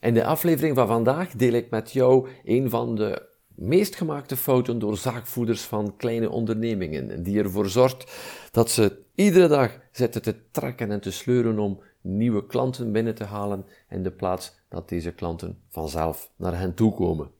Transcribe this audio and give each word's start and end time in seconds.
In 0.00 0.14
de 0.14 0.24
aflevering 0.24 0.76
van 0.76 0.86
vandaag 0.86 1.32
deel 1.32 1.52
ik 1.52 1.70
met 1.70 1.92
jou 1.92 2.28
een 2.44 2.70
van 2.70 2.94
de 2.94 3.28
meest 3.54 3.96
gemaakte 3.96 4.36
fouten 4.36 4.78
door 4.78 4.96
zaakvoerders 4.96 5.62
van 5.62 5.96
kleine 5.96 6.30
ondernemingen, 6.30 7.22
die 7.22 7.38
ervoor 7.38 7.68
zorgt 7.68 8.12
dat 8.50 8.70
ze 8.70 8.98
iedere 9.14 9.48
dag 9.48 9.78
zitten 9.92 10.22
te 10.22 10.34
trekken 10.50 10.90
en 10.90 11.00
te 11.00 11.10
sleuren 11.12 11.58
om 11.58 11.80
nieuwe 12.00 12.46
klanten 12.46 12.92
binnen 12.92 13.14
te 13.14 13.24
halen 13.24 13.64
in 13.88 14.02
de 14.02 14.10
plaats 14.10 14.54
dat 14.68 14.88
deze 14.88 15.12
klanten 15.12 15.58
vanzelf 15.68 16.30
naar 16.36 16.58
hen 16.58 16.74
toe 16.74 16.94
komen. 16.94 17.30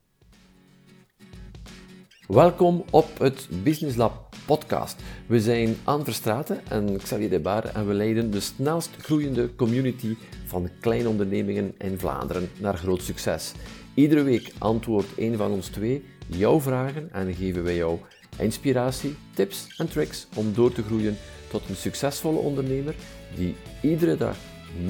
Welkom 2.31 2.85
op 2.91 3.19
het 3.19 3.49
Business 3.63 3.97
Lab 3.97 4.35
podcast. 4.47 5.03
We 5.27 5.41
zijn 5.41 5.77
Anne 5.85 6.05
Verstraten 6.05 6.61
en 6.69 6.97
Xavier 6.97 7.31
de 7.31 7.41
Baar 7.41 7.65
en 7.65 7.87
we 7.87 7.95
leiden 7.95 8.31
de 8.31 8.41
snelst 8.41 8.91
groeiende 8.99 9.55
community 9.55 10.17
van 10.47 10.71
kleine 10.81 11.09
ondernemingen 11.09 11.75
in 11.79 11.99
Vlaanderen 11.99 12.51
naar 12.59 12.77
groot 12.77 13.03
succes. 13.03 13.53
Iedere 13.95 14.23
week 14.23 14.53
antwoordt 14.59 15.09
een 15.17 15.37
van 15.37 15.51
ons 15.51 15.67
twee 15.69 16.05
jouw 16.27 16.61
vragen 16.61 17.13
en 17.13 17.35
geven 17.35 17.63
wij 17.65 17.77
jou 17.77 17.99
inspiratie, 18.39 19.17
tips 19.35 19.75
en 19.77 19.89
tricks 19.89 20.27
om 20.37 20.55
door 20.55 20.73
te 20.73 20.83
groeien 20.83 21.17
tot 21.49 21.69
een 21.69 21.77
succesvolle 21.77 22.39
ondernemer 22.39 22.95
die 23.37 23.57
iedere 23.83 24.17
dag 24.17 24.37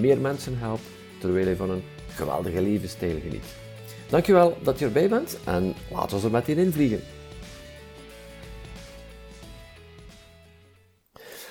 meer 0.00 0.19
mensen 0.19 0.59
helpt 0.59 0.84
terwijl 1.20 1.45
hij 1.45 1.56
van 1.56 1.70
een 1.70 1.83
geweldige 2.09 2.62
levensstijl 2.62 3.20
geniet. 3.20 3.55
Dankjewel 4.09 4.56
dat 4.62 4.78
je 4.78 4.84
erbij 4.84 5.09
bent 5.09 5.38
en 5.45 5.75
laten 5.91 6.19
we 6.19 6.25
er 6.25 6.30
meteen 6.30 6.59
in 6.59 6.72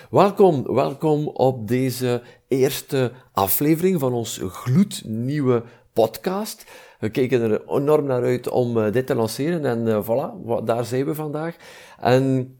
Welkom, 0.09 0.63
welkom 0.63 1.27
op 1.27 1.67
deze 1.67 2.21
eerste 2.47 3.11
aflevering 3.31 3.99
van 3.99 4.13
ons 4.13 4.39
gloednieuwe 4.43 5.63
podcast. 5.93 6.65
We 6.99 7.09
kijken 7.09 7.41
er 7.41 7.67
enorm 7.67 8.05
naar 8.05 8.23
uit 8.23 8.49
om 8.49 8.77
eh, 8.77 8.91
dit 8.91 9.07
te 9.07 9.15
lanceren 9.15 9.65
en 9.65 9.87
uh, 9.87 10.03
voilà, 10.03 10.63
daar 10.63 10.85
zijn 10.85 11.05
we 11.05 11.15
vandaag. 11.15 11.55
En 11.99 12.55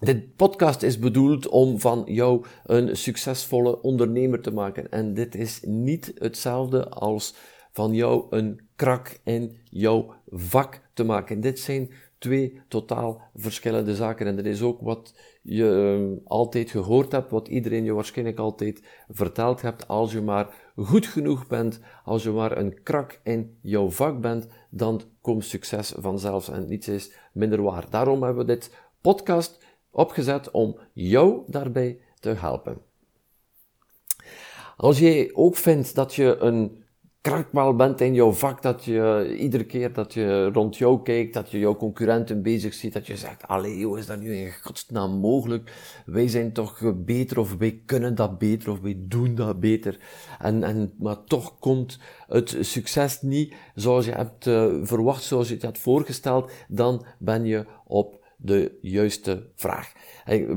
dit 0.00 0.36
podcast 0.36 0.82
is 0.82 0.98
bedoeld 0.98 1.48
om 1.48 1.80
van 1.80 2.02
jou 2.06 2.44
een 2.64 2.96
succesvolle 2.96 3.80
ondernemer 3.80 4.40
te 4.40 4.52
maken. 4.52 4.90
En 4.90 5.14
dit 5.14 5.34
is 5.34 5.60
niet 5.62 6.12
hetzelfde 6.14 6.88
als 6.88 7.34
van 7.72 7.94
jou 7.94 8.26
een 8.30 8.60
krak 8.76 9.20
in 9.24 9.56
jouw 9.64 10.14
vak 10.28 10.80
te 10.94 11.04
maken. 11.04 11.40
Dit 11.40 11.58
zijn 11.60 11.90
twee 12.18 12.60
totaal 12.68 13.20
verschillende 13.34 13.94
zaken. 13.94 14.26
En 14.26 14.36
dat 14.36 14.44
is 14.44 14.62
ook 14.62 14.80
wat 14.80 15.14
je 15.42 15.68
ehm, 15.68 16.26
altijd 16.28 16.70
gehoord 16.70 17.12
hebt, 17.12 17.30
wat 17.30 17.48
iedereen 17.48 17.84
je 17.84 17.92
waarschijnlijk 17.92 18.38
altijd 18.38 18.82
verteld 19.08 19.62
hebt. 19.62 19.88
Als 19.88 20.12
je 20.12 20.20
maar 20.20 20.54
goed 20.76 21.06
genoeg 21.06 21.46
bent, 21.46 21.80
als 22.04 22.22
je 22.22 22.30
maar 22.30 22.56
een 22.56 22.82
krak 22.82 23.20
in 23.22 23.58
jouw 23.60 23.90
vak 23.90 24.20
bent, 24.20 24.48
dan 24.70 25.00
komt 25.20 25.44
succes 25.44 25.94
vanzelf 25.96 26.48
en 26.48 26.68
niets 26.68 26.88
is 26.88 27.12
minder 27.32 27.62
waar. 27.62 27.90
Daarom 27.90 28.22
hebben 28.22 28.46
we 28.46 28.52
dit 28.52 28.76
podcast 29.00 29.64
opgezet 29.90 30.50
om 30.50 30.78
jou 30.92 31.42
daarbij 31.46 32.00
te 32.20 32.28
helpen. 32.28 32.78
Als 34.76 34.98
jij 34.98 35.30
ook 35.34 35.56
vindt 35.56 35.94
dat 35.94 36.14
je 36.14 36.36
een 36.38 36.81
krachtbal 37.22 37.76
bent 37.76 38.00
in 38.00 38.14
jouw 38.14 38.32
vak, 38.32 38.62
dat 38.62 38.84
je 38.84 39.34
iedere 39.38 39.64
keer 39.64 39.92
dat 39.92 40.14
je 40.14 40.50
rond 40.52 40.76
jou 40.76 41.02
kijkt, 41.02 41.34
dat 41.34 41.50
je 41.50 41.58
jouw 41.58 41.76
concurrenten 41.76 42.42
bezig 42.42 42.74
ziet, 42.74 42.92
dat 42.92 43.06
je 43.06 43.16
zegt, 43.16 43.48
allee, 43.48 43.84
hoe 43.84 43.98
is 43.98 44.06
dat 44.06 44.20
nu 44.20 44.34
in 44.34 44.52
godsnaam 44.62 45.10
mogelijk? 45.10 45.72
Wij 46.06 46.28
zijn 46.28 46.52
toch 46.52 46.94
beter, 47.04 47.38
of 47.38 47.56
wij 47.56 47.82
kunnen 47.86 48.14
dat 48.14 48.38
beter, 48.38 48.70
of 48.70 48.80
wij 48.80 48.96
doen 48.98 49.34
dat 49.34 49.60
beter. 49.60 49.98
En, 50.38 50.62
en, 50.62 50.92
maar 50.98 51.24
toch 51.24 51.58
komt 51.58 51.98
het 52.26 52.56
succes 52.60 53.22
niet 53.22 53.54
zoals 53.74 54.04
je 54.04 54.12
hebt 54.12 54.46
uh, 54.46 54.66
verwacht, 54.82 55.22
zoals 55.22 55.48
je 55.48 55.54
het 55.54 55.62
had 55.62 55.78
voorgesteld, 55.78 56.50
dan 56.68 57.04
ben 57.18 57.44
je 57.44 57.66
op 57.84 58.20
de 58.36 58.78
juiste 58.80 59.50
vraag, 59.54 59.92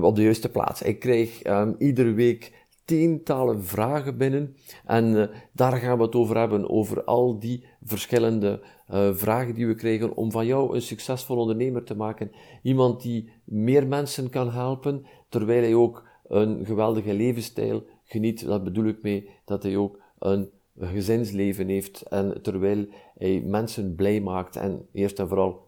op 0.01 0.15
de 0.15 0.21
juiste 0.21 0.49
plaats. 0.49 0.81
Ik 0.81 0.99
krijg 0.99 1.43
um, 1.43 1.75
iedere 1.77 2.11
week 2.11 2.64
tientallen 2.85 3.63
vragen 3.63 4.17
binnen. 4.17 4.55
En 4.85 5.05
uh, 5.05 5.27
daar 5.51 5.77
gaan 5.77 5.97
we 5.97 6.03
het 6.03 6.15
over 6.15 6.37
hebben, 6.37 6.69
over 6.69 7.03
al 7.03 7.39
die 7.39 7.65
verschillende 7.83 8.61
uh, 8.91 9.13
vragen 9.13 9.53
die 9.53 9.67
we 9.67 9.75
krijgen 9.75 10.15
om 10.15 10.31
van 10.31 10.45
jou 10.45 10.75
een 10.75 10.81
succesvol 10.81 11.37
ondernemer 11.37 11.83
te 11.83 11.95
maken. 11.95 12.31
Iemand 12.61 13.01
die 13.01 13.29
meer 13.43 13.87
mensen 13.87 14.29
kan 14.29 14.51
helpen, 14.51 15.05
terwijl 15.29 15.61
hij 15.61 15.73
ook 15.73 16.07
een 16.27 16.65
geweldige 16.65 17.13
levensstijl 17.13 17.83
geniet. 18.03 18.45
Dat 18.45 18.63
bedoel 18.63 18.85
ik 18.85 19.01
mee 19.01 19.29
dat 19.45 19.63
hij 19.63 19.77
ook 19.77 19.99
een 20.19 20.49
gezinsleven 20.79 21.67
heeft 21.67 22.01
en 22.01 22.41
terwijl 22.41 22.87
hij 23.17 23.41
mensen 23.45 23.95
blij 23.95 24.21
maakt 24.21 24.55
en 24.55 24.87
eerst 24.91 25.19
en 25.19 25.27
vooral 25.27 25.67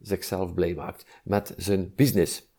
zichzelf 0.00 0.54
blij 0.54 0.74
maakt 0.74 1.06
met 1.24 1.54
zijn 1.56 1.92
business. 1.96 2.51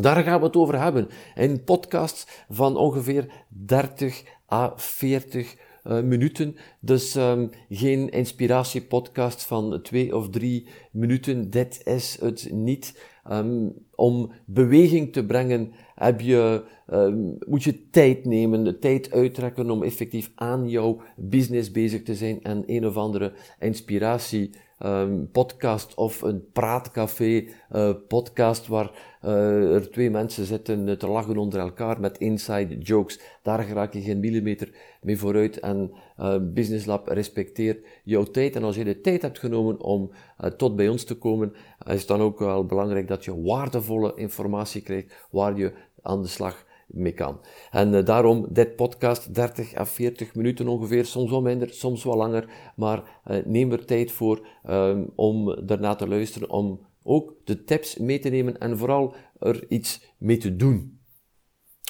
Daar 0.00 0.22
gaan 0.22 0.40
we 0.40 0.46
het 0.46 0.56
over 0.56 0.80
hebben. 0.80 1.08
In 1.34 1.64
podcasts 1.64 2.44
van 2.48 2.76
ongeveer 2.76 3.26
30 3.48 4.22
à 4.52 4.72
40 4.76 5.56
uh, 5.84 6.00
minuten. 6.00 6.56
Dus 6.80 7.14
um, 7.14 7.50
geen 7.68 8.08
inspiratiepodcast 8.08 9.44
van 9.44 9.80
twee 9.82 10.16
of 10.16 10.30
drie 10.30 10.68
minuten. 10.90 11.50
Dit 11.50 11.80
is 11.84 12.18
het 12.20 12.48
niet. 12.52 13.14
Um, 13.30 13.74
om 13.94 14.32
beweging 14.44 15.12
te 15.12 15.24
brengen 15.24 15.72
heb 15.94 16.20
je, 16.20 16.64
um, 16.92 17.36
moet 17.46 17.62
je 17.62 17.90
tijd 17.90 18.24
nemen, 18.24 18.64
de 18.64 18.78
tijd 18.78 19.12
uittrekken 19.12 19.70
om 19.70 19.82
effectief 19.82 20.30
aan 20.34 20.68
jouw 20.68 21.00
business 21.16 21.70
bezig 21.70 22.02
te 22.02 22.14
zijn 22.14 22.42
en 22.42 22.62
een 22.66 22.86
of 22.86 22.96
andere 22.96 23.32
inspiratie 23.58 24.50
um, 24.84 25.30
podcast 25.30 25.94
of 25.94 26.22
een 26.22 26.50
praatcafé 26.52 27.44
uh, 27.72 27.90
podcast 28.08 28.66
waar 28.66 28.90
uh, 29.24 29.74
er 29.74 29.90
twee 29.90 30.10
mensen 30.10 30.44
zitten 30.44 30.98
te 30.98 31.08
lachen 31.08 31.36
onder 31.36 31.60
elkaar 31.60 32.00
met 32.00 32.18
inside 32.18 32.78
jokes. 32.78 33.20
Daar 33.42 33.68
raak 33.68 33.92
je 33.92 34.00
geen 34.00 34.20
millimeter 34.20 34.70
mee 35.00 35.18
vooruit 35.18 35.60
en 35.60 35.92
uh, 36.18 36.36
Business 36.40 36.86
Lab 36.86 37.08
respecteert 37.08 37.86
jouw 38.04 38.24
tijd. 38.24 38.56
En 38.56 38.62
als 38.64 38.76
je 38.76 38.84
de 38.84 39.00
tijd 39.00 39.22
hebt 39.22 39.38
genomen 39.38 39.80
om 39.80 40.10
tot 40.56 40.76
bij 40.76 40.88
ons 40.88 41.04
te 41.04 41.18
komen, 41.18 41.52
is 41.86 41.98
het 41.98 42.08
dan 42.08 42.20
ook 42.20 42.38
wel 42.38 42.66
belangrijk 42.66 43.08
dat 43.08 43.24
je 43.24 43.42
waardevolle 43.42 44.12
informatie 44.16 44.82
krijgt 44.82 45.26
waar 45.30 45.56
je 45.56 45.72
aan 46.02 46.22
de 46.22 46.28
slag 46.28 46.64
mee 46.86 47.12
kan. 47.12 47.40
En 47.70 47.92
uh, 47.92 48.04
daarom 48.04 48.46
dit 48.50 48.76
podcast, 48.76 49.34
30 49.34 49.76
à 49.76 49.84
40 49.84 50.34
minuten 50.34 50.68
ongeveer, 50.68 51.04
soms 51.04 51.30
wel 51.30 51.42
minder, 51.42 51.70
soms 51.70 52.04
wel 52.04 52.16
langer, 52.16 52.72
maar 52.76 53.20
uh, 53.26 53.36
neem 53.44 53.72
er 53.72 53.84
tijd 53.84 54.12
voor 54.12 54.46
um, 54.68 55.10
om 55.14 55.66
daarna 55.66 55.94
te 55.94 56.08
luisteren, 56.08 56.50
om 56.50 56.86
ook 57.02 57.34
de 57.44 57.64
tips 57.64 57.96
mee 57.96 58.18
te 58.18 58.28
nemen 58.28 58.58
en 58.58 58.78
vooral 58.78 59.14
er 59.38 59.64
iets 59.68 60.14
mee 60.18 60.36
te 60.36 60.56
doen. 60.56 61.00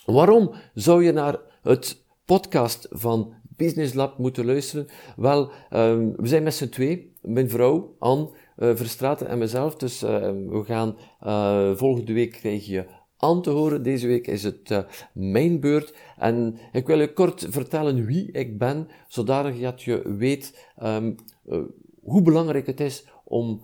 Waarom 0.05 0.53
zou 0.75 1.05
je 1.05 1.13
naar 1.13 1.39
het 1.63 2.05
podcast 2.25 2.89
van 2.91 3.35
Business 3.57 3.95
Lab 3.95 4.19
moeten 4.19 4.47
luisteren? 4.47 4.87
Wel, 5.17 5.51
um, 5.71 6.17
we 6.17 6.27
zijn 6.27 6.43
met 6.43 6.55
z'n 6.55 6.69
twee, 6.69 7.13
mijn 7.23 7.51
vrouw, 7.51 7.97
Anne, 7.99 8.31
uh, 8.59 8.77
Verstraten 8.77 9.29
en 9.29 9.39
mezelf, 9.39 9.77
dus 9.77 10.01
we 10.01 10.63
gaan 10.65 10.97
volgende 11.77 12.13
week 12.13 12.33
krijg 12.33 12.67
je 12.67 12.87
aan 13.19 13.43
te 13.43 13.51
horen. 13.51 13.83
Deze 13.83 14.07
week 14.07 14.27
is 14.27 14.43
het 14.43 14.71
uh, 14.71 14.79
mijn 15.13 15.61
beurt. 15.61 15.95
En 16.19 16.59
ik 16.73 16.87
wil 16.87 17.01
je 17.01 17.13
kort 17.13 17.47
vertellen 17.51 18.05
wie 18.05 18.33
ik 18.33 18.59
ben, 18.59 18.89
zodat 19.09 19.61
dat 19.61 19.83
je 19.83 20.15
weet 20.17 20.69
um, 20.83 21.15
uh, 21.47 21.63
hoe 22.03 22.23
belangrijk 22.23 22.67
het 22.67 22.81
is 22.81 23.07
om 23.25 23.63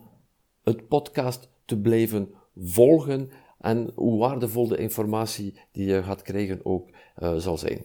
het 0.63 0.89
podcast 0.89 1.51
te 1.65 1.79
blijven 1.79 2.35
volgen 2.57 3.31
en 3.61 3.91
hoe 3.95 4.19
waardevol 4.19 4.69
de 4.69 4.77
informatie 4.77 5.61
die 5.73 5.87
je 5.87 6.03
gaat 6.03 6.23
krijgen 6.23 6.61
ook 6.63 6.91
uh, 7.19 7.37
zal 7.37 7.59
zijn. 7.59 7.85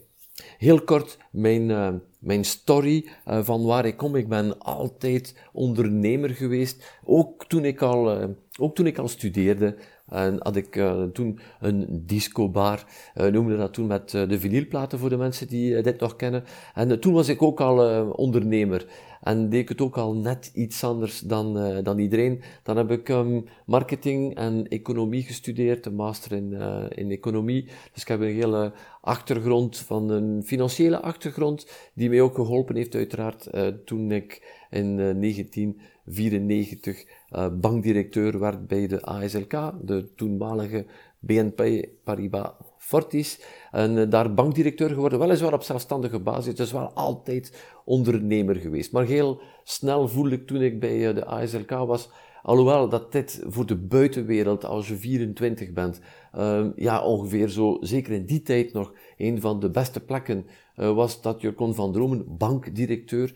Heel 0.58 0.82
kort 0.82 1.18
mijn, 1.32 2.02
mijn 2.20 2.46
story 2.46 3.10
van 3.26 3.66
waar 3.66 3.86
ik 3.86 3.98
kom. 3.98 4.16
Ik 4.16 4.28
ben 4.28 4.60
altijd 4.60 5.36
ondernemer 5.54 6.30
geweest, 6.30 7.00
ook 7.04 7.46
toen 7.46 7.66
ik 7.66 7.82
al, 7.82 8.30
ook 8.60 8.76
toen 8.76 8.86
ik 8.86 8.98
al 8.98 9.08
studeerde. 9.08 9.78
En 10.10 10.36
had 10.40 10.56
ik 10.56 10.76
uh, 10.76 11.04
toen 11.04 11.40
een 11.60 12.04
discobar, 12.06 12.86
uh, 13.16 13.26
noemde 13.26 13.58
dat 13.58 13.74
toen 13.74 13.88
met 13.88 14.14
uh, 14.14 14.30
de 14.30 14.40
vinylplaten 14.40 15.00
voor 15.00 15.10
de 15.10 15.18
mensen 15.18 15.48
die 15.48 15.82
dit 15.82 16.00
nog 16.00 16.16
kennen. 16.16 16.44
En 16.74 17.00
toen 17.00 17.14
was 17.14 17.28
ik 17.28 17.42
ook 17.42 17.60
al 17.62 18.06
ondernemer. 18.12 18.86
En 19.22 19.50
deed 19.50 19.62
ik 19.62 19.70
het 19.70 19.82
ook 19.82 19.98
al 19.98 20.14
net 20.14 20.52
iets 20.54 20.84
anders 20.84 21.20
dan, 21.20 21.54
dan 21.84 22.00
iedereen. 22.00 22.42
Dan 22.64 22.78
heb 22.78 22.92
ik 22.92 23.10
um, 23.10 23.46
marketing 23.66 24.36
en 24.36 24.68
economie 24.68 25.24
gestudeerd, 25.24 25.86
een 25.86 25.96
master 25.96 26.32
in, 26.32 26.54
in 26.90 27.12
economie. 27.12 27.64
Dus 27.94 28.02
ik 28.02 28.08
heb 28.08 28.22
een 28.22 28.34
hele 28.34 28.74
achtergrond 29.02 29.78
van 29.78 30.10
een 30.10 30.44
financiële 30.46 31.02
achtergrond, 31.02 31.68
die 31.94 32.10
mij 32.10 32.22
ook 32.22 32.36
geholpen 32.36 32.76
heeft 32.76 32.96
uiteraard 32.96 33.50
toen 33.86 34.12
ik 34.12 34.56
in 34.70 34.96
1994 34.96 37.06
uh, 37.32 37.48
bankdirecteur 37.60 38.40
werd 38.40 38.68
bij 38.68 38.88
de 38.88 39.02
ASLK, 39.02 39.74
de 39.82 40.14
toenmalige 40.16 40.86
BNP 41.20 41.88
Paribas 42.04 42.52
Fortis. 42.88 43.40
En 43.72 44.10
daar 44.10 44.34
bankdirecteur 44.34 44.90
geworden, 44.90 45.20
weliswaar 45.20 45.54
op 45.54 45.64
zelfstandige 45.64 46.20
basis. 46.20 46.56
Dus 46.56 46.72
wel 46.72 46.92
altijd 46.94 47.64
ondernemer 47.86 48.56
geweest. 48.56 48.92
Maar 48.92 49.06
heel 49.06 49.42
snel 49.64 50.08
voelde 50.08 50.36
ik 50.36 50.48
toen 50.48 50.62
ik 50.62 50.80
bij 50.80 51.14
de 51.14 51.26
ASLK 51.26 51.70
was, 51.70 52.10
Alhoewel 52.48 52.90
dat 52.90 53.12
dit 53.12 53.44
voor 53.48 53.66
de 53.66 53.76
buitenwereld, 53.76 54.66
als 54.66 54.88
je 54.88 54.96
24 54.96 55.74
bent, 55.74 56.02
uh, 56.36 56.66
ja, 56.76 57.04
ongeveer 57.04 57.50
zo, 57.50 57.78
zeker 57.82 58.14
in 58.14 58.26
die 58.26 58.42
tijd 58.42 58.74
nog, 58.74 58.94
een 59.18 59.42
van 59.42 59.60
de 59.60 59.70
beste 59.70 60.00
plekken 60.00 60.46
uh, 60.76 60.94
was 60.96 61.22
dat 61.22 61.42
je 61.42 61.54
kon 61.54 61.76
van 61.76 61.94
dromen, 61.94 62.38
bankdirecteur. 62.38 63.36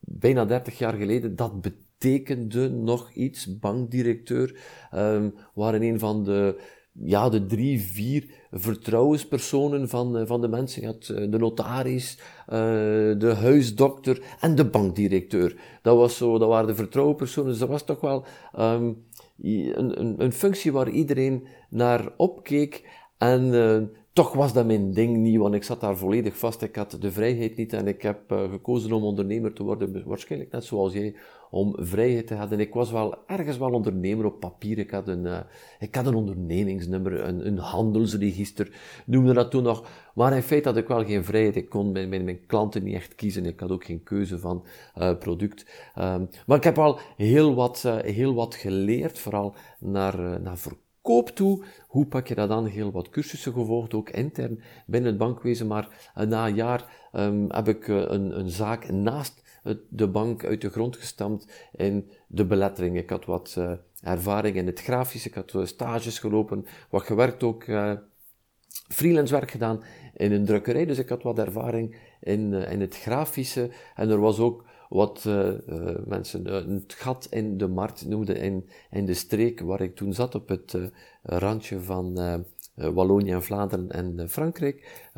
Bijna 0.00 0.44
30 0.44 0.78
jaar 0.78 0.94
geleden, 0.94 1.36
dat 1.36 1.60
betekende 1.60 2.70
nog 2.70 3.12
iets, 3.12 3.58
bankdirecteur. 3.58 4.60
Um, 4.94 5.34
waren 5.54 5.82
een 5.82 5.98
van 5.98 6.24
de 6.24 6.60
ja, 6.92 7.28
de 7.28 7.46
drie, 7.46 7.80
vier 7.80 8.24
vertrouwenspersonen 8.50 9.88
van, 9.88 10.18
eh, 10.18 10.26
van 10.26 10.40
de 10.40 10.48
mensen. 10.48 10.80
Je 10.80 10.86
had 10.86 11.08
eh, 11.08 11.30
de 11.30 11.38
notaris, 11.38 12.18
uh, 12.18 12.56
de 13.18 13.34
huisdokter 13.40 14.22
en 14.40 14.54
de 14.54 14.64
bankdirecteur. 14.64 15.56
Dat, 15.82 15.96
was 15.96 16.16
zo, 16.16 16.38
dat 16.38 16.48
waren 16.48 16.66
de 16.66 16.74
vertrouwenspersonen. 16.74 17.50
Dus 17.50 17.58
dat 17.58 17.68
was 17.68 17.84
toch 17.84 18.00
wel 18.00 18.24
um, 18.58 19.04
een, 19.42 20.00
een, 20.00 20.14
een, 20.18 20.32
functie 20.32 20.72
waar 20.72 20.88
iedereen 20.88 21.46
naar 21.68 22.12
opkeek. 22.16 22.88
En 23.18 23.50
toch 24.12 24.32
was 24.32 24.52
dat 24.52 24.66
mijn 24.66 24.92
ding 24.92 25.16
niet, 25.16 25.38
want 25.38 25.54
ik 25.54 25.62
zat 25.62 25.80
daar 25.80 25.96
volledig 25.96 26.38
vast. 26.38 26.62
Ik 26.62 26.76
had 26.76 26.96
de 27.00 27.12
vrijheid 27.12 27.56
niet 27.56 27.72
en 27.72 27.86
ik 27.86 28.02
heb 28.02 28.32
uh, 28.32 28.50
gekozen 28.50 28.92
om 28.92 29.02
ondernemer 29.02 29.52
te 29.52 29.62
worden. 29.62 30.04
Waarschijnlijk 30.06 30.52
net 30.52 30.64
zoals 30.64 30.92
jij, 30.92 31.14
om 31.52 31.76
vrijheid 31.78 32.26
te 32.26 32.34
hebben. 32.34 32.60
Ik 32.60 32.74
was 32.74 32.90
wel 32.90 33.14
ergens 33.26 33.58
wel 33.58 33.70
ondernemer 33.70 34.24
op 34.24 34.40
papier. 34.40 34.78
Ik 34.78 34.90
had 34.90 35.08
een, 35.08 35.24
uh, 35.24 35.40
ik 35.78 35.94
had 35.94 36.06
een 36.06 36.14
ondernemingsnummer, 36.14 37.24
een, 37.24 37.46
een 37.46 37.58
handelsregister, 37.58 38.70
noemde 39.06 39.32
dat 39.32 39.50
toen 39.50 39.62
nog. 39.62 39.88
Maar 40.14 40.36
in 40.36 40.42
feite 40.42 40.68
had 40.68 40.76
ik 40.76 40.88
wel 40.88 41.04
geen 41.04 41.24
vrijheid. 41.24 41.56
Ik 41.56 41.68
kon 41.68 41.92
mijn, 41.92 42.08
mijn, 42.08 42.46
klanten 42.46 42.82
niet 42.82 42.94
echt 42.94 43.14
kiezen. 43.14 43.46
Ik 43.46 43.60
had 43.60 43.70
ook 43.70 43.84
geen 43.84 44.02
keuze 44.02 44.38
van 44.38 44.64
uh, 44.98 45.18
product. 45.18 45.66
Um, 45.98 46.28
maar 46.46 46.56
ik 46.56 46.64
heb 46.64 46.78
al 46.78 46.98
heel 47.16 47.54
wat, 47.54 47.82
heel 48.02 48.34
wat 48.34 48.54
geleerd, 48.54 49.18
vooral 49.18 49.54
naar, 49.78 50.40
naar 50.40 50.56
koop 51.02 51.28
toe. 51.28 51.64
Hoe 51.86 52.06
pak 52.06 52.26
je 52.26 52.34
dat 52.34 52.50
aan? 52.50 52.66
Heel 52.66 52.90
wat 52.90 53.08
cursussen 53.08 53.52
gevolgd, 53.52 53.94
ook 53.94 54.10
intern 54.10 54.62
binnen 54.86 55.10
het 55.10 55.18
bankwezen. 55.18 55.66
Maar 55.66 56.12
uh, 56.18 56.26
na 56.26 56.46
een 56.46 56.54
jaar 56.54 57.08
um, 57.12 57.46
heb 57.50 57.68
ik 57.68 57.86
uh, 57.86 57.96
een, 57.96 58.38
een, 58.38 58.48
zaak 58.48 58.90
naast 58.90 59.42
het, 59.62 59.80
de 59.88 60.08
bank 60.08 60.44
uit 60.44 60.60
de 60.60 60.70
grond 60.70 60.96
gestampt 60.96 61.68
in 61.72 62.10
de 62.26 62.46
belettering. 62.46 62.96
Ik 62.96 63.10
had 63.10 63.24
wat 63.24 63.60
ervaring 64.00 64.56
in 64.56 64.66
het 64.66 64.80
grafische, 64.80 65.28
ik 65.28 65.34
had 65.34 65.54
stages 65.62 66.18
gelopen, 66.18 66.66
wat 66.90 67.02
gewerkt 67.02 67.42
ook, 67.42 67.64
freelance 68.88 69.32
werk 69.32 69.50
gedaan 69.50 69.82
in 70.14 70.32
een 70.32 70.44
drukkerij. 70.44 70.86
Dus 70.86 70.98
ik 70.98 71.08
had 71.08 71.22
wat 71.22 71.38
ervaring 71.38 71.96
in, 72.20 72.52
in 72.52 72.80
het 72.80 72.96
grafische. 72.96 73.70
En 73.94 74.10
er 74.10 74.20
was 74.20 74.38
ook 74.38 74.64
wat 74.92 75.24
uh, 75.26 75.48
uh, 75.68 75.96
mensen 76.04 76.46
uh, 76.46 76.54
het 76.54 76.94
gat 76.94 77.26
in 77.30 77.58
de 77.58 77.68
markt 77.68 78.06
noemden 78.06 78.36
in, 78.36 78.68
in 78.90 79.06
de 79.06 79.14
streek 79.14 79.60
waar 79.60 79.80
ik 79.80 79.96
toen 79.96 80.12
zat, 80.12 80.34
op 80.34 80.48
het 80.48 80.78
randje 81.22 81.80
van 81.80 82.44
Wallonië 82.74 83.30
en 83.30 83.42
Vlaanderen 83.42 83.90
en 83.90 84.28
Frankrijk. 84.28 85.08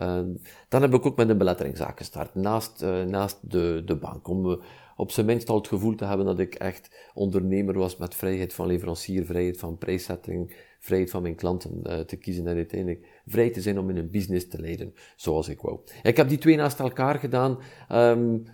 dan 0.69 0.82
heb 0.82 0.94
ik 0.94 1.06
ook 1.06 1.17
met 1.17 1.29
een 1.29 1.38
beletteringszaak 1.38 1.99
gestart, 1.99 2.35
naast, 2.35 2.81
naast 3.06 3.38
de, 3.41 3.82
de 3.85 3.97
bank, 3.97 4.29
om 4.29 4.62
op 4.97 5.11
zijn 5.11 5.26
minst 5.26 5.49
al 5.49 5.56
het 5.56 5.69
gevoel 5.69 5.94
te 5.94 6.05
hebben 6.05 6.27
dat 6.27 6.38
ik 6.38 6.55
echt 6.55 7.11
ondernemer 7.15 7.79
was 7.79 7.97
met 7.97 8.15
vrijheid 8.15 8.55
van 8.55 8.67
leverancier, 8.67 9.25
vrijheid 9.25 9.59
van 9.59 9.79
prijszetting, 9.79 10.56
vrijheid 10.81 11.11
van 11.11 11.23
mijn 11.23 11.35
klanten 11.35 12.06
te 12.06 12.17
kiezen 12.17 12.47
en 12.47 12.56
uiteindelijk 12.56 13.06
vrij 13.27 13.50
te 13.50 13.61
zijn 13.61 13.79
om 13.79 13.91
in 13.91 13.97
een 13.97 14.11
business 14.11 14.49
te 14.49 14.61
leiden 14.61 14.94
zoals 15.17 15.49
ik 15.49 15.61
wou. 15.61 15.79
Ik 16.03 16.17
heb 16.17 16.29
die 16.29 16.38
twee 16.38 16.56
naast 16.56 16.81
elkaar 16.81 17.19
gedaan. 17.19 17.59
Um, 17.93 18.44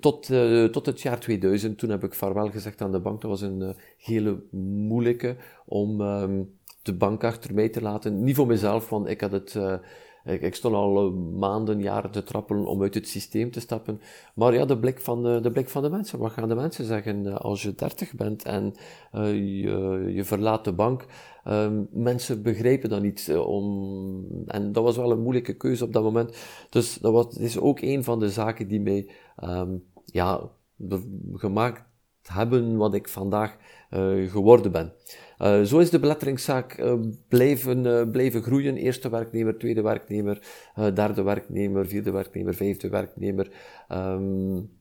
tot, 0.00 0.28
uh, 0.28 0.64
tot 0.64 0.86
het 0.86 1.00
jaar 1.00 1.20
2000, 1.20 1.78
toen 1.78 1.90
heb 1.90 2.04
ik 2.04 2.14
vaarwel 2.14 2.50
gezegd 2.50 2.80
aan 2.80 2.92
de 2.92 3.00
bank. 3.00 3.20
Dat 3.20 3.30
was 3.30 3.40
een 3.40 3.60
uh, 3.60 3.68
hele 3.96 4.42
moeilijke 4.88 5.36
om 5.66 6.00
um, 6.00 6.58
de 6.82 6.94
bank 6.94 7.24
achter 7.24 7.54
mij 7.54 7.68
te 7.68 7.82
laten. 7.82 8.24
Niet 8.24 8.36
voor 8.36 8.46
mezelf, 8.46 8.88
want 8.88 9.08
ik 9.08 9.20
had 9.20 9.32
het... 9.32 9.58
Ik, 10.24 10.42
ik, 10.42 10.54
stond 10.54 10.74
al 10.74 11.10
maanden, 11.12 11.80
jaren 11.80 12.10
te 12.10 12.22
trappelen 12.22 12.66
om 12.66 12.82
uit 12.82 12.94
het 12.94 13.08
systeem 13.08 13.50
te 13.50 13.60
stappen. 13.60 14.00
Maar 14.34 14.54
ja, 14.54 14.64
de 14.64 14.78
blik 14.78 15.00
van 15.00 15.22
de, 15.22 15.40
de, 15.40 15.50
blik 15.50 15.68
van 15.68 15.82
de 15.82 15.90
mensen. 15.90 16.18
Wat 16.18 16.32
gaan 16.32 16.48
de 16.48 16.54
mensen 16.54 16.84
zeggen 16.84 17.40
als 17.40 17.62
je 17.62 17.74
30 17.74 18.14
bent 18.14 18.42
en 18.42 18.74
je, 19.12 20.04
je 20.14 20.24
verlaat 20.24 20.64
de 20.64 20.72
bank? 20.72 21.06
Um, 21.48 21.88
mensen 21.92 22.42
begrijpen 22.42 22.88
dat 22.88 23.02
niet. 23.02 23.36
Om, 23.36 24.26
en 24.46 24.72
dat 24.72 24.84
was 24.84 24.96
wel 24.96 25.10
een 25.10 25.22
moeilijke 25.22 25.56
keuze 25.56 25.84
op 25.84 25.92
dat 25.92 26.02
moment. 26.02 26.36
Dus 26.70 26.98
dat 26.98 27.12
was, 27.12 27.36
is 27.36 27.58
ook 27.58 27.80
een 27.80 28.04
van 28.04 28.18
de 28.18 28.30
zaken 28.30 28.68
die 28.68 28.80
mij 28.80 29.10
um, 29.44 29.84
ja, 30.04 30.50
gemaakt 31.32 31.84
hebben 32.22 32.76
wat 32.76 32.94
ik 32.94 33.08
vandaag 33.08 33.56
uh, 33.90 34.30
geworden 34.30 34.72
ben. 34.72 34.92
Uh, 35.38 35.62
zo 35.62 35.78
is 35.78 35.90
de 35.90 35.98
beletteringszaak 35.98 36.96
blijven, 37.28 38.42
groeien. 38.42 38.76
Eerste 38.76 39.10
werknemer, 39.10 39.58
tweede 39.58 39.82
werknemer, 39.82 40.42
derde 40.74 41.22
werknemer, 41.22 41.86
vierde 41.86 42.10
werknemer, 42.10 42.54
vijfde 42.54 42.88
werknemer. 42.88 43.52
Um, 43.88 44.80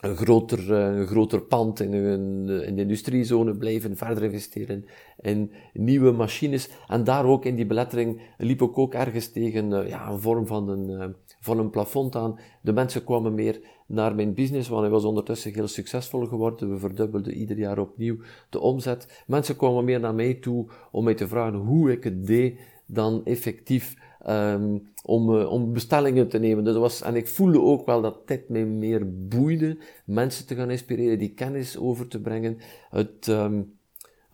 een 0.00 0.16
groter, 0.16 0.72
een 0.72 1.06
groter 1.06 1.40
pand 1.40 1.80
in, 1.80 1.94
in 1.94 2.46
de 2.46 2.82
industriezone 2.82 3.56
blijven, 3.56 3.96
verder 3.96 4.24
investeren 4.24 4.84
in 5.20 5.52
nieuwe 5.72 6.10
machines. 6.10 6.70
En 6.88 7.04
daar 7.04 7.24
ook 7.24 7.44
in 7.44 7.54
die 7.54 7.66
belettering 7.66 8.20
liep 8.38 8.62
ik 8.62 8.78
ook 8.78 8.94
ergens 8.94 9.32
tegen 9.32 9.88
ja, 9.88 10.10
een 10.10 10.20
vorm 10.20 10.46
van 10.46 10.68
een, 10.68 11.14
van 11.40 11.58
een 11.58 11.70
plafond 11.70 12.16
aan. 12.16 12.38
De 12.62 12.72
mensen 12.72 13.04
kwamen 13.04 13.34
meer 13.34 13.60
naar 13.86 14.14
mijn 14.14 14.34
business, 14.34 14.68
want 14.68 14.80
hij 14.80 14.90
was 14.90 15.04
ondertussen 15.04 15.54
heel 15.54 15.68
succesvol 15.68 16.26
geworden. 16.26 16.70
We 16.70 16.78
verdubbelden 16.78 17.34
ieder 17.34 17.58
jaar 17.58 17.78
opnieuw 17.78 18.16
de 18.50 18.60
omzet. 18.60 19.22
Mensen 19.26 19.56
kwamen 19.56 19.84
meer 19.84 20.00
naar 20.00 20.14
mij 20.14 20.34
toe 20.34 20.66
om 20.90 21.04
mij 21.04 21.14
te 21.14 21.28
vragen 21.28 21.58
hoe 21.58 21.92
ik 21.92 22.04
het 22.04 22.26
deed 22.26 22.58
dan 22.86 23.24
effectief 23.24 23.96
um, 24.28 24.88
om, 25.02 25.30
uh, 25.30 25.52
om 25.52 25.72
bestellingen 25.72 26.28
te 26.28 26.38
nemen. 26.38 26.64
Dus 26.64 26.76
was, 26.76 27.02
en 27.02 27.16
ik 27.16 27.28
voelde 27.28 27.60
ook 27.60 27.86
wel 27.86 28.00
dat 28.00 28.28
dit 28.28 28.48
mij 28.48 28.64
meer 28.64 29.26
boeide, 29.28 29.78
mensen 30.04 30.46
te 30.46 30.54
gaan 30.54 30.70
inspireren, 30.70 31.18
die 31.18 31.34
kennis 31.34 31.78
over 31.78 32.08
te 32.08 32.20
brengen, 32.20 32.58
het, 32.90 33.26
um, 33.26 33.78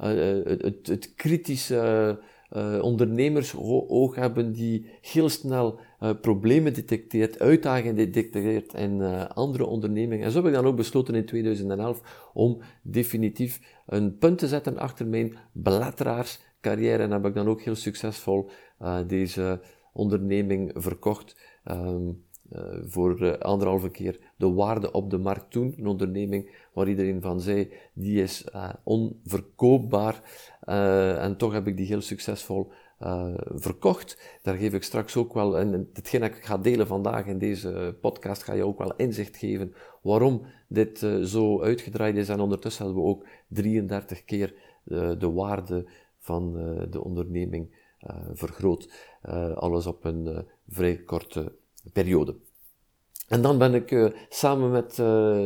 uh, 0.01 0.45
het, 0.45 0.87
het, 0.87 1.15
kritische 1.15 2.19
uh, 2.53 2.79
ondernemersoog 2.83 4.15
hebben 4.15 4.53
die 4.53 4.91
heel 5.01 5.29
snel 5.29 5.81
problemen 6.21 6.75
detecteert, 6.75 7.39
uitdagingen 7.39 7.95
detecteert 7.95 8.75
in 8.75 9.03
andere 9.29 9.67
ondernemingen. 9.67 10.25
En 10.25 10.31
zo 10.31 10.39
heb 10.39 10.47
ik 10.47 10.53
dan 10.53 10.67
ook 10.67 10.77
besloten 10.77 11.15
in 11.15 11.27
2011 11.27 12.31
om 12.33 12.61
definitief 12.83 13.61
een 13.87 14.19
punt 14.19 14.39
te 14.39 14.49
zetten 14.49 14.79
achter 14.79 15.07
mijn 15.07 15.37
beletteraarscarrière. 15.53 17.03
En 17.03 17.11
heb 17.11 17.27
ik 17.27 17.35
dan 17.35 17.49
ook 17.49 17.61
heel 17.61 17.75
succesvol 17.75 18.51
uh, 18.83 18.99
deze 19.07 19.61
onderneming 19.97 20.73
verkocht. 20.75 21.37
Um, 21.65 22.25
uh, 22.53 22.63
voor 22.85 23.23
uh, 23.23 23.33
anderhalve 23.33 23.91
keer 23.91 24.19
de 24.37 24.53
waarde 24.53 24.93
op 24.93 25.11
de 25.11 25.19
markt 25.19 25.51
toen. 25.51 25.75
Een 25.79 25.87
onderneming 25.87 26.51
waar 26.73 26.89
iedereen 26.89 27.21
van 27.21 27.41
zei, 27.41 27.73
die 27.93 28.23
is 28.23 28.49
uh, 28.55 28.69
onverkoopbaar. 28.85 30.23
en 31.21 31.37
toch 31.37 31.53
heb 31.53 31.67
ik 31.67 31.77
die 31.77 31.87
heel 31.87 32.01
succesvol 32.01 32.71
verkocht. 33.55 34.39
Daar 34.43 34.57
geef 34.57 34.73
ik 34.73 34.83
straks 34.83 35.17
ook 35.17 35.35
wel, 35.35 35.59
en 35.59 35.91
hetgeen 35.93 36.21
dat 36.21 36.31
ik 36.31 36.45
ga 36.45 36.59
delen 36.59 36.87
vandaag 36.87 37.27
in 37.27 37.39
deze 37.39 37.97
podcast, 38.01 38.43
ga 38.43 38.53
je 38.53 38.67
ook 38.67 38.79
wel 38.79 38.97
inzicht 38.97 39.37
geven 39.37 39.75
waarom 40.03 40.43
dit 40.69 41.07
zo 41.23 41.63
uitgedraaid 41.63 42.17
is. 42.17 42.29
En 42.29 42.41
ondertussen 42.41 42.85
hebben 42.85 43.03
we 43.03 43.09
ook 43.09 43.27
33 43.49 44.25
keer 44.25 44.55
de 45.19 45.31
waarde 45.31 45.87
van 46.19 46.53
de 46.91 47.05
onderneming 47.05 47.75
vergroot. 48.33 48.89
Alles 49.55 49.87
op 49.87 50.05
een 50.05 50.45
vrij 50.69 50.97
korte 50.97 51.53
periode. 51.93 52.37
En 53.29 53.43
dan 53.43 53.59
ben 53.59 53.75
ik 53.75 53.91
uh, 53.91 54.11
samen, 54.29 54.71
met, 54.71 54.93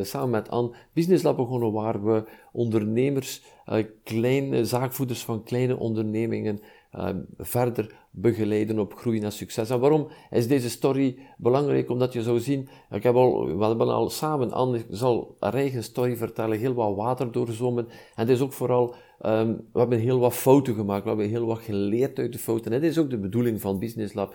samen 0.06 0.30
met 0.30 0.48
Anne 0.48 0.74
Business 0.92 1.22
Lab 1.22 1.36
begonnen, 1.36 1.72
waar 1.72 2.04
we 2.04 2.24
ondernemers, 2.52 3.42
kleine 4.02 4.64
zaakvoerders 4.64 5.24
van 5.24 5.42
kleine 5.42 5.78
ondernemingen, 5.78 6.60
verder 7.38 7.94
begeleiden 8.10 8.78
op 8.78 8.94
groei 8.94 9.18
naar 9.18 9.32
succes. 9.32 9.70
En 9.70 9.80
waarom 9.80 10.08
is 10.30 10.48
deze 10.48 10.70
story 10.70 11.18
belangrijk? 11.36 11.90
Omdat 11.90 12.12
je 12.12 12.22
zou 12.22 12.40
zien, 12.40 12.68
ik 12.90 13.02
heb 13.02 13.14
al, 13.14 13.56
we 13.56 13.64
hebben 13.64 13.88
al 13.88 14.10
samen, 14.10 14.52
Anne 14.52 14.84
zal 14.90 15.36
haar 15.38 15.54
eigen 15.54 15.82
story 15.82 16.16
vertellen, 16.16 16.58
heel 16.58 16.74
wat 16.74 16.96
water 16.96 17.32
doorzwommen. 17.32 17.88
En 17.88 17.94
het 18.14 18.28
is 18.28 18.40
ook 18.40 18.52
vooral, 18.52 18.94
um, 19.26 19.68
we 19.72 19.78
hebben 19.78 19.98
heel 19.98 20.18
wat 20.18 20.34
fouten 20.34 20.74
gemaakt, 20.74 21.02
we 21.02 21.08
hebben 21.08 21.28
heel 21.28 21.46
wat 21.46 21.58
geleerd 21.58 22.18
uit 22.18 22.32
de 22.32 22.38
fouten. 22.38 22.72
En 22.72 22.80
dit 22.80 22.90
is 22.90 22.98
ook 22.98 23.10
de 23.10 23.18
bedoeling 23.18 23.60
van 23.60 23.78
Business 23.78 24.14
Lab 24.14 24.34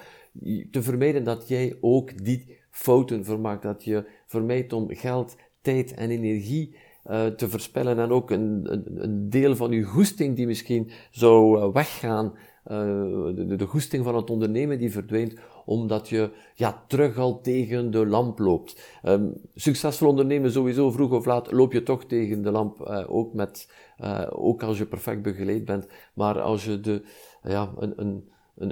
te 0.72 0.82
vermijden 0.82 1.24
dat 1.24 1.48
jij 1.48 1.77
ook 1.82 2.24
die 2.24 2.58
fouten 2.72 3.25
vermaakt. 3.25 3.63
Dat 3.63 3.84
je 3.84 4.06
vermijdt 4.25 4.74
om 4.74 4.96
geld, 4.96 5.36
tijd 5.62 5.94
en 5.94 6.10
energie 6.10 6.75
uh, 7.06 7.25
te 7.25 7.50
verspillen 7.50 8.00
en 8.00 8.10
ook 8.10 8.32
een, 8.32 8.68
een, 9.04 9.30
deel 9.30 9.56
van 9.56 9.72
je 9.72 9.84
goesting 9.84 10.36
die 10.36 10.48
misschien 10.48 10.92
zou 11.12 11.60
uh, 11.60 11.74
weggaan 11.74 12.34
de, 12.68 13.54
de 13.58 13.65
goesting 13.65 14.04
van 14.04 14.15
het 14.15 14.30
ondernemen 14.30 14.77
die 14.77 14.92
verdwijnt, 14.92 15.36
omdat 15.65 16.10
je 16.10 16.31
ja, 16.55 16.84
terug 16.88 17.17
al 17.17 17.41
tegen 17.41 17.91
de 17.91 18.05
lamp 18.05 18.39
loopt. 18.39 19.00
Um, 19.03 19.34
succesvol 19.55 20.07
ondernemen 20.07 20.51
sowieso, 20.51 20.91
vroeg 20.91 21.12
of 21.12 21.25
laat, 21.25 21.51
loop 21.51 21.74
je 21.74 21.84
toch 21.84 22.05
tegen 22.05 22.41
de 22.41 22.51
lamp, 22.51 22.79
uh, 22.79 23.03
ook, 23.07 23.34
met, 23.34 23.72
uh, 24.00 24.27
ook 24.29 24.63
als 24.63 24.77
je 24.77 24.86
perfect 24.86 25.22
begeleid 25.22 25.65
bent. 25.65 25.88
Maar 26.13 26.41
als 26.41 26.65
je 26.65 26.79
de, 26.79 27.03
ja, 27.43 27.72
een, 27.77 27.93
een, 27.95 28.29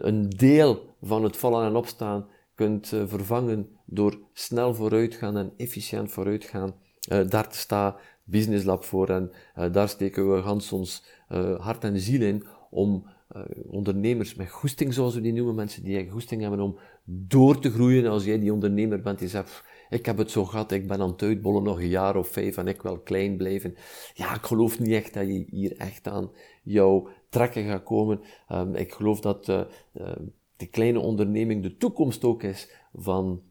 een, 0.08 0.30
deel 0.30 0.96
van 1.02 1.24
het 1.24 1.38
vallen 1.38 1.66
en 1.66 1.76
opstaan 1.76 2.28
kunt 2.56 2.92
uh, 2.92 3.04
vervangen 3.06 3.70
door 3.86 4.20
snel 4.34 4.74
vooruitgaan 4.74 5.38
en 5.38 5.54
efficiënt 5.58 6.12
vooruitgaan, 6.12 6.76
daar 7.28 7.48
staat 7.50 8.00
Business 8.24 8.66
Lab 8.66 8.84
voor 8.84 9.10
en 9.10 9.32
daar 9.72 9.90
steken 9.90 10.34
we 10.34 10.42
gans 10.42 10.72
ons 10.72 11.04
hart 11.58 11.84
en 11.84 12.00
ziel 12.00 12.22
in 12.22 12.46
om 12.70 13.06
ondernemers 13.68 14.36
met 14.36 14.50
goesting, 14.50 14.94
zoals 14.94 15.16
we 15.16 15.22
die 15.22 15.34
noemen, 15.34 15.56
mensen 15.56 15.84
die 15.84 16.10
goesting 16.10 16.42
hebben 16.42 16.60
om 16.60 16.78
door 17.04 17.60
te 17.60 17.72
groeien. 17.72 18.06
Als 18.06 18.26
jij 18.26 18.40
die 18.40 18.54
ondernemer 18.54 19.02
bent 19.02 19.20
die 19.20 19.28
zegt, 19.28 19.64
ik 19.90 20.06
heb 20.06 20.18
het 20.18 20.32
zo 20.32 20.46
gehad, 20.46 20.72
ik 20.72 20.88
ben 20.88 21.02
aan 21.02 21.12
het 21.12 21.22
uitbollen 21.22 21.64
nog 21.64 21.78
een 21.78 21.88
jaar 21.88 22.16
of 22.16 22.28
vijf 22.28 22.58
en 22.58 22.68
ik 22.68 22.82
wil 22.82 23.00
klein 23.00 23.38
blijven. 23.38 23.76
Ja, 24.14 24.36
ik 24.36 24.44
geloof 24.44 24.80
niet 24.80 24.94
echt 24.94 25.14
dat 25.14 25.28
je 25.28 25.46
hier 25.50 25.78
echt 25.78 26.08
aan 26.08 26.32
jouw 26.64 27.08
trekken 27.30 27.64
gaat 27.64 27.84
komen. 27.84 28.22
Um, 28.52 28.76
ik 28.76 28.94
geloof 28.94 29.20
dat 29.20 29.48
uh, 29.48 29.62
uh, 29.94 30.12
de 30.58 30.66
kleine 30.66 31.00
onderneming 31.00 31.64
de 31.64 31.78
toekomst 31.78 32.24
ook 32.24 32.44
is 32.44 32.72
van, 32.94 33.42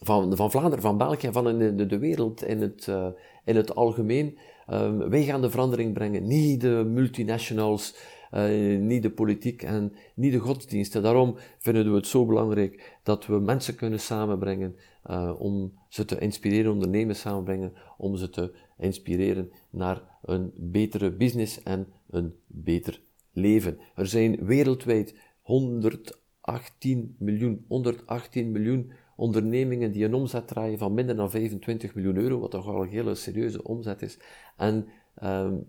van, 0.00 0.36
van 0.36 0.50
Vlaanderen, 0.50 0.80
van 0.80 0.98
België, 0.98 1.32
van 1.32 1.58
de, 1.58 1.86
de 1.86 1.98
wereld 1.98 2.44
in 2.44 2.60
het, 2.60 2.86
uh, 2.86 3.06
in 3.44 3.56
het 3.56 3.74
algemeen. 3.74 4.38
Um, 4.70 5.10
wij 5.10 5.24
gaan 5.24 5.40
de 5.40 5.50
verandering 5.50 5.92
brengen, 5.94 6.26
niet 6.26 6.60
de 6.60 6.84
multinationals, 6.86 7.96
uh, 8.32 8.80
niet 8.80 9.02
de 9.02 9.10
politiek 9.10 9.62
en 9.62 9.92
niet 10.14 10.32
de 10.32 10.38
godsdiensten. 10.38 11.02
Daarom 11.02 11.36
vinden 11.58 11.90
we 11.90 11.96
het 11.96 12.06
zo 12.06 12.26
belangrijk 12.26 12.98
dat 13.02 13.26
we 13.26 13.38
mensen 13.38 13.74
kunnen 13.74 14.00
samenbrengen 14.00 14.76
uh, 15.10 15.34
om 15.38 15.72
ze 15.88 16.04
te 16.04 16.18
inspireren, 16.18 16.72
ondernemers 16.72 17.20
samenbrengen, 17.20 17.72
om 17.96 18.16
ze 18.16 18.30
te 18.30 18.52
inspireren 18.78 19.52
naar 19.70 20.02
een 20.22 20.52
betere 20.56 21.10
business 21.10 21.62
en 21.62 21.86
een 22.10 22.34
beter 22.46 23.00
leven. 23.32 23.78
Er 23.94 24.06
zijn 24.06 24.44
wereldwijd 24.44 25.14
118 25.42 27.16
miljoen, 27.18 27.64
118 27.68 28.52
miljoen 28.52 28.92
ondernemingen 29.16 29.92
die 29.92 30.04
een 30.04 30.14
omzet 30.14 30.48
draaien 30.48 30.78
van 30.78 30.94
minder 30.94 31.16
dan 31.16 31.30
25 31.30 31.94
miljoen 31.94 32.16
euro, 32.16 32.38
wat 32.38 32.50
toch 32.50 32.64
wel 32.64 32.82
een 32.82 32.88
hele 32.88 33.14
serieuze 33.14 33.62
omzet 33.62 34.02
is. 34.02 34.18
En 34.56 34.86
um, 35.22 35.66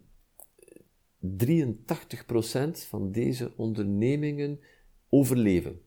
83% 1.21 2.87
van 2.87 3.11
deze 3.11 3.53
ondernemingen 3.55 4.59
overleven. 5.09 5.81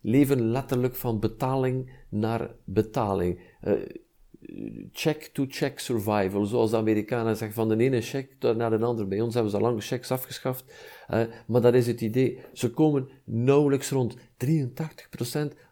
Leven 0.00 0.50
letterlijk 0.50 0.94
van 0.94 1.20
betaling 1.20 1.90
naar 2.08 2.54
betaling. 2.64 3.40
Check-to-check 4.92 5.78
survival, 5.78 6.44
zoals 6.44 6.70
de 6.70 6.76
Amerikanen 6.76 7.36
zeggen, 7.36 7.56
van 7.56 7.68
de 7.68 7.84
ene 7.84 8.00
check 8.00 8.36
naar 8.40 8.78
de 8.78 8.84
andere. 8.84 9.08
Bij 9.08 9.20
ons 9.20 9.34
hebben 9.34 9.52
ze 9.52 9.56
al 9.56 9.62
lang 9.62 9.84
checks 9.84 10.10
afgeschaft, 10.10 10.64
uh, 11.10 11.22
maar 11.46 11.60
dat 11.60 11.74
is 11.74 11.86
het 11.86 12.00
idee. 12.00 12.38
Ze 12.52 12.70
komen 12.70 13.08
nauwelijks 13.24 13.90
rond. 13.90 14.16
83% 14.16 14.18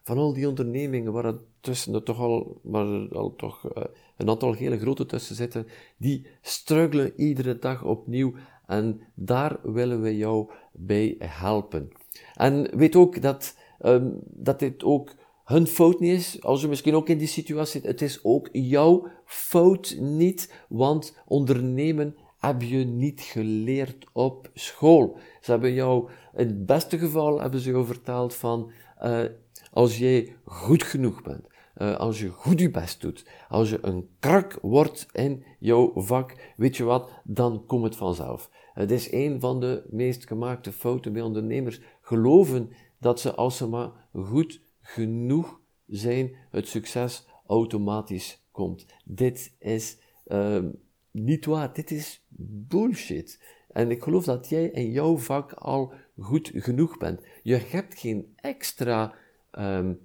van 0.03 0.17
al 0.17 0.33
die 0.33 0.47
ondernemingen, 0.47 1.11
waar 1.11 1.33
tussen 1.59 1.93
er 1.93 2.03
toch 2.03 2.19
al, 2.19 2.59
waar 2.63 3.07
al 3.09 3.35
toch 3.35 3.77
uh, 3.77 3.83
een 4.17 4.29
aantal 4.29 4.53
hele 4.53 4.79
grote 4.79 5.05
tussen 5.05 5.35
zitten, 5.35 5.67
die 5.97 6.27
struggelen 6.41 7.13
iedere 7.15 7.59
dag 7.59 7.83
opnieuw 7.83 8.33
en 8.67 9.01
daar 9.13 9.59
willen 9.63 10.01
we 10.01 10.17
jou 10.17 10.49
bij 10.71 11.15
helpen. 11.19 11.91
En 12.33 12.77
weet 12.77 12.95
ook 12.95 13.21
dat, 13.21 13.55
um, 13.81 14.19
dat 14.23 14.59
dit 14.59 14.83
ook 14.83 15.15
hun 15.45 15.67
fout 15.67 15.99
niet 15.99 16.11
is, 16.11 16.41
als 16.43 16.61
je 16.61 16.67
misschien 16.67 16.95
ook 16.95 17.09
in 17.09 17.17
die 17.17 17.27
situatie 17.27 17.81
zit. 17.81 17.91
Het 17.91 18.01
is 18.01 18.23
ook 18.23 18.49
jouw 18.51 19.07
fout 19.25 19.95
niet, 19.99 20.53
want 20.69 21.17
ondernemen 21.25 22.15
heb 22.39 22.61
je 22.61 22.77
niet 22.77 23.21
geleerd 23.21 24.05
op 24.13 24.49
school. 24.53 25.17
Ze 25.41 25.51
hebben 25.51 25.73
jou, 25.73 26.09
in 26.35 26.47
het 26.47 26.65
beste 26.65 26.97
geval 26.97 27.41
hebben 27.41 27.59
ze 27.59 27.69
jou 27.69 27.85
verteld 27.85 28.35
van, 28.35 28.71
uh, 29.03 29.23
als 29.71 29.97
jij 29.97 30.35
goed 30.43 30.83
genoeg 30.83 31.21
bent, 31.21 31.47
uh, 31.77 31.95
als 31.95 32.19
je 32.19 32.29
goed 32.29 32.59
je 32.59 32.71
best 32.71 33.01
doet, 33.01 33.25
als 33.49 33.69
je 33.69 33.77
een 33.81 34.09
krak 34.19 34.57
wordt 34.61 35.07
in 35.11 35.43
jouw 35.59 35.91
vak, 35.95 36.53
weet 36.57 36.77
je 36.77 36.83
wat, 36.83 37.11
dan 37.23 37.65
komt 37.65 37.83
het 37.83 37.95
vanzelf. 37.95 38.49
Het 38.73 38.91
is 38.91 39.11
een 39.11 39.39
van 39.39 39.59
de 39.59 39.83
meest 39.89 40.27
gemaakte 40.27 40.71
fouten 40.71 41.13
bij 41.13 41.21
ondernemers. 41.21 41.81
Geloven 42.01 42.69
dat 42.99 43.19
ze 43.19 43.35
als 43.35 43.57
ze 43.57 43.67
maar 43.67 43.91
goed 44.13 44.61
genoeg 44.81 45.59
zijn, 45.87 46.35
het 46.51 46.67
succes 46.67 47.27
automatisch 47.47 48.45
komt. 48.51 48.85
Dit 49.03 49.55
is 49.59 49.97
uh, 50.27 50.63
niet 51.11 51.45
waar. 51.45 51.73
Dit 51.73 51.91
is 51.91 52.25
bullshit. 52.67 53.43
En 53.71 53.91
ik 53.91 54.03
geloof 54.03 54.23
dat 54.23 54.49
jij 54.49 54.65
in 54.65 54.91
jouw 54.91 55.17
vak 55.17 55.53
al 55.53 55.93
goed 56.17 56.51
genoeg 56.53 56.97
bent. 56.97 57.21
Je 57.43 57.55
hebt 57.55 57.99
geen 57.99 58.33
extra 58.35 59.13
um, 59.51 59.99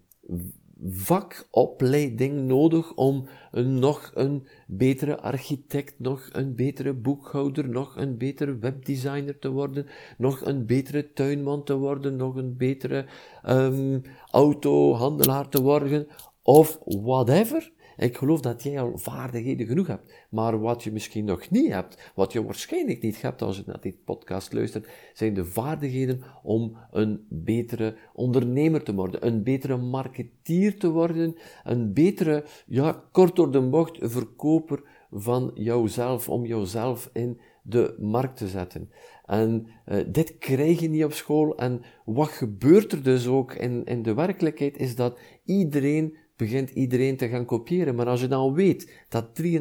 vakopleiding 0.89 2.47
nodig 2.47 2.95
om 2.95 3.29
nog 3.53 4.11
een 4.15 4.47
betere 4.67 5.21
architect, 5.21 5.95
nog 5.99 6.29
een 6.33 6.55
betere 6.55 6.93
boekhouder, 6.93 7.69
nog 7.69 7.97
een 7.97 8.19
betere 8.19 8.59
webdesigner 8.59 9.39
te 9.39 9.51
worden, 9.51 9.87
nog 10.19 10.41
een 10.41 10.67
betere 10.67 11.13
tuinman 11.13 11.65
te 11.65 11.77
worden, 11.77 12.17
nog 12.17 12.37
een 12.37 12.57
betere 12.57 13.07
um, 13.49 14.03
autohandelaar 14.31 15.49
te 15.49 15.63
worden, 15.63 16.07
of 16.43 16.79
whatever. 16.85 17.73
Ik 18.01 18.17
geloof 18.17 18.41
dat 18.41 18.63
jij 18.63 18.81
al 18.81 18.99
vaardigheden 18.99 19.67
genoeg 19.67 19.87
hebt. 19.87 20.13
Maar 20.31 20.61
wat 20.61 20.83
je 20.83 20.93
misschien 20.93 21.25
nog 21.25 21.51
niet 21.51 21.73
hebt, 21.73 22.11
wat 22.15 22.33
je 22.33 22.45
waarschijnlijk 22.45 23.03
niet 23.03 23.23
hebt 23.23 23.43
als 23.43 23.57
je 23.57 23.63
naar 23.67 23.81
dit 23.81 24.05
podcast 24.05 24.53
luistert, 24.53 24.89
zijn 25.13 25.35
de 25.35 25.45
vaardigheden 25.45 26.23
om 26.43 26.77
een 26.91 27.27
betere 27.29 27.97
ondernemer 28.13 28.83
te 28.83 28.95
worden, 28.95 29.27
een 29.27 29.43
betere 29.43 29.77
marketeer 29.77 30.79
te 30.79 30.91
worden, 30.91 31.37
een 31.65 31.93
betere, 31.93 32.45
ja, 32.67 33.05
kort 33.13 33.37
door 33.37 33.53
de 33.53 33.61
bocht, 33.61 33.99
verkoper 34.01 34.83
van 35.11 35.51
jouzelf, 35.55 36.29
om 36.29 36.47
jouzelf 36.47 37.11
in 37.13 37.41
de 37.63 37.97
markt 37.99 38.37
te 38.37 38.49
zetten. 38.49 38.91
En 39.25 39.67
uh, 39.87 40.05
dit 40.07 40.39
krijg 40.39 40.81
je 40.81 40.89
niet 40.89 41.05
op 41.05 41.13
school. 41.13 41.57
En 41.57 41.83
wat 42.05 42.29
gebeurt 42.29 42.93
er 42.93 43.03
dus 43.03 43.27
ook 43.27 43.55
in, 43.55 43.85
in 43.85 44.03
de 44.03 44.15
werkelijkheid, 44.15 44.77
is 44.77 44.97
dat 44.97 45.19
iedereen 45.45 46.17
begint 46.41 46.71
iedereen 46.71 47.17
te 47.17 47.29
gaan 47.29 47.45
kopiëren. 47.45 47.95
Maar 47.95 48.07
als 48.07 48.21
je 48.21 48.29
dan 48.29 48.55
weet 48.55 48.91
dat 49.09 49.43
83% 49.43 49.55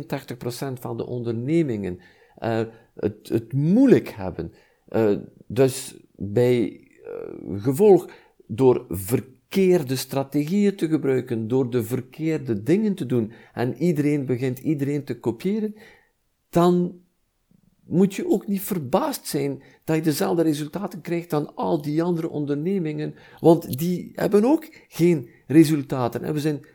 van 0.79 0.98
de 0.98 1.05
ondernemingen 1.05 2.00
uh, 2.43 2.62
het, 2.95 3.29
het, 3.29 3.53
moeilijk 3.53 4.09
hebben, 4.09 4.53
uh, 4.89 5.17
dus 5.48 5.98
bij 6.15 6.69
uh, 6.69 7.63
gevolg 7.63 8.09
door 8.48 8.86
verkeerde 8.89 9.95
strategieën 9.95 10.75
te 10.75 10.88
gebruiken, 10.88 11.48
door 11.48 11.69
de 11.69 11.83
verkeerde 11.83 12.63
dingen 12.63 12.95
te 12.95 13.05
doen, 13.05 13.31
en 13.53 13.75
iedereen 13.77 14.25
begint 14.25 14.59
iedereen 14.59 15.03
te 15.03 15.19
kopiëren, 15.19 15.75
dan 16.50 17.01
moet 17.86 18.15
je 18.15 18.29
ook 18.29 18.48
niet 18.48 18.62
verbaasd 18.62 19.27
zijn 19.27 19.62
dat 19.83 19.95
je 19.95 20.01
dezelfde 20.01 20.41
resultaten 20.41 21.01
krijgt 21.01 21.29
dan 21.29 21.55
al 21.55 21.81
die 21.81 22.03
andere 22.03 22.29
ondernemingen, 22.29 23.15
want 23.39 23.77
die 23.77 24.12
hebben 24.13 24.45
ook 24.45 24.67
geen 24.88 25.29
resultaten. 25.50 26.24
En 26.24 26.34
we 26.34 26.39
zijn 26.39 26.65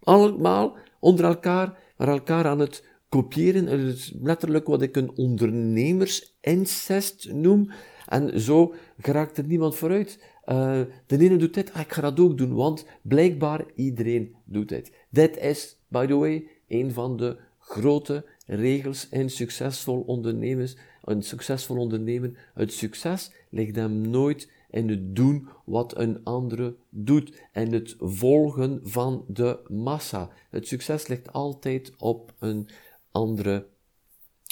allemaal 0.00 0.76
onder 1.00 1.24
elkaar, 1.24 1.78
maar 1.96 2.08
elkaar 2.08 2.46
aan 2.46 2.58
het 2.58 2.84
kopiëren. 3.08 3.66
Het 3.66 4.12
letterlijk 4.22 4.66
wat 4.66 4.82
ik 4.82 4.96
een 4.96 5.16
ondernemersincest 5.16 7.32
noem. 7.32 7.70
En 8.06 8.40
zo 8.40 8.74
geraakt 9.00 9.38
er 9.38 9.46
niemand 9.46 9.76
vooruit. 9.76 10.24
Uh, 10.46 10.80
de 11.06 11.18
ene 11.18 11.36
doet 11.36 11.54
dit, 11.54 11.72
ah, 11.72 11.80
ik 11.80 11.92
ga 11.92 12.00
dat 12.00 12.20
ook 12.20 12.38
doen, 12.38 12.54
want 12.54 12.86
blijkbaar 13.02 13.64
iedereen 13.74 14.36
doet 14.44 14.68
dit. 14.68 14.92
Dit 15.10 15.36
is, 15.36 15.78
by 15.88 16.06
the 16.06 16.14
way, 16.14 16.48
een 16.68 16.92
van 16.92 17.16
de 17.16 17.36
grote 17.58 18.24
regels 18.46 19.08
in 19.08 19.30
succesvol 19.30 20.00
ondernemers, 20.00 20.76
een 21.04 21.22
succesvol 21.22 21.76
ondernemen. 21.76 22.36
Het 22.54 22.72
succes 22.72 23.32
ligt 23.50 23.76
hem 23.76 24.10
nooit 24.10 24.50
in 24.76 24.88
het 24.88 25.16
doen 25.16 25.48
wat 25.64 25.96
een 25.96 26.20
andere 26.24 26.76
doet 26.88 27.42
en 27.52 27.72
het 27.72 27.94
volgen 27.98 28.80
van 28.82 29.24
de 29.28 29.60
massa. 29.68 30.30
Het 30.50 30.66
succes 30.66 31.06
ligt 31.06 31.32
altijd 31.32 31.92
op 31.96 32.34
een 32.38 32.68
andere, 33.10 33.66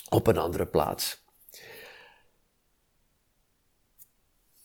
op 0.08 0.26
een 0.26 0.38
andere 0.38 0.66
plaats. 0.66 1.23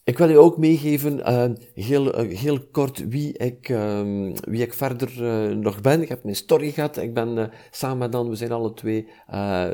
Ik 0.10 0.18
wil 0.18 0.30
je 0.30 0.38
ook 0.38 0.58
meegeven, 0.58 1.20
uh, 1.20 1.46
heel, 1.74 2.22
uh, 2.22 2.38
heel 2.38 2.60
kort, 2.72 3.08
wie 3.08 3.38
ik, 3.38 3.70
uh, 3.70 4.02
wie 4.42 4.62
ik 4.62 4.74
verder 4.74 5.12
uh, 5.22 5.56
nog 5.56 5.82
ben. 5.82 6.02
Ik 6.02 6.10
heb 6.10 6.24
mijn 6.24 6.36
story 6.36 6.72
gehad. 6.72 6.98
Ik 6.98 7.14
ben 7.14 7.52
samen 7.72 7.98
met 7.98 8.12
Dan, 8.12 8.30
we 8.30 8.36
zijn 8.36 8.52
alle 8.52 8.74
twee 8.74 9.08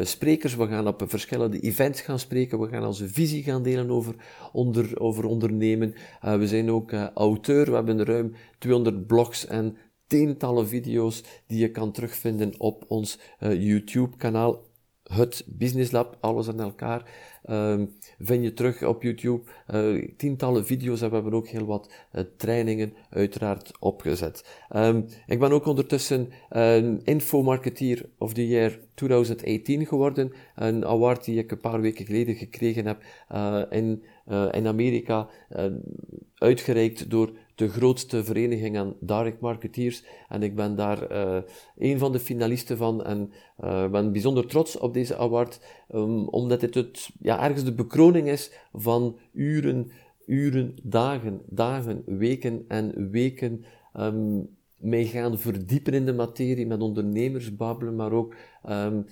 sprekers. 0.01 0.55
We 0.55 0.67
gaan 0.67 0.87
op 0.87 1.03
verschillende 1.05 1.59
events 1.59 2.01
gaan 2.01 2.19
spreken. 2.19 2.59
We 2.59 2.67
gaan 2.67 2.85
onze 2.85 3.07
visie 3.07 3.43
gaan 3.43 3.63
delen 3.63 3.89
over, 3.89 4.15
onder, 4.51 4.99
over 4.99 5.25
ondernemen. 5.25 5.93
we 6.21 6.47
zijn 6.47 6.71
ook 6.71 6.91
auteur. 7.13 7.65
We 7.65 7.75
hebben 7.75 8.05
ruim 8.05 8.35
200 8.59 9.07
blogs 9.07 9.47
en 9.47 9.77
tientallen 10.07 10.67
video's 10.67 11.23
die 11.47 11.59
je 11.59 11.71
kan 11.71 11.91
terugvinden 11.91 12.53
op 12.57 12.85
ons 12.87 13.19
YouTube-kanaal. 13.39 14.63
Het 15.03 15.43
Business 15.47 15.91
Lab, 15.91 16.17
alles 16.19 16.47
aan 16.47 16.59
elkaar. 16.59 17.09
Um, 17.49 17.95
vind 18.19 18.43
je 18.43 18.53
terug 18.53 18.83
op 18.83 19.03
YouTube 19.03 19.41
uh, 19.73 20.07
tientallen 20.17 20.65
video's 20.65 21.01
en 21.01 21.07
we 21.07 21.13
hebben 21.13 21.33
ook 21.33 21.47
heel 21.47 21.65
wat 21.65 21.93
uh, 22.13 22.21
trainingen 22.37 22.93
uiteraard 23.09 23.71
opgezet. 23.79 24.65
Um, 24.75 25.05
ik 25.27 25.39
ben 25.39 25.51
ook 25.51 25.65
ondertussen 25.65 26.29
een 26.49 27.01
infomarketeer 27.03 28.05
of 28.17 28.33
the 28.33 28.47
year 28.47 28.79
2018 28.93 29.85
geworden. 29.85 30.33
Een 30.55 30.85
award 30.85 31.25
die 31.25 31.37
ik 31.37 31.51
een 31.51 31.59
paar 31.59 31.81
weken 31.81 32.05
geleden 32.05 32.35
gekregen 32.35 32.85
heb 32.85 33.03
uh, 33.31 33.61
in, 33.69 34.03
in 34.51 34.67
Amerika, 34.67 35.29
uitgereikt 36.35 37.09
door 37.09 37.31
de 37.55 37.69
grootste 37.69 38.23
vereniging 38.23 38.77
aan 38.77 38.95
direct 38.99 39.39
marketeers. 39.39 40.03
En 40.29 40.43
ik 40.43 40.55
ben 40.55 40.75
daar 40.75 41.11
uh, 41.11 41.37
een 41.77 41.99
van 41.99 42.11
de 42.11 42.19
finalisten 42.19 42.77
van 42.77 43.03
en 43.03 43.31
uh, 43.63 43.87
ben 43.89 44.11
bijzonder 44.11 44.47
trots 44.47 44.77
op 44.77 44.93
deze 44.93 45.17
award, 45.17 45.59
um, 45.93 46.27
omdat 46.27 46.61
het, 46.61 46.73
het 46.73 47.09
ja, 47.19 47.43
ergens 47.43 47.63
de 47.63 47.73
bekroning 47.73 48.27
is 48.27 48.51
van 48.73 49.17
uren, 49.33 49.91
uren, 50.25 50.75
dagen, 50.83 51.41
dagen, 51.45 52.03
weken 52.05 52.65
en 52.67 53.11
weken 53.11 53.65
um, 53.99 54.49
mij 54.77 55.05
gaan 55.05 55.39
verdiepen 55.39 55.93
in 55.93 56.05
de 56.05 56.13
materie, 56.13 56.67
met 56.67 56.81
ondernemers 56.81 57.55
babbelen, 57.55 57.95
maar 57.95 58.11
ook 58.11 58.35
um, 58.69 59.05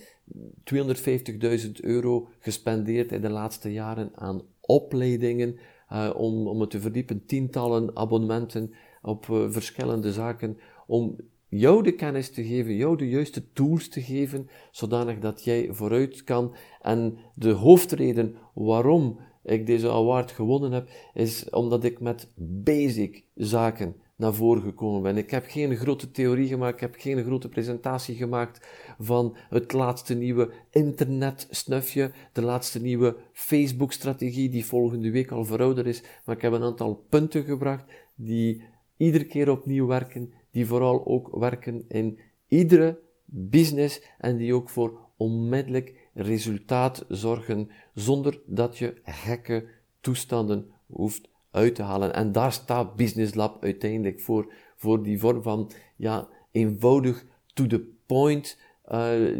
250.000 0.73 1.71
euro 1.81 2.27
gespendeerd 2.39 3.11
in 3.11 3.21
de 3.21 3.29
laatste 3.29 3.71
jaren 3.71 4.11
aan 4.15 4.41
opleidingen, 4.61 5.57
uh, 5.93 6.09
om, 6.15 6.47
om 6.47 6.61
het 6.61 6.69
te 6.69 6.79
verdiepen, 6.79 7.25
tientallen 7.25 7.95
abonnementen 7.97 8.73
op 9.01 9.27
uh, 9.27 9.45
verschillende 9.49 10.11
zaken, 10.11 10.57
om 10.87 11.15
jou 11.49 11.83
de 11.83 11.91
kennis 11.91 12.31
te 12.31 12.43
geven, 12.43 12.75
jou 12.75 12.97
de 12.97 13.09
juiste 13.09 13.51
tools 13.53 13.89
te 13.89 14.01
geven, 14.01 14.49
zodanig 14.71 15.19
dat 15.19 15.43
jij 15.43 15.67
vooruit 15.71 16.23
kan. 16.23 16.55
En 16.81 17.17
de 17.35 17.51
hoofdreden 17.51 18.35
waarom 18.53 19.19
ik 19.43 19.65
deze 19.65 19.89
award 19.89 20.31
gewonnen 20.31 20.71
heb, 20.71 20.89
is 21.13 21.49
omdat 21.49 21.83
ik 21.83 21.99
met 21.99 22.31
basic 22.35 23.23
zaken 23.35 23.95
naar 24.15 24.33
voren 24.33 24.61
gekomen 24.61 25.01
ben. 25.01 25.17
Ik 25.17 25.31
heb 25.31 25.45
geen 25.47 25.75
grote 25.75 26.11
theorie 26.11 26.47
gemaakt, 26.47 26.73
ik 26.73 26.79
heb 26.79 26.95
geen 26.97 27.23
grote 27.23 27.49
presentatie 27.49 28.15
gemaakt 28.15 28.67
van 28.99 29.37
het 29.49 29.73
laatste 29.73 30.13
nieuwe 30.15 30.51
internet-snufje, 30.69 32.11
de 32.31 32.41
laatste 32.41 32.81
nieuwe 32.81 33.15
Facebook-strategie 33.33 34.49
die 34.49 34.65
volgende 34.65 35.11
week 35.11 35.31
al 35.31 35.45
verouderd 35.45 35.87
is, 35.87 36.03
maar 36.25 36.35
ik 36.35 36.41
heb 36.41 36.53
een 36.53 36.63
aantal 36.63 37.05
punten 37.09 37.43
gebracht 37.43 37.85
die 38.15 38.63
iedere 38.97 39.25
keer 39.25 39.49
opnieuw 39.49 39.87
werken, 39.87 40.33
die 40.51 40.65
vooral 40.65 41.05
ook 41.05 41.35
werken 41.35 41.85
in 41.87 42.19
iedere 42.47 42.99
business 43.25 44.01
en 44.17 44.37
die 44.37 44.53
ook 44.53 44.69
voor 44.69 44.99
onmiddellijk 45.17 46.09
resultaat 46.13 47.05
zorgen, 47.07 47.69
zonder 47.93 48.41
dat 48.45 48.77
je 48.77 49.01
gekke 49.03 49.65
toestanden 50.01 50.71
hoeft 50.87 51.31
uit 51.53 51.75
te 51.75 51.81
halen. 51.81 52.13
En 52.13 52.31
daar 52.31 52.51
staat 52.51 52.95
Business 52.95 53.33
Lab 53.33 53.63
uiteindelijk 53.63 54.21
voor, 54.21 54.53
voor 54.75 55.03
die 55.03 55.19
vorm 55.19 55.41
van 55.41 55.71
ja, 55.95 56.27
eenvoudig 56.51 57.25
to 57.53 57.67
the 57.67 57.91
point 58.05 58.59
uh, 58.91 59.37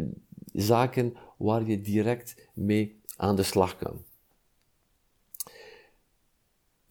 zaken 0.52 1.14
waar 1.36 1.66
je 1.66 1.80
direct 1.80 2.48
mee 2.54 3.00
aan 3.16 3.36
de 3.36 3.42
slag 3.42 3.76
kan. 3.76 4.04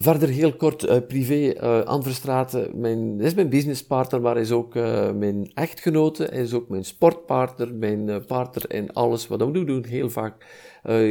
Verder 0.03 0.29
heel 0.29 0.55
kort, 0.55 0.83
uh, 0.83 0.97
privé, 1.07 1.53
uh, 1.53 1.83
Anverstraten, 1.83 2.79
mijn, 2.79 3.21
is 3.21 3.33
mijn 3.33 3.49
businesspartner, 3.49 4.21
maar 4.21 4.37
is 4.37 4.51
ook 4.51 4.75
uh, 4.75 5.11
mijn 5.11 5.51
echtgenote, 5.53 6.25
is 6.25 6.53
ook 6.53 6.69
mijn 6.69 6.85
sportpartner, 6.85 7.73
mijn 7.73 8.25
partner 8.25 8.73
in 8.73 8.93
alles 8.93 9.27
wat 9.27 9.39
we 9.39 9.65
doen. 9.65 9.85
Heel 9.85 10.09
vaak 10.09 10.45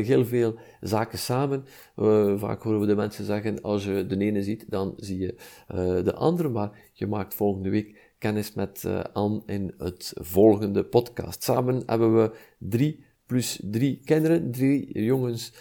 heel 0.02 0.24
veel 0.24 0.54
zaken 0.80 1.18
samen. 1.18 1.64
vaak 2.36 2.62
horen 2.62 2.80
we 2.80 2.86
de 2.86 2.94
mensen 2.94 3.24
zeggen, 3.24 3.62
als 3.62 3.84
je 3.84 4.06
de 4.06 4.18
ene 4.18 4.42
ziet, 4.42 4.64
dan 4.68 4.92
zie 4.96 5.18
je 5.18 5.34
de 6.04 6.14
andere. 6.14 6.48
Maar 6.48 6.70
je 6.92 7.06
maakt 7.06 7.34
volgende 7.34 7.70
week 7.70 8.14
kennis 8.18 8.54
met 8.54 8.84
Anne 9.12 9.42
in 9.46 9.74
het 9.78 10.12
volgende 10.14 10.84
podcast. 10.84 11.42
Samen 11.42 11.82
hebben 11.86 12.16
we 12.16 12.30
drie 12.58 13.04
plus 13.26 13.60
drie 13.64 14.00
kinderen, 14.04 14.50
drie 14.50 15.04
jongens, 15.04 15.52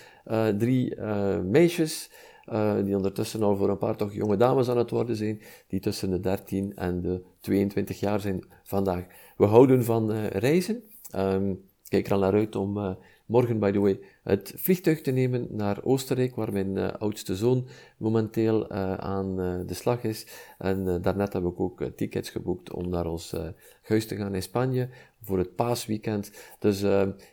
drie 0.58 1.02
meisjes. 1.42 2.10
Uh, 2.50 2.84
die 2.84 2.96
ondertussen 2.96 3.44
al 3.44 3.56
voor 3.56 3.70
een 3.70 3.78
paar 3.78 3.96
toch 3.96 4.14
jonge 4.14 4.38
dames 4.38 4.70
aan 4.70 4.78
het 4.78 4.90
worden 4.90 5.16
zijn, 5.16 5.42
die 5.68 5.80
tussen 5.80 6.10
de 6.10 6.20
13 6.20 6.76
en 6.76 7.02
de 7.02 7.22
22 7.40 8.00
jaar 8.00 8.20
zijn 8.20 8.44
vandaag. 8.64 9.06
We 9.38 9.46
houden 9.46 9.84
van 9.84 10.12
uh, 10.12 10.28
reizen. 10.28 10.84
Um, 11.16 11.62
kijk 11.88 12.06
er 12.06 12.14
al 12.14 12.20
naar 12.20 12.34
uit 12.34 12.56
om 12.56 12.78
uh, 12.78 12.92
morgen, 13.26 13.60
by 13.60 13.72
the 13.72 13.80
way, 13.80 14.00
het 14.24 14.54
vliegtuig 14.56 15.02
te 15.02 15.12
nemen 15.12 15.48
naar 15.50 15.84
Oostenrijk, 15.84 16.36
waar 16.36 16.54
mijn 16.54 16.98
oudste 16.98 17.36
zoon 17.36 17.68
momenteel 17.98 18.70
aan 19.00 19.36
de 19.66 19.74
slag 19.74 20.04
is. 20.04 20.26
En 20.58 21.02
daarnet 21.02 21.34
heb 21.34 21.44
ik 21.44 21.60
ook 21.60 21.84
tickets 21.96 22.30
geboekt 22.30 22.74
om 22.74 22.90
naar 22.90 23.06
ons 23.06 23.36
huis 23.82 24.08
te 24.08 24.16
gaan 24.16 24.36
in 24.36 24.42
Spanje 24.42 24.90
voor 25.22 25.38
het 25.38 25.56
paasweekend. 25.56 26.32
Dus 26.60 26.80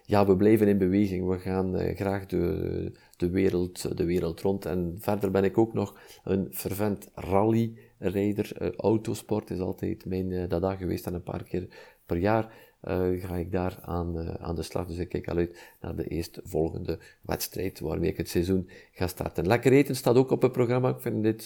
ja, 0.04 0.26
we 0.26 0.36
blijven 0.36 0.68
in 0.68 0.78
beweging. 0.78 1.28
We 1.28 1.38
gaan 1.38 1.94
graag 1.94 2.26
de 2.26 2.92
de 3.18 3.30
wereld, 3.30 3.96
de 3.96 4.04
wereld 4.04 4.40
rond. 4.40 4.66
En 4.66 4.96
verder 4.98 5.30
ben 5.30 5.44
ik 5.44 5.58
ook 5.58 5.72
nog 5.72 5.96
een 6.24 6.48
fervent 6.50 7.10
rallyrijder. 7.14 8.62
Uh, 8.62 8.68
autosport 8.76 9.50
is 9.50 9.60
altijd 9.60 10.04
mijn 10.04 10.30
uh, 10.30 10.48
dada 10.48 10.76
geweest 10.76 11.06
en 11.06 11.14
een 11.14 11.22
paar 11.22 11.44
keer 11.44 11.66
per 12.06 12.16
jaar 12.16 12.66
ga 13.18 13.36
ik 13.36 13.52
daar 13.52 13.78
aan, 13.82 14.38
aan 14.38 14.54
de 14.54 14.62
slag. 14.62 14.86
Dus 14.86 14.98
ik 14.98 15.08
kijk 15.08 15.28
al 15.28 15.36
uit 15.36 15.58
naar 15.80 15.96
de 15.96 16.08
eerstvolgende 16.08 16.98
wedstrijd 17.22 17.80
waarmee 17.80 18.10
ik 18.10 18.16
het 18.16 18.28
seizoen 18.28 18.68
ga 18.92 19.06
starten. 19.06 19.46
Lekker 19.46 19.72
eten 19.72 19.96
staat 19.96 20.16
ook 20.16 20.30
op 20.30 20.42
het 20.42 20.52
programma. 20.52 20.88
Ik 20.88 21.00
vind 21.00 21.22
dit 21.22 21.44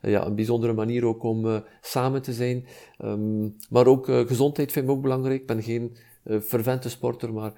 ja, 0.00 0.26
een 0.26 0.34
bijzondere 0.34 0.72
manier 0.72 1.04
ook 1.04 1.22
om 1.22 1.62
samen 1.80 2.22
te 2.22 2.32
zijn. 2.32 2.66
Um, 3.04 3.56
maar 3.70 3.86
ook 3.86 4.06
gezondheid 4.06 4.72
vind 4.72 4.84
ik 4.84 4.90
ook 4.90 5.02
belangrijk. 5.02 5.40
Ik 5.40 5.46
ben 5.46 5.62
geen 5.62 5.96
fervente 6.42 6.88
sporter, 6.88 7.32
maar 7.32 7.52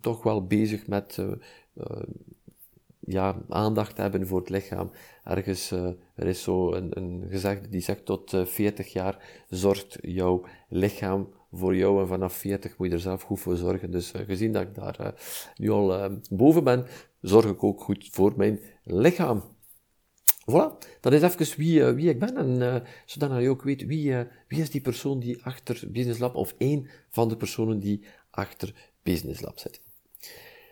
toch 0.00 0.22
wel 0.22 0.46
bezig 0.46 0.86
met 0.86 1.18
ja, 3.06 3.42
aandacht 3.48 3.96
hebben 3.96 4.26
voor 4.26 4.38
het 4.38 4.48
lichaam. 4.48 4.90
Ergens, 5.24 5.72
uh, 5.72 5.88
er 6.14 6.26
is 6.26 6.42
zo 6.42 6.72
een, 6.72 6.98
een 6.98 7.26
gezegde 7.28 7.68
die 7.68 7.80
zegt 7.80 8.04
tot 8.04 8.32
uh, 8.32 8.44
40 8.44 8.92
jaar 8.92 9.44
zorgt 9.48 9.98
jouw 10.00 10.44
lichaam 10.68 11.28
voor 11.52 11.76
jou 11.76 12.00
en 12.00 12.06
vanaf 12.06 12.32
40 12.32 12.78
moet 12.78 12.88
je 12.88 12.92
er 12.94 13.00
zelf 13.00 13.22
goed 13.22 13.40
voor 13.40 13.56
zorgen. 13.56 13.90
Dus 13.90 14.12
gezien 14.26 14.52
dat 14.52 14.62
ik 14.62 14.74
daar 14.74 15.14
nu 15.56 15.70
al 15.70 16.10
boven 16.30 16.64
ben, 16.64 16.86
zorg 17.20 17.46
ik 17.46 17.64
ook 17.64 17.82
goed 17.82 18.08
voor 18.12 18.32
mijn 18.36 18.60
lichaam. 18.82 19.42
Voilà, 20.50 20.78
dat 21.00 21.12
is 21.12 21.22
even 21.22 21.56
wie, 21.56 21.84
wie 21.84 22.08
ik 22.08 22.18
ben 22.18 22.36
en 22.36 22.82
zodat 23.06 23.40
je 23.40 23.48
ook 23.48 23.62
weet 23.62 23.86
wie, 23.86 24.14
wie 24.48 24.60
is 24.60 24.70
die 24.70 24.80
persoon 24.80 25.18
die 25.18 25.44
achter 25.44 25.84
Business 25.90 26.18
Lab 26.18 26.34
of 26.34 26.54
één 26.58 26.88
van 27.08 27.28
de 27.28 27.36
personen 27.36 27.78
die 27.78 28.04
achter 28.30 28.92
Business 29.02 29.40
Lab 29.40 29.58
zit. 29.58 29.85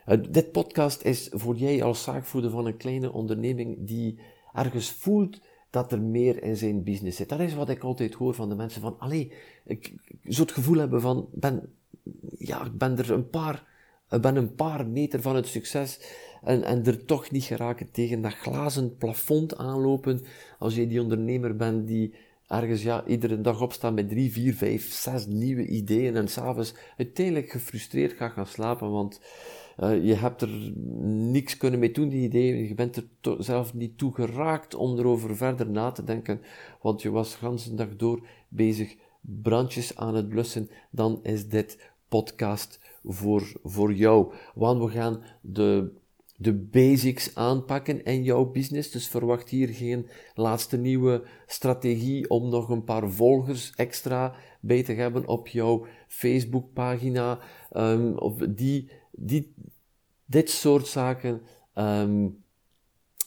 Uh, 0.07 0.19
dit 0.31 0.53
podcast 0.53 1.03
is 1.03 1.29
voor 1.33 1.57
jij 1.57 1.83
als 1.83 2.03
zaakvoerder 2.03 2.51
van 2.51 2.67
een 2.67 2.77
kleine 2.77 3.13
onderneming 3.13 3.77
die 3.81 4.19
ergens 4.53 4.91
voelt 4.91 5.41
dat 5.71 5.93
er 5.93 6.01
meer 6.01 6.43
in 6.43 6.57
zijn 6.57 6.83
business 6.83 7.17
zit. 7.17 7.29
Dat 7.29 7.41
is 7.41 7.55
wat 7.55 7.69
ik 7.69 7.83
altijd 7.83 8.15
hoor 8.15 8.35
van 8.35 8.49
de 8.49 8.55
mensen 8.55 8.81
van, 8.81 8.99
allee, 8.99 9.33
ik, 9.65 9.93
ik 10.07 10.19
zou 10.23 10.47
het 10.47 10.57
gevoel 10.57 10.79
hebben 10.79 11.01
van, 11.01 11.29
ben, 11.33 11.73
ja, 12.39 12.65
ik 12.65 12.79
ben 12.79 12.99
er 12.99 13.11
een 13.11 13.31
paar, 13.31 13.67
ben 14.21 14.37
een 14.37 14.55
paar 14.55 14.87
meter 14.87 15.23
van 15.23 15.37
het 15.37 15.47
succes 15.47 16.01
en, 16.43 16.63
en 16.63 16.85
er 16.85 17.05
toch 17.05 17.31
niet 17.31 17.45
geraken 17.45 17.91
tegen 17.91 18.23
dat 18.23 18.35
glazen 18.35 18.97
plafond 18.97 19.57
aanlopen 19.57 20.25
als 20.59 20.75
je 20.75 20.87
die 20.87 21.01
ondernemer 21.01 21.57
bent 21.57 21.87
die 21.87 22.15
ergens 22.47 22.83
ja, 22.83 23.07
iedere 23.07 23.41
dag 23.41 23.61
opstaan 23.61 23.95
met 23.95 24.09
drie, 24.09 24.33
vier, 24.33 24.55
vijf, 24.55 24.93
zes 24.93 25.27
nieuwe 25.27 25.67
ideeën 25.67 26.17
en 26.17 26.29
s'avonds 26.29 26.75
uiteindelijk 26.97 27.51
gefrustreerd 27.51 28.13
gaat 28.13 28.33
gaan 28.33 28.47
slapen, 28.47 28.91
want 28.91 29.21
uh, 29.81 30.05
je 30.05 30.15
hebt 30.15 30.43
er 30.43 30.73
niks 31.07 31.57
kunnen 31.57 31.81
mee 31.81 31.91
doen, 31.91 32.09
die 32.09 32.23
ideeën. 32.23 32.69
Je 32.69 32.75
bent 32.75 32.97
er 32.97 33.07
zelf 33.39 33.75
niet 33.75 33.99
toe 33.99 34.15
geraakt 34.15 34.75
om 34.75 34.99
erover 34.99 35.37
verder 35.37 35.71
na 35.71 35.91
te 35.91 36.05
denken, 36.05 36.41
want 36.81 37.03
je 37.03 37.11
was 37.11 37.39
de 37.41 37.75
dag 37.75 37.97
door 37.97 38.27
bezig 38.49 38.97
brandjes 39.21 39.97
aan 39.97 40.15
het 40.15 40.29
blussen. 40.29 40.71
Dan 40.91 41.21
is 41.23 41.49
dit 41.49 41.93
podcast 42.09 42.81
voor, 43.05 43.53
voor 43.63 43.93
jou. 43.93 44.33
Want 44.55 44.83
we 44.83 44.91
gaan 44.91 45.23
de 45.41 45.93
de 46.37 46.53
basics 46.53 47.35
aanpakken 47.35 48.05
in 48.05 48.23
jouw 48.23 48.45
business. 48.45 48.91
Dus 48.91 49.09
verwacht 49.09 49.49
hier 49.49 49.69
geen 49.69 50.07
laatste 50.35 50.77
nieuwe 50.77 51.23
strategie 51.47 52.31
om 52.31 52.49
nog 52.49 52.69
een 52.69 52.85
paar 52.85 53.11
volgers 53.11 53.73
extra 53.77 54.35
bij 54.61 54.83
te 54.83 54.93
hebben 54.93 55.29
op 55.29 55.49
jouw 55.49 55.87
Facebookpagina. 56.09 57.39
Um, 57.77 58.19
of 58.19 58.35
die, 58.37 58.91
die, 59.17 59.55
dit 60.25 60.51
soort 60.51 60.87
zaken 60.87 61.43
um, 61.75 62.45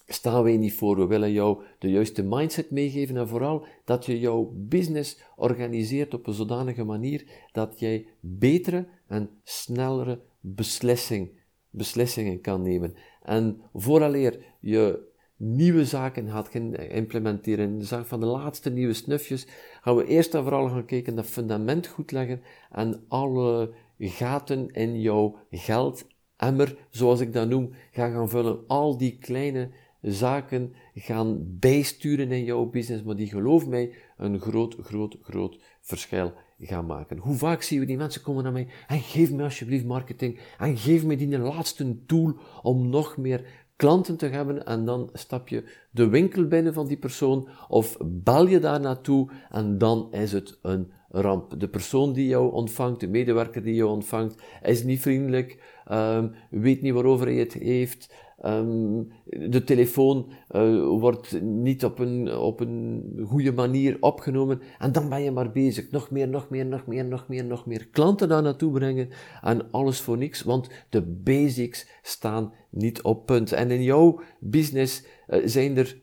staan 0.08 0.44
wij 0.44 0.58
niet 0.58 0.74
voor. 0.74 0.98
We 0.98 1.06
willen 1.06 1.32
jou 1.32 1.64
de 1.80 1.90
juiste 1.90 2.24
mindset 2.24 2.72
meegeven 2.72 3.18
en 3.18 3.28
vooral 3.28 3.66
dat 3.86 4.06
je 4.06 4.20
jouw 4.20 4.52
business 4.56 5.22
organiseert 5.36 6.14
op 6.14 6.28
een 6.28 6.34
zodanige 6.34 6.84
manier 6.84 7.26
dat 7.52 7.80
jij 7.80 8.08
betere 8.20 8.88
en 9.08 9.30
snellere 9.44 10.22
beslissing, 10.40 11.30
beslissingen 11.70 12.42
kan 12.42 12.62
nemen. 12.62 12.94
En 13.24 13.62
vooraleer 13.74 14.46
je 14.60 15.06
nieuwe 15.36 15.86
zaken 15.86 16.30
gaat 16.30 16.54
implementeren, 16.90 17.78
de 17.78 17.86
zaak 17.86 18.06
van 18.06 18.20
de 18.20 18.26
laatste 18.26 18.70
nieuwe 18.70 18.94
snufjes, 18.94 19.48
gaan 19.82 19.96
we 19.96 20.06
eerst 20.06 20.34
en 20.34 20.44
vooral 20.44 20.70
gaan 20.70 20.86
kijken 20.86 21.16
dat 21.16 21.26
fundament 21.26 21.88
goed 21.88 22.12
leggen 22.12 22.42
en 22.72 23.04
alle 23.08 23.74
gaten 24.00 24.70
in 24.72 25.02
jouw 25.02 25.38
geldemmer, 25.52 26.78
zoals 26.90 27.20
ik 27.20 27.34
dat 27.34 27.50
noem, 27.50 27.74
gaan 27.92 28.12
gaan 28.12 28.30
vullen. 28.30 28.68
Al 28.68 28.98
die 28.98 29.18
kleine 29.18 29.70
zaken 30.02 30.74
gaan 30.96 31.58
bijsturen 31.60 32.32
in 32.32 32.44
jouw 32.44 32.66
business, 32.66 33.04
maar 33.04 33.16
die 33.16 33.28
geloof 33.28 33.68
mij 33.68 33.94
een 34.18 34.40
groot, 34.40 34.76
groot, 34.80 35.18
groot 35.22 35.60
verschil 35.82 36.34
gaan 36.60 36.86
maken. 36.86 37.18
Hoe 37.18 37.36
vaak 37.36 37.62
zien 37.62 37.80
we 37.80 37.86
die 37.86 37.98
mensen 37.98 38.22
komen 38.22 38.44
naar 38.44 38.52
mij 38.52 38.68
en 38.88 39.00
geef 39.00 39.32
me 39.32 39.44
alsjeblieft 39.44 39.86
marketing 39.86 40.40
en 40.58 40.78
geef 40.78 41.06
me 41.06 41.16
die 41.16 41.38
laatste 41.38 42.06
tool 42.06 42.34
om 42.62 42.90
nog 42.90 43.18
meer 43.18 43.66
klanten 43.76 44.18
te 44.18 44.26
hebben 44.26 44.66
en 44.66 44.86
dan 44.86 45.10
stap 45.14 45.48
je 45.48 45.64
de 45.92 46.08
winkel 46.08 46.48
binnen 46.48 46.74
van 46.74 46.88
die 46.88 46.98
persoon 46.98 47.50
of 47.68 47.98
bel 48.02 48.48
je 48.48 48.60
daar 48.60 48.80
naartoe 48.80 49.30
en 49.50 49.78
dan 49.78 50.08
is 50.12 50.32
het 50.32 50.60
een 50.62 50.92
ramp. 51.10 51.60
De 51.60 51.68
persoon 51.68 52.14
die 52.14 52.28
jou 52.28 52.52
ontvangt, 52.52 53.00
de 53.00 53.08
medewerker 53.08 53.64
die 53.64 53.76
jou 53.76 53.90
ontvangt, 53.90 54.42
is 54.62 54.84
niet 54.84 55.02
vriendelijk, 55.02 55.82
um, 55.92 56.32
weet 56.50 56.82
niet 56.82 56.94
waarover 56.94 57.28
hij 57.28 57.36
het 57.36 57.54
heeft, 57.54 58.14
Um, 58.46 59.12
de 59.26 59.64
telefoon 59.64 60.32
uh, 60.52 60.88
wordt 60.88 61.42
niet 61.42 61.86
op 61.86 62.00
een, 62.00 62.38
op 62.38 62.60
een 62.60 63.04
goede 63.26 63.52
manier 63.52 63.98
opgenomen. 64.00 64.62
En 64.80 64.92
dan 64.92 65.10
ben 65.10 65.22
je 65.22 65.32
maar 65.32 65.52
bezig. 65.52 65.92
Nog 65.92 66.12
meer, 66.12 66.28
nog 66.28 66.50
meer, 66.50 66.66
nog 66.66 66.88
meer, 66.88 67.06
nog 67.06 67.28
meer, 67.28 67.46
nog 67.46 67.66
meer 67.66 67.88
klanten 67.88 68.28
daar 68.30 68.42
naartoe 68.42 68.72
brengen. 68.72 69.10
En 69.42 69.72
alles 69.72 70.02
voor 70.02 70.18
niks, 70.18 70.44
want 70.44 70.70
de 70.90 71.02
basics 71.02 71.88
staan 72.02 72.54
niet 72.70 73.02
op 73.02 73.26
punt. 73.26 73.52
En 73.52 73.72
in 73.72 73.84
jouw 73.84 74.20
business 74.40 75.06
uh, 75.28 75.42
zijn, 75.46 75.78
er, 75.78 76.02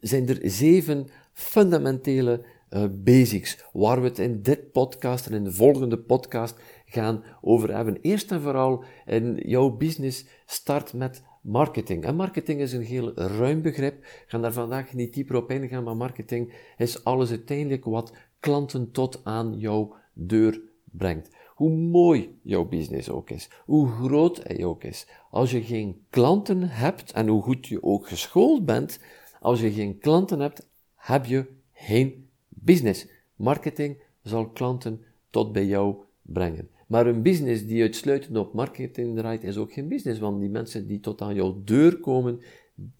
zijn 0.00 0.28
er 0.28 0.38
zeven 0.42 1.06
fundamentele 1.32 2.44
uh, 2.74 2.84
basics, 2.90 3.64
waar 3.72 4.00
we 4.00 4.08
het 4.08 4.18
in 4.18 4.42
dit 4.42 4.72
podcast 4.72 5.26
en 5.26 5.32
in 5.32 5.44
de 5.44 5.52
volgende 5.52 5.98
podcast 5.98 6.56
gaan 6.86 7.24
over 7.40 7.74
hebben. 7.74 7.98
Eerst 8.00 8.32
en 8.32 8.40
vooral 8.40 8.84
in 9.06 9.40
jouw 9.46 9.70
business 9.70 10.26
start 10.46 10.92
met 10.92 11.22
marketing. 11.40 12.04
En 12.04 12.16
marketing 12.16 12.60
is 12.60 12.72
een 12.72 12.82
heel 12.82 13.14
ruim 13.14 13.62
begrip. 13.62 13.98
Ik 13.98 14.24
ga 14.26 14.38
daar 14.38 14.52
vandaag 14.52 14.94
niet 14.94 15.14
dieper 15.14 15.36
op 15.36 15.50
ingaan, 15.50 15.84
maar 15.84 15.96
marketing 15.96 16.52
is 16.76 17.04
alles 17.04 17.30
uiteindelijk 17.30 17.84
wat 17.84 18.12
klanten 18.40 18.90
tot 18.90 19.20
aan 19.24 19.54
jouw 19.58 19.94
deur 20.12 20.60
brengt. 20.84 21.30
Hoe 21.54 21.70
mooi 21.70 22.38
jouw 22.42 22.64
business 22.64 23.10
ook 23.10 23.30
is, 23.30 23.48
hoe 23.64 23.88
groot 23.88 24.40
hij 24.42 24.64
ook 24.64 24.84
is, 24.84 25.06
als 25.30 25.50
je 25.50 25.62
geen 25.62 26.04
klanten 26.10 26.68
hebt 26.68 27.12
en 27.12 27.28
hoe 27.28 27.42
goed 27.42 27.66
je 27.66 27.82
ook 27.82 28.08
geschoold 28.08 28.64
bent, 28.64 29.00
als 29.40 29.60
je 29.60 29.72
geen 29.72 29.98
klanten 29.98 30.40
hebt, 30.40 30.68
heb 30.94 31.24
je 31.24 31.46
geen 31.72 32.23
business. 32.64 33.06
Marketing 33.36 34.02
zal 34.22 34.48
klanten 34.48 35.00
tot 35.30 35.52
bij 35.52 35.66
jou 35.66 35.96
brengen. 36.22 36.68
Maar 36.86 37.06
een 37.06 37.22
business 37.22 37.66
die 37.66 37.82
uitsluitend 37.82 38.36
op 38.36 38.52
marketing 38.52 39.16
draait, 39.16 39.44
is 39.44 39.56
ook 39.56 39.72
geen 39.72 39.88
business, 39.88 40.20
want 40.20 40.40
die 40.40 40.48
mensen 40.48 40.86
die 40.86 41.00
tot 41.00 41.22
aan 41.22 41.34
jouw 41.34 41.62
deur 41.64 42.00
komen, 42.00 42.40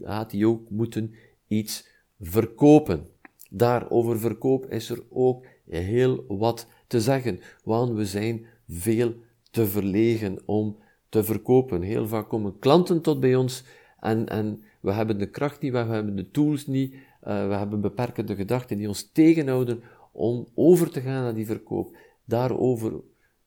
gaat 0.00 0.31
die 0.31 0.46
ook 0.46 0.70
moeten 0.70 1.14
iets 1.46 1.88
verkopen. 2.20 3.07
Daarover 3.50 4.18
verkoop 4.18 4.66
is 4.70 4.90
er 4.90 5.03
ook 5.11 5.46
heel 5.68 6.24
wat 6.29 6.66
te 6.87 7.00
zeggen, 7.00 7.40
want 7.64 7.96
we 7.96 8.07
zijn 8.07 8.46
veel 8.68 9.14
te 9.50 9.66
verlegen 9.66 10.38
om 10.44 10.79
te 11.09 11.24
verkopen. 11.24 11.83
Heel 11.83 12.09
vaak 12.09 12.29
komen 12.29 12.59
klanten 12.59 13.00
tot 13.00 13.20
bij 13.20 13.35
ons 13.35 13.64
en, 14.00 14.29
en 14.29 14.62
we 14.81 14.92
hebben 14.92 15.18
de 15.18 15.31
kracht 15.31 15.61
niet, 15.61 15.72
we 15.72 15.79
hebben 15.79 16.16
de 16.16 16.31
tools 16.31 16.66
niet, 16.66 16.94
uh, 17.26 17.48
we 17.48 17.54
hebben 17.54 17.80
beperkende 17.80 18.34
gedachten 18.34 18.78
die 18.78 18.88
ons 18.88 19.10
tegenhouden 19.12 19.82
om 20.12 20.46
over 20.54 20.90
te 20.90 21.00
gaan 21.00 21.22
naar 21.22 21.34
die 21.34 21.46
verkoop. 21.46 21.96
Daarover 22.24 22.92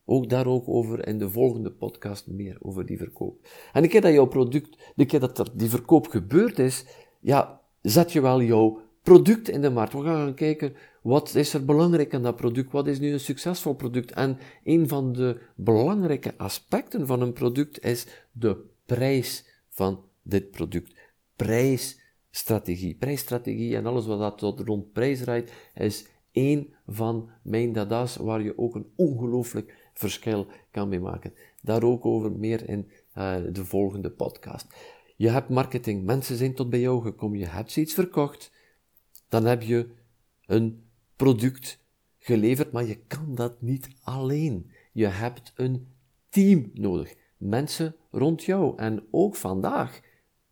ook 0.04 0.28
daar 0.28 0.46
ook 0.46 0.68
over 0.68 1.06
in 1.06 1.18
de 1.18 1.30
volgende 1.30 1.70
podcast 1.70 2.26
meer 2.26 2.56
over 2.60 2.86
die 2.86 2.98
verkoop. 2.98 3.48
En 3.72 3.82
de 3.82 3.88
keer 3.88 4.00
dat 4.00 4.12
jouw 4.12 4.26
product, 4.26 4.92
de 4.94 5.06
keer 5.06 5.20
dat 5.20 5.38
er 5.38 5.48
die 5.54 5.68
verkoop 5.68 6.06
gebeurd 6.06 6.58
is, 6.58 6.84
ja, 7.20 7.60
zet 7.82 8.12
je 8.12 8.20
wel 8.20 8.42
jouw 8.42 8.80
product 9.02 9.48
in 9.48 9.60
de 9.60 9.70
markt. 9.70 9.92
We 9.92 10.02
gaan 10.02 10.16
gaan 10.16 10.34
kijken, 10.34 10.74
wat 11.02 11.34
is 11.34 11.54
er 11.54 11.64
belangrijk 11.64 12.14
aan 12.14 12.22
dat 12.22 12.36
product? 12.36 12.72
Wat 12.72 12.86
is 12.86 12.98
nu 12.98 13.12
een 13.12 13.20
succesvol 13.20 13.74
product? 13.74 14.12
En 14.12 14.38
een 14.64 14.88
van 14.88 15.12
de 15.12 15.40
belangrijke 15.54 16.34
aspecten 16.36 17.06
van 17.06 17.20
een 17.20 17.32
product 17.32 17.84
is 17.84 18.06
de 18.32 18.56
prijs 18.86 19.44
van 19.68 20.04
dit 20.22 20.50
product. 20.50 20.94
Prijsstrategie. 22.30 22.94
Prijsstrategie 22.94 23.76
en 23.76 23.86
alles 23.86 24.06
wat 24.06 24.40
dat 24.40 24.60
rond 24.60 24.92
prijs 24.92 25.22
rijdt, 25.22 25.52
is 25.74 26.06
één 26.32 26.74
van 26.86 27.30
mijn 27.42 27.72
dada's 27.72 28.16
waar 28.16 28.42
je 28.42 28.58
ook 28.58 28.74
een 28.74 28.92
ongelooflijk 28.96 29.90
verschil 29.94 30.46
kan 30.70 30.88
mee 30.88 31.00
maken. 31.00 31.34
Daar 31.62 31.82
ook 31.82 32.04
over 32.04 32.32
meer 32.32 32.68
in 32.68 32.90
uh, 33.14 33.36
de 33.52 33.64
volgende 33.64 34.10
podcast. 34.10 34.66
Je 35.16 35.28
hebt 35.28 35.48
marketing, 35.48 36.04
mensen 36.04 36.36
zijn 36.36 36.54
tot 36.54 36.70
bij 36.70 36.80
jou 36.80 37.02
gekomen, 37.02 37.38
je 37.38 37.46
hebt 37.46 37.70
ze 37.70 37.80
iets 37.80 37.94
verkocht, 37.94 38.52
dan 39.28 39.44
heb 39.44 39.62
je 39.62 39.90
een 40.46 40.82
product 41.16 41.84
geleverd, 42.18 42.72
maar 42.72 42.84
je 42.84 42.98
kan 43.06 43.34
dat 43.34 43.62
niet 43.62 43.88
alleen. 44.02 44.70
Je 44.92 45.06
hebt 45.06 45.52
een 45.56 45.86
team 46.28 46.70
nodig, 46.74 47.14
mensen 47.36 47.96
rond 48.10 48.44
jou. 48.44 48.76
En 48.76 49.06
ook 49.10 49.36
vandaag 49.36 50.00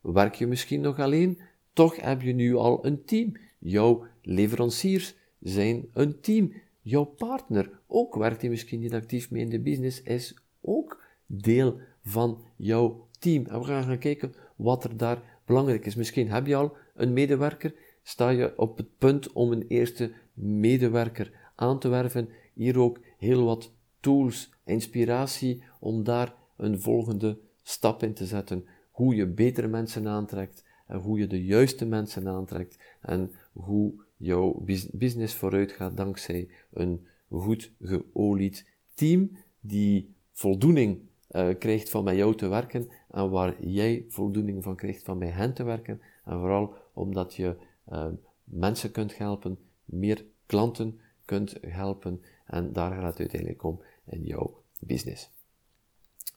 werk 0.00 0.34
je 0.34 0.46
misschien 0.46 0.80
nog 0.80 0.98
alleen, 0.98 1.40
toch 1.76 1.96
heb 2.00 2.22
je 2.22 2.32
nu 2.32 2.54
al 2.54 2.86
een 2.86 3.04
team. 3.04 3.32
Jouw 3.58 4.06
leveranciers 4.22 5.14
zijn 5.40 5.88
een 5.92 6.20
team. 6.20 6.52
Jouw 6.80 7.04
partner, 7.04 7.80
ook 7.86 8.14
werkt 8.14 8.40
hij 8.40 8.50
misschien 8.50 8.80
niet 8.80 8.94
actief 8.94 9.30
mee 9.30 9.42
in 9.42 9.50
de 9.50 9.60
business, 9.60 10.02
is 10.02 10.36
ook 10.60 11.04
deel 11.26 11.78
van 12.02 12.44
jouw 12.56 13.08
team. 13.18 13.46
En 13.46 13.58
we 13.58 13.64
gaan 13.64 13.84
gaan 13.84 13.98
kijken 13.98 14.34
wat 14.56 14.84
er 14.84 14.96
daar 14.96 15.40
belangrijk 15.44 15.86
is. 15.86 15.94
Misschien 15.94 16.30
heb 16.30 16.46
je 16.46 16.54
al 16.56 16.76
een 16.94 17.12
medewerker, 17.12 17.74
sta 18.02 18.28
je 18.28 18.58
op 18.58 18.76
het 18.76 18.98
punt 18.98 19.32
om 19.32 19.52
een 19.52 19.66
eerste 19.68 20.12
medewerker 20.34 21.32
aan 21.54 21.78
te 21.78 21.88
werven. 21.88 22.28
Hier 22.54 22.78
ook 22.78 23.00
heel 23.18 23.44
wat 23.44 23.72
tools, 24.00 24.52
inspiratie 24.64 25.62
om 25.80 26.04
daar 26.04 26.34
een 26.56 26.80
volgende 26.80 27.38
stap 27.62 28.02
in 28.02 28.14
te 28.14 28.26
zetten. 28.26 28.64
Hoe 28.90 29.14
je 29.14 29.26
betere 29.26 29.68
mensen 29.68 30.08
aantrekt 30.08 30.64
en 30.86 30.98
hoe 30.98 31.18
je 31.18 31.26
de 31.26 31.44
juiste 31.44 31.86
mensen 31.86 32.28
aantrekt 32.28 32.78
en 33.00 33.32
hoe 33.52 33.94
jouw 34.16 34.64
business 34.92 35.34
vooruit 35.34 35.72
gaat 35.72 35.96
dankzij 35.96 36.48
een 36.72 37.06
goed 37.28 37.72
geolied 37.80 38.66
team 38.94 39.30
die 39.60 40.14
voldoening 40.32 40.98
uh, 41.30 41.48
krijgt 41.58 41.90
van 41.90 42.04
met 42.04 42.16
jou 42.16 42.34
te 42.34 42.48
werken 42.48 42.88
en 43.10 43.30
waar 43.30 43.64
jij 43.64 44.04
voldoening 44.08 44.62
van 44.62 44.76
krijgt 44.76 45.02
van 45.02 45.18
met 45.18 45.32
hen 45.32 45.54
te 45.54 45.62
werken. 45.62 46.00
En 46.24 46.38
vooral 46.38 46.74
omdat 46.92 47.34
je 47.34 47.56
uh, 47.92 48.06
mensen 48.44 48.90
kunt 48.90 49.18
helpen, 49.18 49.58
meer 49.84 50.24
klanten 50.46 51.00
kunt 51.24 51.56
helpen 51.60 52.22
en 52.46 52.72
daar 52.72 52.92
gaat 52.92 53.10
het 53.10 53.18
uiteindelijk 53.18 53.62
om 53.62 53.82
in 54.04 54.24
jouw 54.24 54.62
business. 54.80 55.30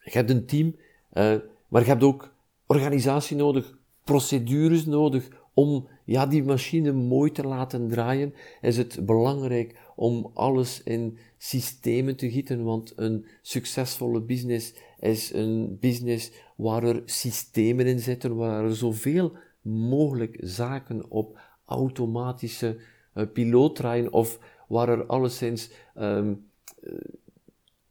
Je 0.03 0.11
hebt 0.11 0.29
een 0.29 0.45
team, 0.45 0.67
uh, 0.67 1.35
maar 1.67 1.81
je 1.81 1.87
hebt 1.87 2.03
ook 2.03 2.33
organisatie 2.65 3.37
nodig, 3.37 3.78
procedures 4.09 4.85
nodig 4.85 5.27
om 5.53 5.87
ja, 6.05 6.25
die 6.25 6.43
machine 6.43 6.91
mooi 6.91 7.31
te 7.31 7.43
laten 7.43 7.89
draaien, 7.89 8.33
is 8.61 8.77
het 8.77 9.05
belangrijk 9.05 9.75
om 9.95 10.31
alles 10.33 10.81
in 10.83 11.17
systemen 11.37 12.15
te 12.15 12.31
gieten, 12.31 12.63
want 12.63 12.93
een 12.95 13.25
succesvolle 13.41 14.21
business 14.21 14.73
is 14.99 15.33
een 15.33 15.77
business 15.79 16.31
waar 16.55 16.83
er 16.83 17.01
systemen 17.05 17.85
in 17.85 17.99
zitten, 17.99 18.35
waar 18.35 18.63
er 18.63 18.75
zoveel 18.75 19.31
mogelijk 19.61 20.37
zaken 20.41 21.05
op 21.09 21.37
automatische 21.65 22.77
uh, 22.77 23.23
piloot 23.33 23.75
draaien, 23.75 24.13
of 24.13 24.39
waar 24.67 24.89
er 24.89 25.05
alleszins 25.05 25.69
um, 25.97 26.47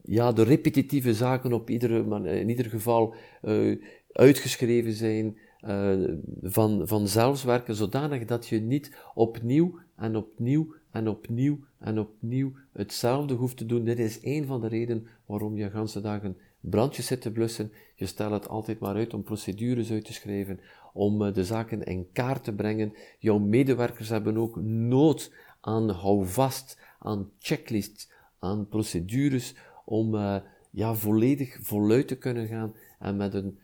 ja, 0.02 0.33
de 0.33 0.42
repetitieve 0.42 1.14
zaken 1.14 1.52
op 1.52 1.70
iedere, 1.70 2.28
in 2.40 2.48
ieder 2.48 2.66
geval 2.66 3.14
uh, 3.42 3.83
uitgeschreven 4.12 4.92
zijn, 4.92 5.37
uh, 5.64 6.14
van, 6.42 6.88
van 6.88 7.08
zelfswerken, 7.08 7.74
zodanig 7.74 8.24
dat 8.24 8.46
je 8.46 8.60
niet 8.60 8.96
opnieuw 9.14 9.78
en 9.96 10.16
opnieuw 10.16 10.74
en 10.90 11.08
opnieuw 11.08 11.58
en 11.78 11.98
opnieuw 11.98 12.52
hetzelfde 12.72 13.34
hoeft 13.34 13.56
te 13.56 13.66
doen. 13.66 13.84
Dit 13.84 13.98
is 13.98 14.18
een 14.22 14.46
van 14.46 14.60
de 14.60 14.68
redenen 14.68 15.06
waarom 15.26 15.56
je 15.56 15.70
ganse 15.70 16.00
dagen 16.00 16.36
brandjes 16.60 17.06
zit 17.06 17.20
te 17.20 17.32
blussen. 17.32 17.72
Je 17.94 18.06
stelt 18.06 18.32
het 18.32 18.48
altijd 18.48 18.78
maar 18.78 18.94
uit 18.94 19.14
om 19.14 19.22
procedures 19.22 19.90
uit 19.90 20.04
te 20.04 20.12
schrijven, 20.12 20.60
om 20.92 21.22
uh, 21.22 21.34
de 21.34 21.44
zaken 21.44 21.82
in 21.82 22.08
kaart 22.12 22.44
te 22.44 22.52
brengen. 22.52 22.92
Jouw 23.18 23.38
medewerkers 23.38 24.08
hebben 24.08 24.36
ook 24.36 24.60
nood 24.62 25.32
aan 25.60 25.90
houvast, 25.90 26.78
aan 26.98 27.30
checklists, 27.38 28.10
aan 28.38 28.68
procedures, 28.68 29.54
om 29.84 30.14
uh, 30.14 30.36
ja, 30.70 30.94
volledig 30.94 31.58
voluit 31.60 32.08
te 32.08 32.16
kunnen 32.16 32.46
gaan 32.46 32.74
en 32.98 33.16
met 33.16 33.34
een 33.34 33.58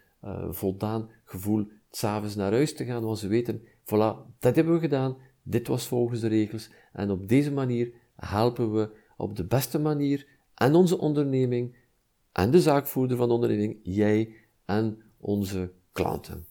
voldaan 0.50 1.11
gevoel 1.24 1.66
s'avonds 1.96 2.35
naar 2.35 2.52
huis 2.52 2.74
te 2.74 2.85
gaan, 2.85 3.04
want 3.04 3.18
ze 3.18 3.28
weten, 3.28 3.61
voilà, 3.61 4.38
dat 4.38 4.54
hebben 4.54 4.74
we 4.74 4.80
gedaan, 4.80 5.16
dit 5.42 5.68
was 5.68 5.87
volgens 5.87 6.20
de 6.20 6.28
regels, 6.28 6.70
en 6.92 7.11
op 7.11 7.28
deze 7.28 7.52
manier 7.52 7.92
helpen 8.16 8.72
we 8.72 8.90
op 9.16 9.37
de 9.37 9.44
beste 9.44 9.78
manier 9.78 10.26
en 10.54 10.74
onze 10.74 10.98
onderneming 10.98 11.76
en 12.33 12.50
de 12.50 12.61
zaakvoerder 12.61 13.16
van 13.16 13.28
de 13.28 13.35
onderneming, 13.35 13.78
jij 13.83 14.35
en 14.64 15.02
onze 15.20 15.72
klanten. 15.92 16.46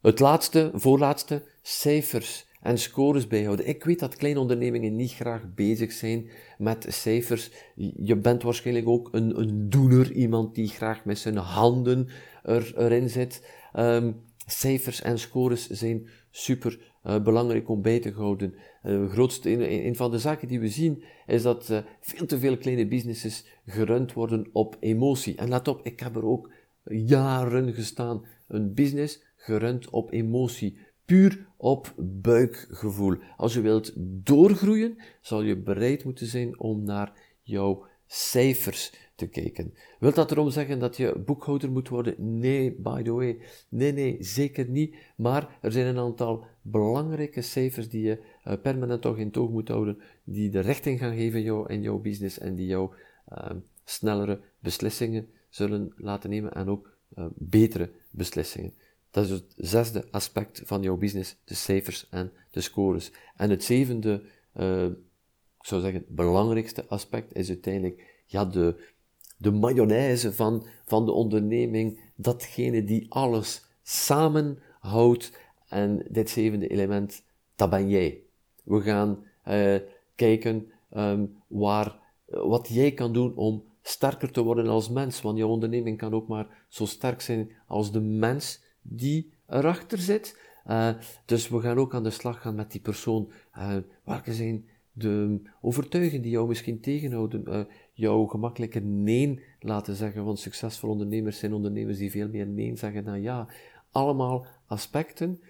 Het 0.00 0.18
laatste, 0.18 0.70
voorlaatste, 0.74 1.42
cijfers 1.62 2.46
en 2.62 2.78
scores 2.78 3.26
bijhouden. 3.26 3.68
Ik 3.68 3.84
weet 3.84 3.98
dat 3.98 4.16
kleine 4.16 4.40
ondernemingen 4.40 4.96
niet 4.96 5.12
graag 5.12 5.54
bezig 5.54 5.92
zijn 5.92 6.30
met 6.58 6.86
cijfers. 6.88 7.50
Je 7.96 8.16
bent 8.16 8.42
waarschijnlijk 8.42 8.88
ook 8.88 9.08
een, 9.12 9.40
een 9.40 9.68
doener, 9.68 10.12
iemand 10.12 10.54
die 10.54 10.68
graag 10.68 11.04
met 11.04 11.18
zijn 11.18 11.36
handen 11.36 12.08
er, 12.42 12.72
erin 12.76 13.10
zit. 13.10 13.48
Um, 13.76 14.20
cijfers 14.46 15.02
en 15.02 15.18
scores 15.18 15.68
zijn 15.68 16.08
super 16.30 16.78
uh, 17.06 17.22
belangrijk 17.22 17.68
om 17.68 17.82
bij 17.82 18.00
te 18.00 18.10
houden. 18.10 18.54
Uh, 18.82 19.10
grootste, 19.10 19.70
een, 19.70 19.96
van 19.96 20.10
de 20.10 20.18
zaken 20.18 20.48
die 20.48 20.60
we 20.60 20.68
zien 20.68 21.04
is 21.26 21.42
dat 21.42 21.68
uh, 21.70 21.78
veel 22.00 22.26
te 22.26 22.38
veel 22.38 22.56
kleine 22.56 22.86
businesses 22.86 23.46
gerund 23.66 24.12
worden 24.12 24.48
op 24.52 24.76
emotie. 24.80 25.36
En 25.36 25.48
let 25.48 25.68
op, 25.68 25.80
ik 25.82 26.00
heb 26.00 26.16
er 26.16 26.24
ook 26.26 26.50
jaren 26.84 27.74
gestaan. 27.74 28.24
Een 28.48 28.74
business 28.74 29.22
gerund 29.36 29.90
op 29.90 30.12
emotie 30.12 30.78
puur 31.04 31.46
op 31.62 31.94
buikgevoel. 31.96 33.16
Als 33.36 33.54
je 33.54 33.60
wilt 33.60 33.92
doorgroeien, 33.96 34.96
zal 35.20 35.42
je 35.42 35.56
bereid 35.56 36.04
moeten 36.04 36.26
zijn 36.26 36.58
om 36.58 36.82
naar 36.84 37.12
jouw 37.42 37.86
cijfers 38.06 38.92
te 39.14 39.26
kijken. 39.26 39.74
Wilt 39.98 40.14
dat 40.14 40.30
erom 40.30 40.50
zeggen 40.50 40.78
dat 40.78 40.96
je 40.96 41.18
boekhouder 41.26 41.70
moet 41.70 41.88
worden? 41.88 42.38
Nee, 42.38 42.72
by 42.72 43.02
the 43.02 43.12
way. 43.12 43.38
Nee, 43.68 43.92
nee, 43.92 44.16
zeker 44.20 44.68
niet. 44.68 44.96
Maar 45.16 45.58
er 45.60 45.72
zijn 45.72 45.86
een 45.86 45.98
aantal 45.98 46.44
belangrijke 46.62 47.40
cijfers 47.42 47.88
die 47.88 48.02
je 48.02 48.22
uh, 48.44 48.54
permanent 48.62 49.02
toch 49.02 49.18
in 49.18 49.30
toog 49.30 49.50
moet 49.50 49.68
houden, 49.68 49.98
die 50.24 50.50
de 50.50 50.60
richting 50.60 50.98
gaan 50.98 51.16
geven 51.16 51.42
jou, 51.42 51.72
in 51.72 51.82
jouw 51.82 51.98
business 51.98 52.38
en 52.38 52.54
die 52.54 52.66
jou 52.66 52.90
uh, 53.32 53.50
snellere 53.84 54.40
beslissingen 54.58 55.28
zullen 55.48 55.92
laten 55.96 56.30
nemen 56.30 56.52
en 56.52 56.68
ook 56.68 56.96
uh, 57.18 57.26
betere 57.34 57.90
beslissingen. 58.10 58.72
Dat 59.12 59.24
is 59.24 59.30
het 59.30 59.54
zesde 59.56 60.04
aspect 60.10 60.62
van 60.64 60.82
jouw 60.82 60.96
business, 60.96 61.36
de 61.44 61.54
cijfers 61.54 62.08
en 62.10 62.32
de 62.50 62.60
scores. 62.60 63.12
En 63.36 63.50
het 63.50 63.64
zevende, 63.64 64.22
uh, 64.56 64.84
ik 64.84 65.66
zou 65.66 65.80
zeggen, 65.80 66.04
belangrijkste 66.08 66.86
aspect 66.86 67.34
is 67.34 67.48
uiteindelijk 67.48 68.22
ja, 68.26 68.44
de, 68.44 68.92
de 69.36 69.50
mayonaise 69.50 70.32
van, 70.32 70.66
van 70.84 71.04
de 71.04 71.12
onderneming, 71.12 72.00
datgene 72.16 72.84
die 72.84 73.06
alles 73.08 73.64
samenhoudt. 73.82 75.32
En 75.68 76.06
dit 76.08 76.30
zevende 76.30 76.68
element, 76.68 77.22
dat 77.56 77.70
ben 77.70 77.88
jij. 77.88 78.22
We 78.64 78.80
gaan 78.80 79.24
uh, 79.48 79.76
kijken 80.14 80.72
um, 80.96 81.36
waar, 81.46 81.98
wat 82.26 82.68
jij 82.68 82.92
kan 82.92 83.12
doen 83.12 83.36
om 83.36 83.64
sterker 83.82 84.30
te 84.32 84.42
worden 84.42 84.66
als 84.66 84.88
mens. 84.88 85.22
Want 85.22 85.38
jouw 85.38 85.48
onderneming 85.48 85.98
kan 85.98 86.14
ook 86.14 86.28
maar 86.28 86.66
zo 86.68 86.84
sterk 86.84 87.20
zijn 87.20 87.50
als 87.66 87.92
de 87.92 88.00
mens 88.00 88.61
die 88.82 89.32
erachter 89.46 89.98
zit. 89.98 90.38
Uh, 90.66 90.88
dus 91.24 91.48
we 91.48 91.60
gaan 91.60 91.78
ook 91.78 91.94
aan 91.94 92.02
de 92.02 92.10
slag 92.10 92.40
gaan 92.40 92.54
met 92.54 92.72
die 92.72 92.80
persoon. 92.80 93.30
Uh, 93.56 93.76
welke 94.04 94.34
zijn 94.34 94.64
de 94.92 95.40
overtuigingen 95.60 96.22
die 96.22 96.30
jou 96.30 96.48
misschien 96.48 96.80
tegenhouden? 96.80 97.44
Uh, 97.48 97.60
jou 97.92 98.28
gemakkelijker 98.28 98.82
nee 98.82 99.40
laten 99.60 99.94
zeggen, 99.94 100.24
want 100.24 100.38
succesvolle 100.38 100.92
ondernemers 100.92 101.38
zijn 101.38 101.52
ondernemers 101.52 101.98
die 101.98 102.10
veel 102.10 102.28
meer 102.28 102.46
nee 102.46 102.76
zeggen 102.76 103.04
dan 103.04 103.20
ja. 103.20 103.48
Allemaal 103.90 104.46
aspecten 104.66 105.40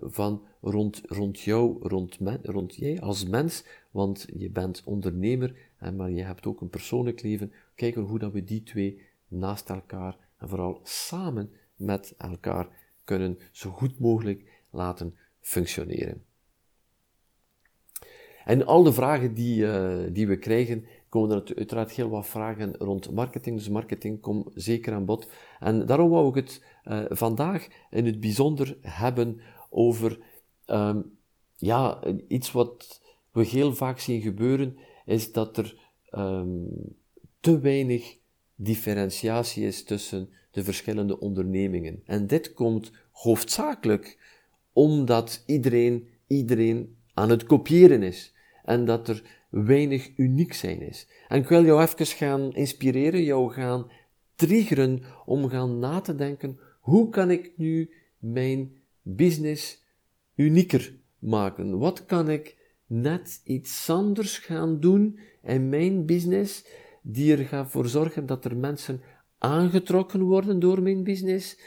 van 0.00 0.42
rond, 0.60 1.02
rond 1.04 1.40
jou, 1.40 1.88
rond, 1.88 2.20
men, 2.20 2.38
rond 2.42 2.74
jij 2.74 3.00
als 3.00 3.26
mens, 3.26 3.64
want 3.90 4.26
je 4.36 4.50
bent 4.50 4.82
ondernemer, 4.84 5.56
maar 5.96 6.10
je 6.10 6.22
hebt 6.22 6.46
ook 6.46 6.60
een 6.60 6.68
persoonlijk 6.68 7.22
leven. 7.22 7.52
Kijken 7.74 8.02
hoe 8.02 8.18
dat 8.18 8.32
we 8.32 8.44
die 8.44 8.62
twee 8.62 9.00
naast 9.28 9.70
elkaar 9.70 10.16
en 10.36 10.48
vooral 10.48 10.80
samen 10.82 11.50
met 11.80 12.14
elkaar 12.18 12.68
kunnen 13.04 13.38
zo 13.52 13.70
goed 13.70 13.98
mogelijk 13.98 14.50
laten 14.70 15.14
functioneren. 15.40 16.24
En 18.44 18.66
al 18.66 18.82
de 18.82 18.92
vragen 18.92 19.34
die, 19.34 19.62
uh, 19.62 20.06
die 20.12 20.26
we 20.26 20.38
krijgen, 20.38 20.86
komen 21.08 21.30
er 21.30 21.56
uiteraard 21.56 21.92
heel 21.92 22.08
wat 22.08 22.26
vragen 22.26 22.76
rond 22.76 23.10
marketing. 23.10 23.56
Dus 23.56 23.68
marketing 23.68 24.20
komt 24.20 24.50
zeker 24.54 24.92
aan 24.92 25.04
bod. 25.04 25.30
En 25.60 25.86
daarom 25.86 26.10
wou 26.10 26.28
ik 26.28 26.34
het 26.34 26.64
uh, 26.84 27.04
vandaag 27.08 27.68
in 27.90 28.06
het 28.06 28.20
bijzonder 28.20 28.78
hebben 28.80 29.40
over 29.70 30.18
um, 30.66 31.18
ja, 31.56 32.04
iets 32.28 32.52
wat 32.52 33.02
we 33.32 33.44
heel 33.44 33.74
vaak 33.74 33.98
zien 33.98 34.20
gebeuren, 34.20 34.78
is 35.04 35.32
dat 35.32 35.56
er 35.56 35.90
um, 36.10 36.68
te 37.40 37.58
weinig 37.58 38.18
differentiatie 38.54 39.66
is 39.66 39.84
tussen 39.84 40.30
de 40.50 40.64
verschillende 40.64 41.20
ondernemingen. 41.20 42.02
En 42.04 42.26
dit 42.26 42.52
komt 42.52 42.92
hoofdzakelijk 43.12 44.18
omdat 44.72 45.42
iedereen, 45.46 46.08
iedereen 46.26 46.96
aan 47.14 47.30
het 47.30 47.44
kopiëren 47.44 48.02
is. 48.02 48.34
En 48.64 48.84
dat 48.84 49.08
er 49.08 49.22
weinig 49.50 50.10
uniek 50.16 50.52
zijn 50.52 50.80
is. 50.80 51.08
En 51.28 51.40
ik 51.40 51.48
wil 51.48 51.64
jou 51.64 51.82
even 51.82 52.06
gaan 52.06 52.54
inspireren, 52.54 53.24
jou 53.24 53.52
gaan 53.52 53.90
triggeren 54.34 55.02
om 55.26 55.48
gaan 55.48 55.78
na 55.78 56.00
te 56.00 56.14
denken, 56.14 56.58
hoe 56.80 57.08
kan 57.08 57.30
ik 57.30 57.52
nu 57.56 57.90
mijn 58.18 58.72
business 59.02 59.84
unieker 60.34 60.94
maken? 61.18 61.78
Wat 61.78 62.04
kan 62.04 62.30
ik 62.30 62.56
net 62.86 63.40
iets 63.44 63.90
anders 63.90 64.38
gaan 64.38 64.80
doen 64.80 65.18
in 65.42 65.68
mijn 65.68 66.06
business, 66.06 66.64
die 67.02 67.36
er 67.36 67.44
gaat 67.44 67.74
zorgen 67.82 68.26
dat 68.26 68.44
er 68.44 68.56
mensen 68.56 69.00
aangetrokken 69.40 70.22
worden 70.22 70.60
door 70.60 70.82
mijn 70.82 71.04
business. 71.04 71.58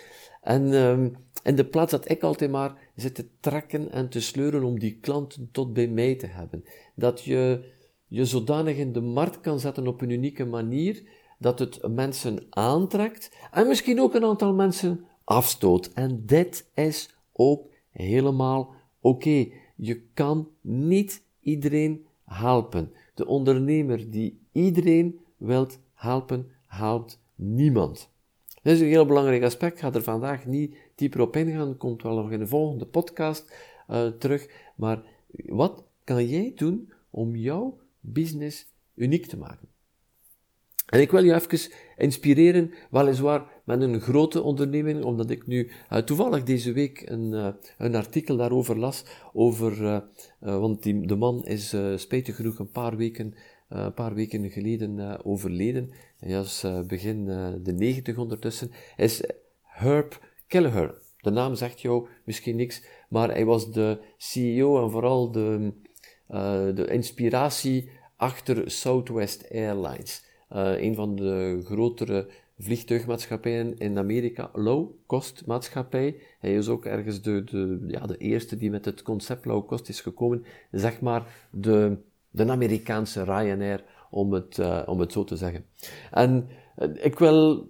En 0.42 0.74
um, 0.74 1.16
in 1.44 1.56
de 1.56 1.66
plaats 1.66 1.92
dat 1.92 2.10
ik 2.10 2.24
altijd 2.24 2.52
maar 2.52 2.90
zit 2.96 3.16
te 3.16 3.28
trekken 3.40 3.92
en 3.92 4.10
te 4.10 4.22
sleuren 4.22 4.64
om 4.64 4.80
die 4.80 4.98
klanten 5.02 5.50
tot 5.52 5.74
bij 5.74 5.88
mij 5.88 6.16
te 6.16 6.28
hebben. 6.28 6.64
Dat 6.96 7.24
je 7.24 7.72
je 8.08 8.26
zodanig 8.26 8.78
in 8.78 8.94
de 8.94 9.02
markt 9.02 9.42
kan 9.42 9.60
zetten 9.60 9.88
op 9.88 10.02
een 10.02 10.10
unieke 10.10 10.46
manier, 10.46 11.04
dat 11.38 11.60
het 11.60 11.88
mensen 11.88 12.46
aantrekt 12.50 13.36
en 13.52 13.68
misschien 13.68 14.02
ook 14.02 14.14
een 14.14 14.24
aantal 14.24 14.54
mensen 14.54 15.06
afstoot. 15.24 15.92
En 15.94 16.24
dit 16.26 16.70
is 16.74 17.16
ook 17.32 17.68
helemaal 17.92 18.74
oké. 19.00 19.48
Je 19.76 20.02
kan 20.14 20.50
niet 20.62 21.24
iedereen 21.40 22.06
helpen. 22.26 22.92
De 23.14 23.28
ondernemer 23.28 24.10
die 24.10 24.40
iedereen 24.52 25.20
wilt 25.38 25.80
helpen, 25.94 26.52
helpt 26.68 27.22
niemand. 27.44 28.10
Dat 28.64 28.74
is 28.74 28.80
een 28.80 28.88
heel 28.88 29.06
belangrijk 29.06 29.44
aspect. 29.44 29.74
Ik 29.74 29.80
ga 29.80 29.94
er 29.94 30.04
vandaag 30.04 30.46
niet 30.46 30.78
dieper 30.96 31.22
op 31.22 31.36
ingaan. 31.36 31.78
Komt 31.78 32.02
wel 32.04 32.16
nog 32.16 32.32
in 32.32 32.40
de 32.40 32.48
volgende 32.48 32.86
podcast 32.86 33.56
uh, 33.90 34.08
terug. 34.08 34.50
Maar 34.76 35.04
wat 35.46 35.84
kan 36.04 36.28
jij 36.28 36.52
doen 36.56 36.94
om 37.10 37.36
jouw 37.36 37.80
business 38.00 38.68
uniek 38.96 39.26
te 39.26 39.38
maken? 39.38 39.73
En 40.94 41.00
ik 41.00 41.12
wil 41.12 41.24
je 41.24 41.34
even 41.34 41.72
inspireren, 41.98 42.72
weliswaar 42.92 43.62
met 43.64 43.82
een 43.82 44.02
grote 44.02 44.42
onderneming, 44.42 45.04
omdat 45.04 45.30
ik 45.30 45.48
nu 45.48 45.72
uh, 45.92 45.98
toevallig 45.98 46.44
deze 46.44 46.72
week 46.72 47.10
een, 47.10 47.32
uh, 47.32 47.48
een 47.78 47.96
artikel 47.96 48.38
daarover 48.38 48.80
las, 48.80 49.04
over, 49.34 49.82
uh, 49.82 50.00
want 50.40 50.84
die, 50.84 51.08
de 51.08 51.16
man 51.16 51.46
is 51.46 51.76
spijtig 51.96 52.36
genoeg 52.36 52.60
een 52.60 52.72
paar 52.72 52.98
weken 52.98 53.34
eh, 53.70 53.84
een 53.84 53.94
paar 53.94 54.14
weken 54.14 54.52
geleden 54.52 55.24
overleden. 55.26 55.92
Hij 56.20 56.36
was 56.36 56.66
begin 56.88 57.26
de 57.64 57.74
90 57.74 58.18
ondertussen. 58.18 58.72
Is 58.98 59.24
Herb 59.62 60.20
Kelleher. 60.48 61.02
De 61.18 61.30
naam 61.30 61.56
zegt 61.56 61.82
jou 61.82 62.08
misschien 62.26 62.56
niks, 62.56 62.84
maar 63.10 63.30
hij 63.30 63.46
was 63.46 63.72
de 63.72 64.00
CEO 64.18 64.84
en 64.84 64.92
vooral 64.92 65.32
de, 65.32 65.74
de 66.76 66.88
inspiratie 66.90 67.90
achter 68.16 68.72
Southwest 68.72 69.52
Airlines. 69.52 70.32
Een 70.54 70.96
van 70.96 71.16
de 71.16 71.62
grotere 71.66 72.28
vliegtuigmaatschappijen 72.58 73.78
in 73.78 73.98
Amerika, 73.98 74.50
low-cost 74.54 75.46
maatschappij. 75.46 76.16
Hij 76.40 76.56
is 76.56 76.68
ook 76.68 76.86
ergens 76.86 77.22
de, 77.22 77.44
de, 77.44 77.86
ja, 77.88 78.06
de 78.06 78.18
eerste 78.18 78.58
die 78.58 78.70
met 78.70 78.86
het 78.86 79.02
concept 79.02 79.46
low-cost 79.46 79.90
is 79.90 80.02
gekomen. 80.02 80.46
Zeg 80.72 81.02
maar 81.02 81.48
de, 81.52 81.98
de 82.30 82.50
Amerikaanse 82.50 83.24
Ryanair, 83.24 83.84
om 84.10 84.34
het, 84.34 84.58
uh, 84.58 84.82
om 84.86 85.00
het 85.00 85.12
zo 85.12 85.24
te 85.24 85.36
zeggen. 85.36 85.66
En 86.12 86.48
uh, 86.78 86.90
ik 87.06 87.20
wil 87.20 87.68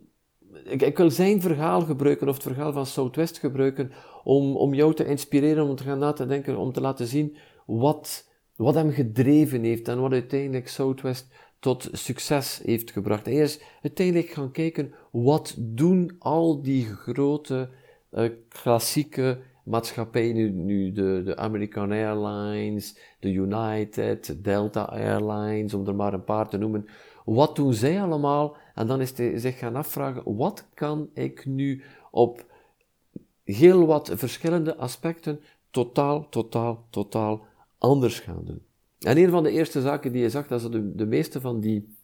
ik, 0.63 0.81
ik, 0.81 0.97
wil 0.97 1.11
zijn 1.11 1.41
verhaal 1.41 1.81
gebruiken, 1.81 2.27
of 2.27 2.33
het 2.33 2.43
verhaal 2.43 2.73
van 2.73 2.85
Southwest 2.85 3.37
gebruiken, 3.37 3.91
om, 4.23 4.55
om 4.55 4.73
jou 4.73 4.93
te 4.93 5.05
inspireren, 5.05 5.63
om 5.69 5.75
te 5.75 5.83
gaan 5.83 5.99
na 5.99 6.13
te 6.13 6.25
denken, 6.25 6.57
om 6.57 6.71
te 6.71 6.81
laten 6.81 7.07
zien 7.07 7.37
wat, 7.65 8.29
wat 8.55 8.75
hem 8.75 8.91
gedreven 8.91 9.63
heeft 9.63 9.87
en 9.87 10.01
wat 10.01 10.11
uiteindelijk 10.11 10.67
Southwest 10.67 11.27
tot 11.63 11.89
succes 11.91 12.61
heeft 12.63 12.91
gebracht. 12.91 13.25
Hij 13.25 13.35
is 13.35 13.59
uiteindelijk 13.81 14.29
gaan 14.29 14.51
kijken, 14.51 14.93
wat 15.11 15.55
doen 15.57 16.15
al 16.19 16.61
die 16.61 16.85
grote 16.85 17.69
uh, 18.11 18.29
klassieke 18.47 19.39
maatschappijen, 19.63 20.35
nu, 20.35 20.49
nu 20.49 20.91
de, 20.91 21.21
de 21.25 21.37
American 21.37 21.91
Airlines, 21.91 22.97
de 23.19 23.31
United, 23.31 24.43
Delta 24.43 24.81
Airlines, 24.83 25.73
om 25.73 25.87
er 25.87 25.95
maar 25.95 26.13
een 26.13 26.23
paar 26.23 26.49
te 26.49 26.57
noemen, 26.57 26.85
wat 27.25 27.55
doen 27.55 27.73
zij 27.73 28.01
allemaal? 28.01 28.57
En 28.75 28.87
dan 28.87 29.01
is 29.01 29.17
hij 29.17 29.37
zich 29.37 29.57
gaan 29.57 29.75
afvragen, 29.75 30.35
wat 30.35 30.67
kan 30.73 31.09
ik 31.13 31.45
nu 31.45 31.83
op 32.11 32.45
heel 33.43 33.85
wat 33.85 34.11
verschillende 34.13 34.75
aspecten 34.75 35.39
totaal, 35.71 36.29
totaal, 36.29 36.87
totaal 36.89 37.45
anders 37.77 38.19
gaan 38.19 38.41
doen? 38.45 38.61
En 39.03 39.17
een 39.17 39.29
van 39.29 39.43
de 39.43 39.51
eerste 39.51 39.81
zaken 39.81 40.11
die 40.11 40.21
je 40.21 40.29
zag, 40.29 40.47
dat 40.47 40.61
ze 40.61 40.69
de, 40.69 40.95
de 40.95 41.05
meeste 41.05 41.41
van 41.41 41.59
die 41.59 41.97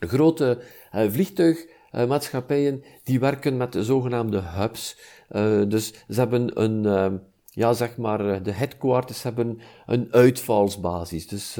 grote 0.00 0.62
uh, 0.94 1.10
vliegtuigmaatschappijen, 1.10 2.82
die 3.04 3.20
werken 3.20 3.56
met 3.56 3.72
de 3.72 3.84
zogenaamde 3.84 4.40
hubs. 4.40 4.98
Uh, 5.30 5.62
dus 5.68 5.92
ze 6.08 6.20
hebben 6.20 6.62
een, 6.62 6.84
uh, 6.84 7.18
ja, 7.44 7.72
zeg 7.72 7.96
maar, 7.96 8.42
de 8.42 8.52
headquarters 8.52 9.22
hebben 9.22 9.60
een 9.86 10.12
uitvalsbasis. 10.12 11.28
Dus 11.28 11.52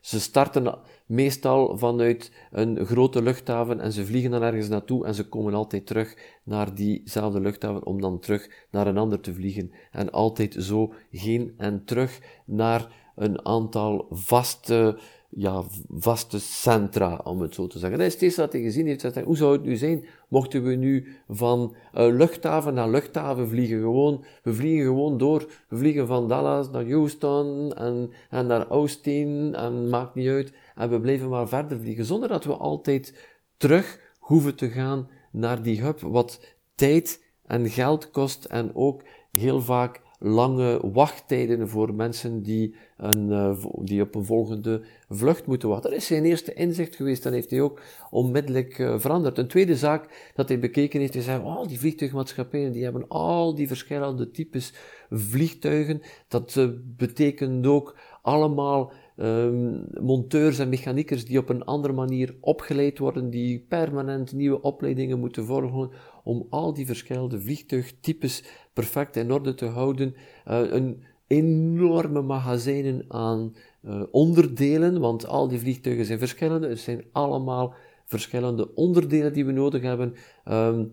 ze 0.00 0.20
starten 0.20 0.78
meestal 1.06 1.78
vanuit 1.78 2.32
een 2.50 2.86
grote 2.86 3.22
luchthaven 3.22 3.80
en 3.80 3.92
ze 3.92 4.06
vliegen 4.06 4.30
dan 4.30 4.42
ergens 4.42 4.68
naartoe 4.68 5.06
en 5.06 5.14
ze 5.14 5.28
komen 5.28 5.54
altijd 5.54 5.86
terug 5.86 6.16
naar 6.42 6.74
diezelfde 6.74 7.40
luchthaven 7.40 7.86
om 7.86 8.00
dan 8.00 8.20
terug 8.20 8.66
naar 8.70 8.86
een 8.86 8.98
ander 8.98 9.20
te 9.20 9.34
vliegen. 9.34 9.72
En 9.90 10.10
altijd 10.10 10.56
zo 10.58 10.92
heen 11.10 11.54
en 11.56 11.84
terug 11.84 12.20
naar 12.44 12.97
een 13.18 13.46
aantal 13.46 14.06
vaste, 14.10 14.98
ja, 15.28 15.62
vaste 15.88 16.40
centra, 16.40 17.20
om 17.24 17.40
het 17.40 17.54
zo 17.54 17.66
te 17.66 17.78
zeggen. 17.78 17.98
Dat 17.98 18.06
is 18.06 18.12
steeds 18.12 18.36
wat 18.36 18.52
hij 18.52 18.62
gezien 18.62 18.86
heeft. 18.86 19.02
Hij 19.02 19.22
hoe 19.22 19.36
zou 19.36 19.52
het 19.52 19.62
nu 19.62 19.76
zijn, 19.76 20.04
mochten 20.28 20.64
we 20.64 20.74
nu 20.74 21.06
van 21.28 21.74
uh, 21.94 22.06
luchthaven 22.06 22.74
naar 22.74 22.90
luchthaven 22.90 23.48
vliegen? 23.48 23.80
Gewoon, 23.80 24.24
we 24.42 24.54
vliegen 24.54 24.86
gewoon 24.86 25.18
door. 25.18 25.46
We 25.68 25.76
vliegen 25.76 26.06
van 26.06 26.28
Dallas 26.28 26.70
naar 26.70 26.90
Houston 26.90 27.72
en, 27.72 28.10
en 28.30 28.46
naar 28.46 28.66
Austin 28.66 29.54
en 29.54 29.88
maakt 29.88 30.14
niet 30.14 30.28
uit. 30.28 30.52
En 30.74 30.90
we 30.90 31.00
blijven 31.00 31.28
maar 31.28 31.48
verder 31.48 31.78
vliegen, 31.78 32.04
zonder 32.04 32.28
dat 32.28 32.44
we 32.44 32.56
altijd 32.56 33.28
terug 33.56 34.00
hoeven 34.18 34.54
te 34.54 34.68
gaan 34.68 35.08
naar 35.32 35.62
die 35.62 35.80
hub, 35.80 36.00
wat 36.00 36.40
tijd 36.74 37.24
en 37.46 37.70
geld 37.70 38.10
kost 38.10 38.44
en 38.44 38.70
ook 38.74 39.02
heel 39.30 39.60
vaak 39.60 40.00
lange 40.18 40.80
wachttijden 40.92 41.68
voor 41.68 41.94
mensen 41.94 42.42
die, 42.42 42.74
een, 42.96 43.28
uh, 43.28 43.64
die 43.82 44.02
op 44.02 44.14
een 44.14 44.24
volgende 44.24 44.82
vlucht 45.08 45.46
moeten 45.46 45.68
wachten. 45.68 45.90
Dat 45.90 45.98
is 45.98 46.06
zijn 46.06 46.24
eerste 46.24 46.52
inzicht 46.52 46.96
geweest, 46.96 47.22
dan 47.22 47.32
heeft 47.32 47.50
hij 47.50 47.60
ook 47.60 47.80
onmiddellijk 48.10 48.78
uh, 48.78 48.98
veranderd. 48.98 49.38
Een 49.38 49.48
tweede 49.48 49.76
zaak 49.76 50.32
dat 50.34 50.48
hij 50.48 50.58
bekeken 50.58 51.00
heeft, 51.00 51.14
hij 51.14 51.22
zei, 51.22 51.44
oh, 51.44 51.68
die 51.68 51.78
vliegtuigmaatschappijen, 51.78 52.72
die 52.72 52.84
hebben 52.84 53.08
al 53.08 53.54
die 53.54 53.66
verschillende 53.68 54.30
types 54.30 54.72
vliegtuigen. 55.10 56.02
Dat 56.28 56.54
uh, 56.54 56.68
betekent 56.96 57.66
ook 57.66 57.96
allemaal 58.22 58.92
um, 59.16 59.84
monteurs 60.00 60.58
en 60.58 60.68
mechaniekers 60.68 61.24
die 61.24 61.38
op 61.38 61.48
een 61.48 61.64
andere 61.64 61.92
manier 61.92 62.36
opgeleid 62.40 62.98
worden, 62.98 63.30
die 63.30 63.64
permanent 63.68 64.32
nieuwe 64.32 64.60
opleidingen 64.60 65.18
moeten 65.18 65.44
volgen 65.44 65.90
om 66.28 66.46
al 66.50 66.74
die 66.74 66.86
verschillende 66.86 67.40
vliegtuigtypes 67.40 68.44
perfect 68.72 69.16
in 69.16 69.32
orde 69.32 69.54
te 69.54 69.66
houden. 69.66 70.14
Uh, 70.48 70.72
een 70.72 71.02
enorme 71.26 72.22
magazijnen 72.22 73.04
aan 73.08 73.56
uh, 73.82 74.02
onderdelen, 74.10 75.00
want 75.00 75.26
al 75.26 75.48
die 75.48 75.58
vliegtuigen 75.58 76.04
zijn 76.04 76.18
verschillende. 76.18 76.68
Het 76.68 76.78
zijn 76.78 77.04
allemaal 77.12 77.74
verschillende 78.04 78.74
onderdelen 78.74 79.32
die 79.32 79.44
we 79.44 79.52
nodig 79.52 79.82
hebben. 79.82 80.14
Um, 80.48 80.92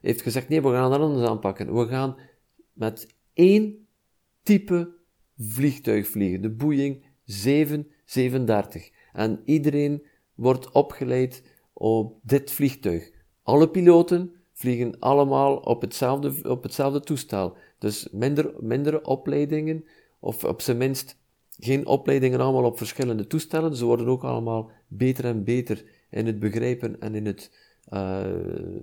heeft 0.00 0.22
gezegd, 0.22 0.48
nee, 0.48 0.62
we 0.62 0.68
gaan 0.68 0.92
het 0.92 1.00
anders 1.00 1.28
aanpakken. 1.28 1.74
We 1.74 1.86
gaan 1.86 2.16
met 2.72 3.16
één 3.32 3.86
type 4.42 4.94
vliegtuig 5.36 6.08
vliegen, 6.08 6.42
de 6.42 6.50
Boeing 6.50 7.04
737. 7.24 8.90
En 9.12 9.42
iedereen 9.44 10.06
wordt 10.34 10.70
opgeleid 10.70 11.42
op 11.72 12.20
dit 12.22 12.50
vliegtuig. 12.50 13.10
Alle 13.42 13.70
piloten 13.70 14.41
vliegen 14.52 14.98
allemaal 14.98 15.56
op 15.56 15.80
hetzelfde, 15.80 16.50
op 16.50 16.62
hetzelfde 16.62 17.00
toestel. 17.00 17.56
Dus 17.78 18.08
minder, 18.10 18.54
mindere 18.60 19.04
opleidingen, 19.04 19.84
of 20.20 20.44
op 20.44 20.60
zijn 20.60 20.76
minst 20.76 21.20
geen 21.58 21.86
opleidingen 21.86 22.40
allemaal 22.40 22.64
op 22.64 22.78
verschillende 22.78 23.26
toestellen. 23.26 23.76
Ze 23.76 23.84
worden 23.84 24.06
ook 24.08 24.24
allemaal 24.24 24.70
beter 24.88 25.24
en 25.24 25.44
beter 25.44 25.84
in 26.10 26.26
het 26.26 26.38
begrijpen 26.38 27.00
en 27.00 27.14
in 27.14 27.26
het 27.26 27.50
uh, 27.92 28.20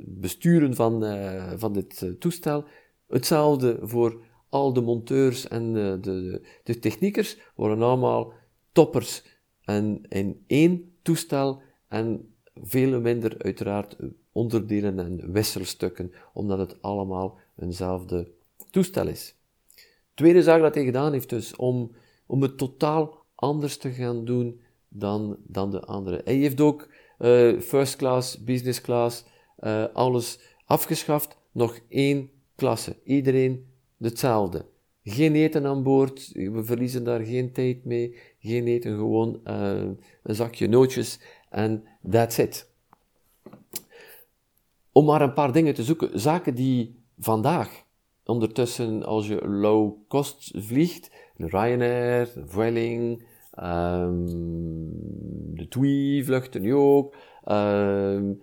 besturen 0.06 0.76
van, 0.76 1.04
uh, 1.04 1.54
van 1.56 1.74
dit 1.74 2.02
uh, 2.02 2.12
toestel. 2.12 2.66
Hetzelfde 3.08 3.78
voor 3.82 4.22
al 4.50 4.74
de 4.74 4.82
monteurs 4.82 5.48
en 5.48 5.74
de, 5.74 5.98
de, 6.02 6.48
de 6.64 6.80
techniekers 6.80 7.38
worden 7.56 7.82
allemaal 7.82 8.34
toppers 8.72 9.24
en 9.62 10.02
in 10.10 10.44
één 10.48 10.94
toestel 11.02 11.62
en 11.88 12.34
veel 12.54 13.02
minder 13.02 13.36
uiteraard 13.38 13.96
onderdelen 14.40 15.00
en 15.00 15.32
wisselstukken, 15.32 16.12
omdat 16.34 16.60
het 16.60 16.82
allemaal 16.82 17.38
eenzelfde 17.56 18.32
toestel 18.72 19.08
is. 19.08 19.36
Tweede 20.14 20.44
zaak 20.44 20.62
dat 20.62 20.76
hij 20.76 20.84
gedaan 20.84 21.12
heeft 21.12 21.30
dus, 21.30 21.56
om, 21.56 21.92
om 22.26 22.42
het 22.42 22.58
totaal 22.58 23.26
anders 23.36 23.78
te 23.78 23.92
gaan 23.92 24.26
doen 24.26 24.62
dan, 24.88 25.38
dan 25.48 25.72
de 25.72 25.82
andere. 25.82 26.22
Hij 26.24 26.36
heeft 26.36 26.62
ook 26.62 26.88
uh, 27.20 27.60
first 27.60 27.96
class, 27.96 28.44
business 28.44 28.82
class, 28.82 29.26
uh, 29.60 29.86
alles 29.94 30.40
afgeschaft, 30.66 31.38
nog 31.52 31.80
één 31.90 32.30
klasse. 32.56 32.96
Iedereen 33.04 33.66
hetzelfde. 33.98 34.66
Geen 35.04 35.36
eten 35.36 35.66
aan 35.66 35.84
boord, 35.84 36.32
we 36.34 36.64
verliezen 36.64 37.04
daar 37.04 37.20
geen 37.20 37.52
tijd 37.52 37.86
mee. 37.86 38.18
Geen 38.40 38.68
eten, 38.68 38.96
gewoon 38.96 39.42
uh, 39.46 39.82
een 40.24 40.36
zakje 40.36 40.68
nootjes 40.68 41.20
en 41.50 41.84
that's 42.10 42.38
it. 42.38 42.69
Om 44.92 45.06
maar 45.06 45.22
een 45.22 45.34
paar 45.34 45.52
dingen 45.52 45.74
te 45.74 45.84
zoeken, 45.84 46.20
zaken 46.20 46.56
die 46.56 47.04
vandaag, 47.20 47.84
ondertussen 48.26 49.06
als 49.06 49.28
je 49.28 49.48
low 49.48 49.94
cost 50.08 50.52
vliegt, 50.56 51.12
Ryanair, 51.38 52.30
Vueling, 52.46 53.24
um, 53.64 54.26
de 55.56 55.68
TUI 55.70 56.24
vluchten 56.24 56.62
nu 56.62 56.76
ook, 56.76 57.16
um, 57.52 58.42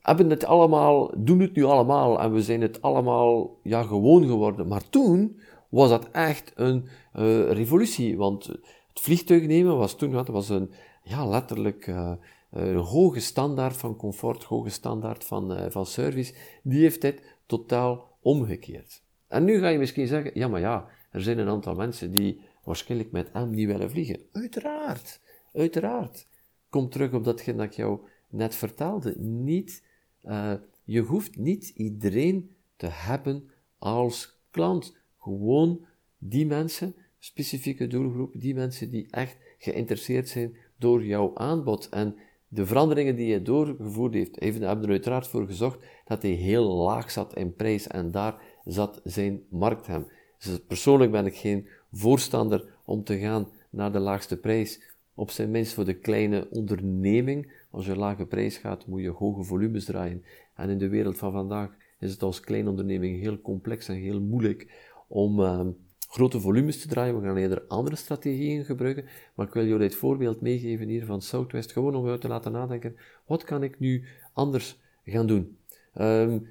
hebben 0.00 0.30
het 0.30 0.44
allemaal, 0.44 1.10
doen 1.16 1.40
het 1.40 1.54
nu 1.54 1.64
allemaal 1.64 2.20
en 2.20 2.32
we 2.32 2.42
zijn 2.42 2.60
het 2.60 2.82
allemaal 2.82 3.58
ja, 3.62 3.82
gewoon 3.82 4.26
geworden. 4.26 4.68
Maar 4.68 4.88
toen 4.88 5.40
was 5.68 5.88
dat 5.88 6.10
echt 6.10 6.52
een 6.54 6.88
uh, 7.16 7.50
revolutie, 7.50 8.16
want 8.16 8.46
het 8.46 9.00
vliegtuig 9.00 9.46
nemen 9.46 9.76
was 9.76 9.96
toen 9.96 10.10
dat 10.10 10.28
was 10.28 10.48
een 10.48 10.70
ja, 11.02 11.26
letterlijk 11.26 11.86
uh, 11.86 12.12
een 12.50 12.76
hoge 12.76 13.20
standaard 13.20 13.76
van 13.76 13.96
comfort, 13.96 14.42
hoge 14.42 14.70
standaard 14.70 15.24
van, 15.24 15.52
uh, 15.52 15.64
van 15.68 15.86
service. 15.86 16.34
Die 16.62 16.80
heeft 16.80 17.00
dit 17.00 17.22
totaal 17.46 18.18
omgekeerd. 18.20 19.02
En 19.28 19.44
nu 19.44 19.58
ga 19.58 19.68
je 19.68 19.78
misschien 19.78 20.06
zeggen, 20.06 20.30
ja 20.34 20.48
maar 20.48 20.60
ja, 20.60 20.88
er 21.10 21.22
zijn 21.22 21.38
een 21.38 21.48
aantal 21.48 21.74
mensen 21.74 22.10
die 22.10 22.40
waarschijnlijk 22.64 23.10
met 23.10 23.32
M 23.32 23.50
niet 23.50 23.66
willen 23.66 23.90
vliegen. 23.90 24.20
Uiteraard, 24.32 25.20
uiteraard. 25.52 26.26
Kom 26.68 26.88
terug 26.88 27.12
op 27.12 27.24
datgene 27.24 27.56
dat 27.56 27.66
ik 27.66 27.72
jou 27.72 28.00
net 28.28 28.54
vertelde. 28.54 29.14
Niet, 29.18 29.84
uh, 30.24 30.52
je 30.84 31.00
hoeft 31.00 31.36
niet 31.36 31.68
iedereen 31.68 32.56
te 32.76 32.86
hebben 32.86 33.50
als 33.78 34.40
klant. 34.50 34.96
Gewoon 35.18 35.86
die 36.18 36.46
mensen, 36.46 36.94
specifieke 37.18 37.86
doelgroep, 37.86 38.32
die 38.40 38.54
mensen 38.54 38.90
die 38.90 39.06
echt 39.10 39.36
geïnteresseerd 39.58 40.28
zijn 40.28 40.56
door 40.78 41.04
jouw 41.04 41.34
aanbod. 41.34 41.88
En 41.88 42.16
de 42.56 42.66
veranderingen 42.66 43.16
die 43.16 43.30
hij 43.30 43.42
doorgevoerd 43.42 44.14
heeft, 44.14 44.40
hebben 44.40 44.82
er 44.82 44.90
uiteraard 44.90 45.28
voor 45.28 45.46
gezorgd 45.46 45.84
dat 46.04 46.22
hij 46.22 46.30
heel 46.30 46.74
laag 46.74 47.10
zat 47.10 47.36
in 47.36 47.54
prijs 47.54 47.86
en 47.86 48.10
daar 48.10 48.42
zat 48.64 49.00
zijn 49.04 49.42
markt 49.48 49.86
hem. 49.86 50.06
Dus 50.38 50.58
persoonlijk 50.66 51.10
ben 51.10 51.26
ik 51.26 51.36
geen 51.36 51.68
voorstander 51.92 52.74
om 52.84 53.04
te 53.04 53.18
gaan 53.18 53.48
naar 53.70 53.92
de 53.92 53.98
laagste 53.98 54.36
prijs. 54.36 54.94
op 55.14 55.30
zijn 55.30 55.50
minst 55.50 55.74
voor 55.74 55.84
de 55.84 55.98
kleine 55.98 56.48
onderneming. 56.50 57.52
Als 57.70 57.86
je 57.86 57.96
lage 57.96 58.26
prijs 58.26 58.56
gaat, 58.56 58.86
moet 58.86 59.00
je 59.00 59.10
hoge 59.10 59.42
volumes 59.42 59.84
draaien. 59.84 60.24
En 60.54 60.70
in 60.70 60.78
de 60.78 60.88
wereld 60.88 61.18
van 61.18 61.32
vandaag 61.32 61.70
is 61.98 62.10
het 62.10 62.22
als 62.22 62.40
kleine 62.40 62.70
onderneming 62.70 63.20
heel 63.20 63.40
complex 63.40 63.88
en 63.88 63.94
heel 63.94 64.20
moeilijk 64.20 64.72
om 65.08 65.40
uh, 65.40 65.66
grote 66.08 66.40
volumes 66.40 66.80
te 66.80 66.88
draaien. 66.88 67.20
We 67.20 67.26
gaan 67.26 67.36
eerder 67.36 67.64
andere 67.68 67.96
strategieën 67.96 68.64
gebruiken. 68.64 69.04
Maar 69.34 69.46
ik 69.46 69.52
wil 69.52 69.64
jullie 69.64 69.88
dit 69.88 69.94
voorbeeld 69.94 70.40
meegeven 70.40 70.88
hier 70.88 71.04
van 71.04 71.22
Southwest, 71.22 71.72
gewoon 71.72 71.94
om 71.94 72.06
jou 72.06 72.18
te 72.18 72.28
laten 72.28 72.52
nadenken, 72.52 72.96
wat 73.26 73.44
kan 73.44 73.62
ik 73.62 73.78
nu 73.78 74.04
anders 74.32 74.80
gaan 75.04 75.26
doen? 75.26 75.56
Um, 76.00 76.46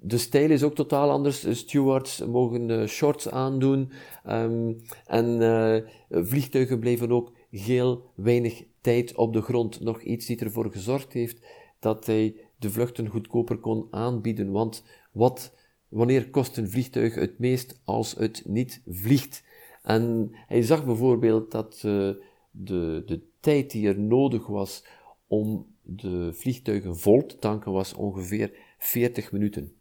de 0.00 0.18
stijl 0.18 0.50
is 0.50 0.62
ook 0.62 0.74
totaal 0.74 1.10
anders. 1.10 1.58
Stewards 1.58 2.24
mogen 2.24 2.68
uh, 2.68 2.86
shorts 2.86 3.30
aandoen. 3.30 3.90
Um, 4.28 4.80
en 5.06 5.40
uh, 5.40 5.76
vliegtuigen 6.24 6.78
blijven 6.78 7.12
ook 7.12 7.32
heel 7.50 8.10
weinig 8.14 8.64
tijd 8.80 9.14
op 9.14 9.32
de 9.32 9.42
grond. 9.42 9.80
Nog 9.80 10.02
iets 10.02 10.26
die 10.26 10.38
ervoor 10.38 10.72
gezorgd 10.72 11.12
heeft 11.12 11.46
dat 11.80 12.06
hij 12.06 12.36
de 12.58 12.70
vluchten 12.70 13.08
goedkoper 13.08 13.58
kon 13.58 13.86
aanbieden. 13.90 14.50
Want 14.50 14.84
wat, 15.12 15.54
wanneer 15.88 16.30
kost 16.30 16.56
een 16.56 16.70
vliegtuig 16.70 17.14
het 17.14 17.38
meest 17.38 17.80
als 17.84 18.14
het 18.14 18.42
niet 18.44 18.82
vliegt? 18.86 19.44
En 19.82 20.30
hij 20.32 20.62
zag 20.62 20.84
bijvoorbeeld 20.84 21.50
dat 21.50 21.82
uh, 21.86 22.10
de, 22.50 23.02
de 23.06 23.20
tijd 23.40 23.70
die 23.70 23.88
er 23.88 23.98
nodig 23.98 24.46
was 24.46 24.84
om 25.26 25.66
de 25.82 26.32
vliegtuigen 26.32 26.96
vol 26.96 27.26
te 27.26 27.38
tanken 27.38 27.72
was 27.72 27.94
ongeveer 27.94 28.52
40 28.78 29.32
minuten. 29.32 29.72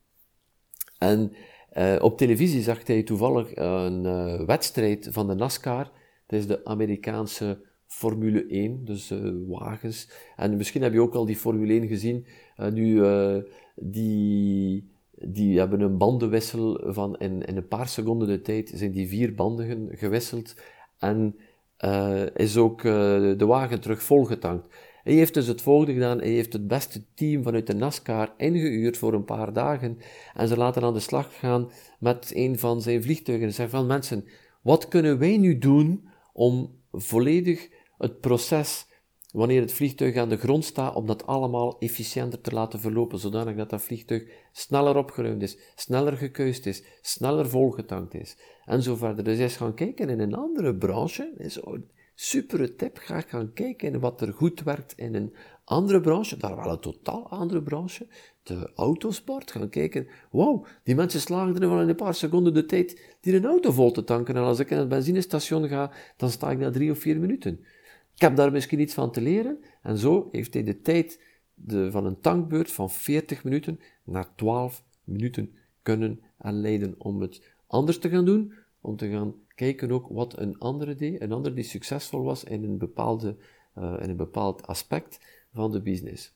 En 0.97 1.32
uh, 1.74 1.95
op 1.99 2.18
televisie 2.18 2.62
zag 2.62 2.88
hij 2.88 3.03
toevallig 3.03 3.56
een 3.56 4.03
uh, 4.03 4.41
wedstrijd 4.41 5.08
van 5.12 5.28
de 5.28 5.34
NASCAR. 5.34 5.91
Dat 6.28 6.39
is 6.39 6.47
de 6.47 6.66
Amerikaanse 6.66 7.62
Formule 7.88 8.45
1, 8.45 8.86
dus 8.86 9.14
wagens. 9.47 10.10
En 10.36 10.58
misschien 10.58 10.82
heb 10.82 10.93
je 10.93 11.01
ook 11.01 11.16
al 11.16 11.26
die 11.26 11.36
Formule 11.36 11.74
1 11.74 11.88
gezien. 11.88 12.26
nu, 12.72 13.01
die, 13.76 14.89
die 15.26 15.60
hebben 15.60 15.82
een 15.82 15.98
bandenwissel 15.98 16.82
van 16.94 17.18
in, 17.18 17.42
in 17.42 17.58
een 17.58 17.68
paar 17.68 17.88
seconden 17.88 18.28
de 18.28 18.42
tijd 18.42 18.72
zijn 18.76 18.92
die 18.92 19.08
vier 19.08 19.36
banden 19.36 19.90
gewisseld. 19.92 20.56
En 20.98 21.36
is 22.34 22.58
ook 22.58 22.82
de 22.82 23.46
wagen 23.46 23.82
terug 23.82 24.04
volgetankt. 24.04 24.68
Hij 25.06 25.14
heeft 25.14 25.34
dus 25.34 25.48
het 25.48 25.62
volgende 25.62 25.94
gedaan. 25.94 26.20
Hij 26.20 26.30
heeft 26.30 26.54
het 26.54 26.68
beste 26.68 27.04
team 27.14 27.44
vanuit 27.44 27.68
de 27.68 27.76
NASCAR 27.76 28.34
ingehuurd 28.38 28.98
voor 28.98 29.14
een 29.14 29.26
paar 29.26 29.54
dagen. 29.54 29.98
En 30.34 30.48
ze 30.48 30.58
laten 30.58 30.84
aan 30.84 30.94
de 30.94 31.00
slag 31.00 31.40
gaan 31.40 31.72
met 32.00 32.32
een 32.36 32.60
van 32.60 32.82
zijn 32.82 33.04
vliegtuigen. 33.04 33.48
En 33.48 33.54
zeggen 33.54 33.78
van 33.78 33.88
mensen, 33.88 34.26
wat 34.62 34.88
kunnen 34.88 35.18
wij 35.18 35.38
nu 35.38 35.58
doen 35.58 36.08
om 36.34 36.72
volledig 36.92 37.70
het 37.98 38.20
proces, 38.20 38.88
wanneer 39.36 39.62
het 39.62 39.74
vliegtuig 39.74 40.16
aan 40.16 40.30
de 40.30 40.38
grond 40.38 40.66
staat, 40.66 40.96
om 40.96 41.06
dat 41.06 41.26
allemaal 41.26 41.80
efficiënter 41.80 42.42
te 42.42 42.52
laten 42.52 42.80
verlopen, 42.80 43.20
zodanig 43.20 43.56
dat 43.56 43.70
dat 43.70 43.82
vliegtuig 43.82 44.24
sneller 44.52 44.98
opgeruimd 44.98 45.42
is, 45.42 45.58
sneller 45.76 46.18
gekuist 46.18 46.66
is, 46.66 46.84
sneller 47.02 47.50
volgetankt 47.50 48.14
is, 48.14 48.38
en 48.66 48.84
zo 48.84 48.96
verder. 48.96 49.24
Dus 49.24 49.38
is 49.38 49.56
gaan 49.56 49.74
kijken 49.74 50.10
in 50.10 50.20
een 50.20 50.34
andere 50.34 50.76
branche, 50.76 51.34
is 51.38 51.60
Super 52.18 52.76
tip, 52.76 52.98
ga 52.98 53.22
gaan 53.22 53.54
kijken 53.54 53.94
in 53.94 54.00
wat 54.00 54.22
er 54.22 54.34
goed 54.34 54.64
werkt 54.64 54.94
in 54.98 55.16
een 55.16 55.36
andere 55.64 56.02
branche, 56.02 56.38
daar 56.38 56.56
wel 56.56 56.72
een 56.72 56.80
totaal 56.80 57.30
andere 57.30 57.62
branche, 57.62 58.08
de 58.44 58.72
autosport. 58.76 59.52
Gaan 59.52 59.70
kijken, 59.70 60.08
wow, 60.32 60.66
die 60.84 60.96
mensen 60.96 61.20
slagen 61.20 61.62
er 61.62 61.68
van 61.68 61.82
in 61.82 61.90
een 61.90 61.96
paar 61.96 62.14
seconden 62.14 62.54
de 62.54 62.66
tijd 62.66 63.18
die 63.22 63.36
een 63.36 63.46
auto 63.46 63.72
vol 63.72 63.92
te 63.92 64.04
tanken. 64.04 64.36
En 64.36 64.44
als 64.44 64.60
ik 64.60 64.70
in 64.70 64.78
het 64.78 64.90
benzinestation 64.90 65.68
ga, 65.68 65.92
dan 66.18 66.30
sta 66.30 66.52
ik 66.52 66.58
na 66.58 66.72
drie 66.72 66.92
of 66.92 67.00
vier 67.00 67.20
minuten. 67.20 67.66
Ik 68.16 68.22
heb 68.22 68.36
daar 68.36 68.51
misschien 68.51 68.80
iets 68.80 68.93
van 68.93 69.11
te 69.11 69.22
leren. 69.22 69.59
En 69.82 69.97
zo 69.97 70.30
heeft 70.32 70.53
hij 70.53 70.63
de 70.63 70.82
tijd 70.82 71.22
de, 71.53 71.91
van 71.91 72.05
een 72.05 72.20
tankbeurt 72.20 72.72
van 72.72 72.89
40 72.89 73.43
minuten 73.43 73.80
naar 74.03 74.36
12 74.36 74.84
minuten 75.03 75.55
kunnen 75.82 76.22
leiden 76.38 76.95
om 76.97 77.22
het 77.22 77.41
anders 77.68 77.99
te 77.99 78.09
gaan 78.09 78.26
doen, 78.26 78.53
om 78.82 78.95
te 78.95 79.09
gaan 79.09 79.34
kijken 79.55 79.91
ook 79.91 80.07
wat 80.09 80.39
een 80.39 80.57
andere 80.59 80.95
deed, 80.95 81.22
een 81.22 81.32
ander 81.32 81.55
die 81.55 81.63
succesvol 81.63 82.24
was 82.24 82.43
in 82.43 82.63
een, 82.63 82.78
bepaalde, 82.78 83.36
uh, 83.78 83.93
in 83.99 84.09
een 84.09 84.16
bepaald 84.16 84.68
aspect 84.68 85.20
van 85.53 85.72
de 85.72 85.82
business. 85.82 86.34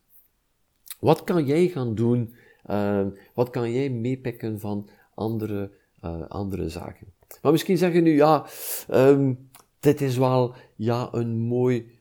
Wat 0.99 1.23
kan 1.23 1.45
jij 1.45 1.67
gaan 1.67 1.95
doen? 1.95 2.33
Uh, 2.69 3.07
wat 3.33 3.49
kan 3.49 3.71
jij 3.71 3.89
meepikken 3.89 4.59
van 4.59 4.89
andere, 5.13 5.71
uh, 6.03 6.27
andere 6.27 6.69
zaken? 6.69 7.13
Maar 7.41 7.51
misschien 7.51 7.77
zeg 7.77 7.93
je 7.93 8.01
nu, 8.01 8.15
ja, 8.15 8.45
um, 8.91 9.48
dit 9.79 10.01
is 10.01 10.17
wel 10.17 10.55
ja, 10.75 11.09
een 11.11 11.37
mooi 11.37 11.97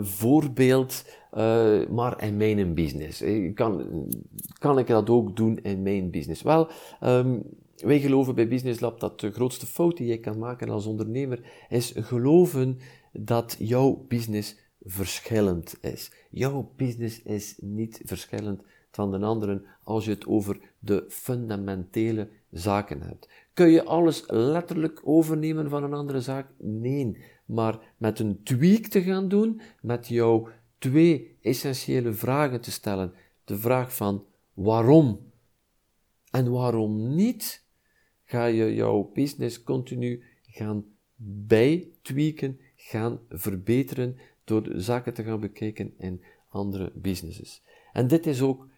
voorbeeld, 0.00 1.04
maar 1.90 2.22
in 2.22 2.36
mijn 2.36 2.74
business. 2.74 3.22
Kan, 3.54 3.86
kan 4.58 4.78
ik 4.78 4.86
dat 4.86 5.10
ook 5.10 5.36
doen 5.36 5.58
in 5.58 5.82
mijn 5.82 6.10
business? 6.10 6.42
Wel, 6.42 6.68
um, 7.02 7.42
wij 7.76 8.00
geloven 8.00 8.34
bij 8.34 8.48
Business 8.48 8.80
Lab 8.80 9.00
dat 9.00 9.20
de 9.20 9.32
grootste 9.32 9.66
fout 9.66 9.96
die 9.96 10.06
je 10.06 10.20
kan 10.20 10.38
maken 10.38 10.68
als 10.68 10.86
ondernemer 10.86 11.40
is 11.68 11.92
geloven 11.96 12.78
dat 13.12 13.56
jouw 13.58 14.04
business 14.08 14.56
verschillend 14.80 15.76
is. 15.80 16.10
Jouw 16.30 16.72
business 16.76 17.22
is 17.22 17.54
niet 17.60 18.00
verschillend 18.04 18.62
van 18.90 19.10
de 19.10 19.18
anderen 19.18 19.64
als 19.82 20.04
je 20.04 20.10
het 20.10 20.26
over 20.26 20.60
de 20.78 21.04
fundamentele 21.08 22.28
zaken 22.50 23.02
hebt. 23.02 23.28
Kun 23.54 23.70
je 23.70 23.84
alles 23.84 24.24
letterlijk 24.26 25.00
overnemen 25.04 25.68
van 25.68 25.84
een 25.84 25.94
andere 25.94 26.20
zaak? 26.20 26.48
Nee. 26.58 27.24
Maar 27.46 27.94
met 27.96 28.18
een 28.18 28.42
tweak 28.42 28.86
te 28.86 29.02
gaan 29.02 29.28
doen, 29.28 29.60
met 29.80 30.08
jou 30.08 30.48
twee 30.78 31.38
essentiële 31.40 32.12
vragen 32.12 32.60
te 32.60 32.70
stellen. 32.70 33.12
De 33.44 33.58
vraag 33.58 33.96
van 33.96 34.24
waarom 34.52 35.32
en 36.30 36.50
waarom 36.50 37.14
niet? 37.14 37.64
ga 38.24 38.44
je 38.44 38.74
jouw 38.74 39.10
business 39.14 39.62
continu 39.62 40.22
gaan 40.42 40.84
bijtweaken, 41.46 42.60
gaan 42.76 43.20
verbeteren 43.28 44.16
door 44.44 44.62
de 44.62 44.80
zaken 44.80 45.14
te 45.14 45.22
gaan 45.22 45.40
bekijken 45.40 45.94
in 45.98 46.24
andere 46.48 46.92
businesses. 46.94 47.62
En 47.92 48.06
dit 48.06 48.26
is 48.26 48.40
ook 48.40 48.68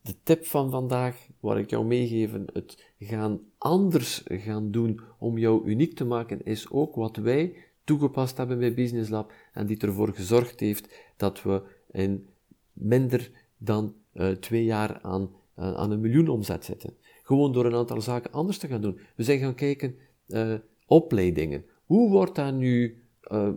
de 0.00 0.14
tip 0.22 0.46
van 0.46 0.70
vandaag, 0.70 1.28
waar 1.40 1.58
ik 1.58 1.70
jou 1.70 1.84
meegeven, 1.84 2.44
het 2.52 2.93
gaan 3.04 3.40
anders 3.58 4.22
gaan 4.24 4.70
doen 4.70 5.00
om 5.18 5.38
jou 5.38 5.66
uniek 5.66 5.94
te 5.94 6.04
maken, 6.04 6.44
is 6.44 6.70
ook 6.70 6.94
wat 6.94 7.16
wij 7.16 7.56
toegepast 7.84 8.36
hebben 8.36 8.58
bij 8.58 8.74
Business 8.74 9.10
Lab 9.10 9.32
en 9.52 9.66
die 9.66 9.78
ervoor 9.78 10.14
gezorgd 10.14 10.60
heeft 10.60 11.12
dat 11.16 11.42
we 11.42 11.62
in 11.90 12.26
minder 12.72 13.30
dan 13.56 13.94
uh, 14.14 14.28
twee 14.28 14.64
jaar 14.64 14.98
aan, 15.02 15.30
uh, 15.58 15.74
aan 15.74 15.90
een 15.90 16.00
miljoen 16.00 16.28
omzet 16.28 16.64
zitten. 16.64 16.96
Gewoon 17.22 17.52
door 17.52 17.64
een 17.64 17.74
aantal 17.74 18.00
zaken 18.00 18.32
anders 18.32 18.58
te 18.58 18.66
gaan 18.66 18.80
doen. 18.80 18.98
We 19.16 19.22
zijn 19.22 19.38
gaan 19.38 19.54
kijken, 19.54 19.94
uh, 20.28 20.54
opleidingen. 20.86 21.64
Hoe 21.84 22.10
wordt 22.10 22.34
dat 22.34 22.54
nu 22.54 23.02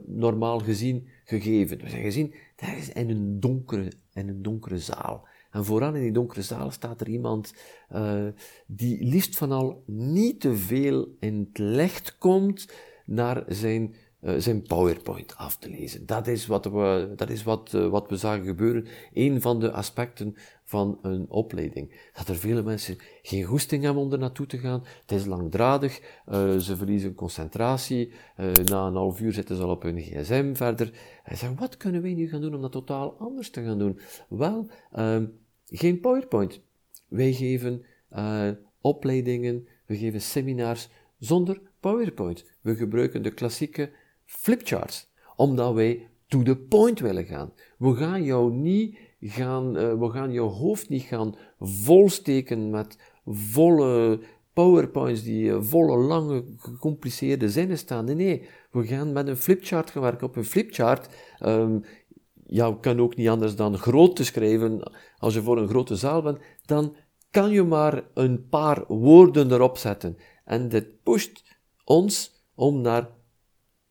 normaal 0.06 0.60
gezien 0.60 1.08
gegeven? 1.26 1.78
We 1.78 1.90
zijn 1.90 2.04
gezien, 2.04 2.34
dat 2.56 2.70
is 2.78 2.90
in 2.90 3.10
een 3.10 3.40
donkere, 3.40 3.92
in 4.14 4.28
een 4.28 4.42
donkere 4.42 4.80
zaal. 4.80 5.28
En 5.52 5.66
vooraan 5.66 5.96
in 5.96 6.02
die 6.02 6.12
donkere 6.12 6.42
zaal 6.42 6.72
staat 6.72 7.02
er 7.02 7.10
iemand 7.10 7.54
uh, 7.94 8.28
die 8.68 9.04
liefst 9.04 9.38
van 9.38 9.52
al 9.52 9.84
niet 9.86 10.40
te 10.40 10.56
veel 10.56 11.16
in 11.20 11.48
het 11.50 11.58
licht 11.58 12.18
komt 12.18 12.74
naar 13.06 13.44
zijn 13.48 13.96
uh, 14.28 14.34
zijn 14.38 14.62
PowerPoint 14.62 15.38
af 15.38 15.58
te 15.58 15.70
lezen. 15.70 16.06
Dat 16.06 16.28
is 16.28 16.46
wat 16.46 16.66
we, 16.66 17.14
dat 17.16 17.30
is 17.30 17.44
wat, 17.44 17.74
uh, 17.76 17.88
wat 17.88 18.10
we 18.10 18.18
zagen 18.18 18.46
gebeuren. 18.46 18.88
Een 19.14 19.42
van 19.42 19.60
de 19.60 19.72
aspecten 19.72 20.36
van 20.64 21.00
een 21.02 21.30
opleiding. 21.30 22.10
Dat 22.14 22.28
er 22.28 22.36
vele 22.36 22.64
mensen 22.64 22.98
geen 23.22 23.44
goesting 23.44 23.84
hebben 23.84 24.04
om 24.04 24.12
er 24.12 24.20
naartoe 24.20 24.46
te 24.46 24.58
gaan. 24.58 24.84
Het 25.02 25.12
is 25.12 25.26
langdradig, 25.26 26.22
uh, 26.30 26.58
ze 26.58 26.76
verliezen 26.76 27.16
concentratie. 27.16 28.12
na 28.66 28.88
een 28.88 28.96
half 28.96 29.20
uur 29.20 29.34
zitten 29.34 29.56
ze 29.56 29.64
al 29.64 29.70
op 29.70 29.82
hun 29.82 30.02
gsm 30.02 30.54
verder. 30.54 30.92
Hij 31.24 31.36
zegt, 31.36 31.60
wat 31.60 31.78
kunnen 31.78 32.02
wij 32.02 32.14
nu 32.14 32.28
gaan 32.28 32.42
doen 32.42 32.56
om 32.56 32.62
dat 32.62 32.72
totaal 32.72 33.16
anders 33.20 33.50
te 33.50 33.64
gaan 33.64 33.80
doen? 33.80 34.00
Wel, 34.30 34.68
ehm, 34.92 35.26
geen 35.66 36.00
PowerPoint. 36.00 36.62
Wij 37.08 37.34
geven 37.34 37.86
opleidingen, 38.82 39.68
we 39.86 39.98
geven 39.98 40.22
seminars 40.22 40.90
zonder 41.20 41.62
PowerPoint. 41.80 42.46
We 42.62 42.76
gebruiken 42.76 43.22
de 43.22 43.32
klassieke 43.32 43.92
flipcharts, 44.28 45.10
omdat 45.36 45.74
wij 45.74 46.10
to 46.28 46.44
the 46.44 46.56
point 46.56 47.00
willen 47.00 47.26
gaan. 47.26 47.54
We 47.78 47.96
gaan 47.96 48.24
jou 48.24 48.54
niet 48.54 48.98
gaan, 49.20 49.78
uh, 49.78 49.94
we 49.94 50.10
gaan 50.10 50.32
jouw 50.32 50.48
hoofd 50.48 50.90
niet 50.90 51.04
gaan 51.04 51.36
volsteken 51.60 52.70
met 52.70 52.98
volle 53.26 54.20
powerpoints 54.54 55.24
die 55.24 55.44
uh, 55.44 55.58
volle, 55.60 55.98
lange, 55.98 56.44
gecompliceerde 56.58 57.50
zinnen 57.50 57.78
staan. 57.78 58.06
Nee, 58.06 58.48
we 58.72 58.88
gaan 58.88 59.12
met 59.12 59.28
een 59.28 59.38
flipchart 59.38 59.90
gaan 59.90 60.02
werken. 60.02 60.28
Op 60.28 60.36
een 60.36 60.46
flipchart, 60.46 61.10
um, 61.46 61.84
ja, 62.46 62.78
kan 62.82 63.00
ook 63.00 63.16
niet 63.16 63.30
anders 63.30 63.56
dan 63.56 63.78
groot 63.78 64.16
te 64.16 64.26
schrijven. 64.26 64.92
Als 65.18 65.34
je 65.34 65.42
voor 65.42 65.58
een 65.58 65.68
grote 65.68 65.96
zaal 65.96 66.22
bent, 66.22 66.40
dan 66.66 66.96
kan 67.32 67.52
je 67.52 67.64
maar 67.64 68.04
een 68.14 68.48
paar 68.50 68.84
woorden 68.88 69.52
erop 69.52 69.78
zetten. 69.78 70.18
En 70.46 70.70
dit 70.70 71.04
pusht 71.04 71.44
ons 71.84 72.44
om 72.56 72.82
naar 72.82 73.10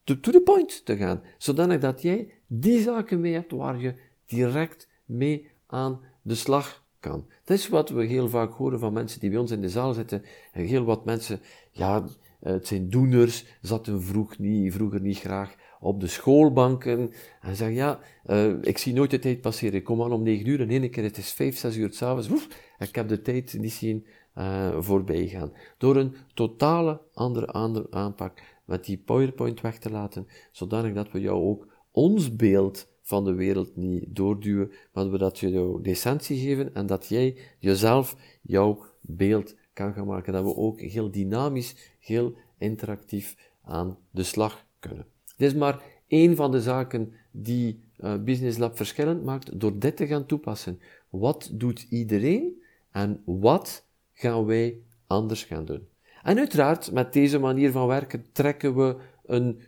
to, 0.06 0.20
to 0.20 0.30
the 0.30 0.40
point 0.40 0.84
te 0.84 0.96
gaan. 0.96 1.22
Zodanig 1.38 1.80
dat 1.80 2.02
jij 2.02 2.30
die 2.46 2.80
zaken 2.80 3.20
mee 3.20 3.32
hebt 3.32 3.52
waar 3.52 3.80
je 3.80 3.94
direct 4.26 4.88
mee 5.04 5.50
aan 5.66 6.00
de 6.22 6.34
slag 6.34 6.84
kan. 7.00 7.26
Dat 7.44 7.56
is 7.56 7.68
wat 7.68 7.90
we 7.90 8.04
heel 8.04 8.28
vaak 8.28 8.52
horen 8.52 8.78
van 8.78 8.92
mensen 8.92 9.20
die 9.20 9.30
bij 9.30 9.38
ons 9.38 9.50
in 9.50 9.60
de 9.60 9.68
zaal 9.68 9.92
zitten. 9.92 10.22
En 10.52 10.64
heel 10.64 10.84
wat 10.84 11.04
mensen, 11.04 11.40
ja, 11.70 12.04
het 12.40 12.66
zijn 12.66 12.90
doeners, 12.90 13.44
zaten 13.60 14.02
vroeg 14.02 14.38
niet, 14.38 14.72
vroeger 14.72 15.00
niet 15.00 15.18
graag 15.18 15.54
op 15.80 16.00
de 16.00 16.06
schoolbanken. 16.06 17.12
En 17.40 17.56
zeggen, 17.56 17.76
ja, 17.76 18.00
uh, 18.26 18.52
ik 18.62 18.78
zie 18.78 18.92
nooit 18.92 19.10
de 19.10 19.18
tijd 19.18 19.40
passeren. 19.40 19.74
Ik 19.74 19.84
kom 19.84 20.00
al 20.00 20.10
om 20.10 20.22
negen 20.22 20.46
uur 20.46 20.60
en 20.60 20.70
één 20.70 20.90
keer 20.90 21.02
het 21.02 21.16
is 21.16 21.32
vijf, 21.32 21.58
zes 21.58 21.76
uur 21.76 21.92
s'avonds. 21.92 22.48
Ik 22.78 22.94
heb 22.94 23.08
de 23.08 23.22
tijd 23.22 23.56
niet 23.58 23.72
zien 23.72 24.06
uh, 24.38 24.80
voorbij 24.80 25.26
gaan. 25.26 25.52
Door 25.78 25.96
een 25.96 26.14
totale 26.34 27.00
andere 27.12 27.52
aanpak 27.90 28.42
met 28.66 28.84
die 28.84 28.98
PowerPoint 28.98 29.60
weg 29.60 29.78
te 29.78 29.90
laten, 29.90 30.26
zodanig 30.52 30.94
dat 30.94 31.12
we 31.12 31.20
jou 31.20 31.42
ook 31.42 31.66
ons 31.90 32.36
beeld 32.36 32.86
van 33.02 33.24
de 33.24 33.34
wereld 33.34 33.76
niet 33.76 34.04
doorduwen, 34.08 34.70
maar 34.92 35.10
we 35.10 35.18
dat 35.18 35.38
je 35.38 35.50
jou 35.50 35.82
decentie 35.82 36.38
geven 36.38 36.74
en 36.74 36.86
dat 36.86 37.06
jij 37.06 37.38
jezelf 37.58 38.16
jouw 38.42 38.84
beeld 39.00 39.54
kan 39.72 39.92
gaan 39.92 40.06
maken. 40.06 40.32
Dat 40.32 40.44
we 40.44 40.56
ook 40.56 40.80
heel 40.80 41.10
dynamisch, 41.10 41.94
heel 42.00 42.36
interactief 42.58 43.52
aan 43.62 43.98
de 44.10 44.22
slag 44.22 44.66
kunnen. 44.78 45.06
Dit 45.36 45.50
is 45.50 45.58
maar 45.58 45.82
één 46.06 46.36
van 46.36 46.50
de 46.50 46.60
zaken 46.60 47.12
die 47.30 47.84
uh, 47.98 48.22
Business 48.22 48.58
Lab 48.58 48.76
verschillend 48.76 49.24
maakt 49.24 49.60
door 49.60 49.78
dit 49.78 49.96
te 49.96 50.06
gaan 50.06 50.26
toepassen. 50.26 50.80
Wat 51.10 51.50
doet 51.52 51.86
iedereen 51.90 52.62
en 52.90 53.22
wat 53.24 53.86
gaan 54.12 54.44
wij 54.44 54.80
anders 55.06 55.44
gaan 55.44 55.64
doen? 55.64 55.88
En 56.26 56.38
uiteraard, 56.38 56.92
met 56.92 57.12
deze 57.12 57.38
manier 57.38 57.70
van 57.70 57.86
werken 57.86 58.24
trekken 58.32 58.76
we 58.76 58.96
een 59.26 59.60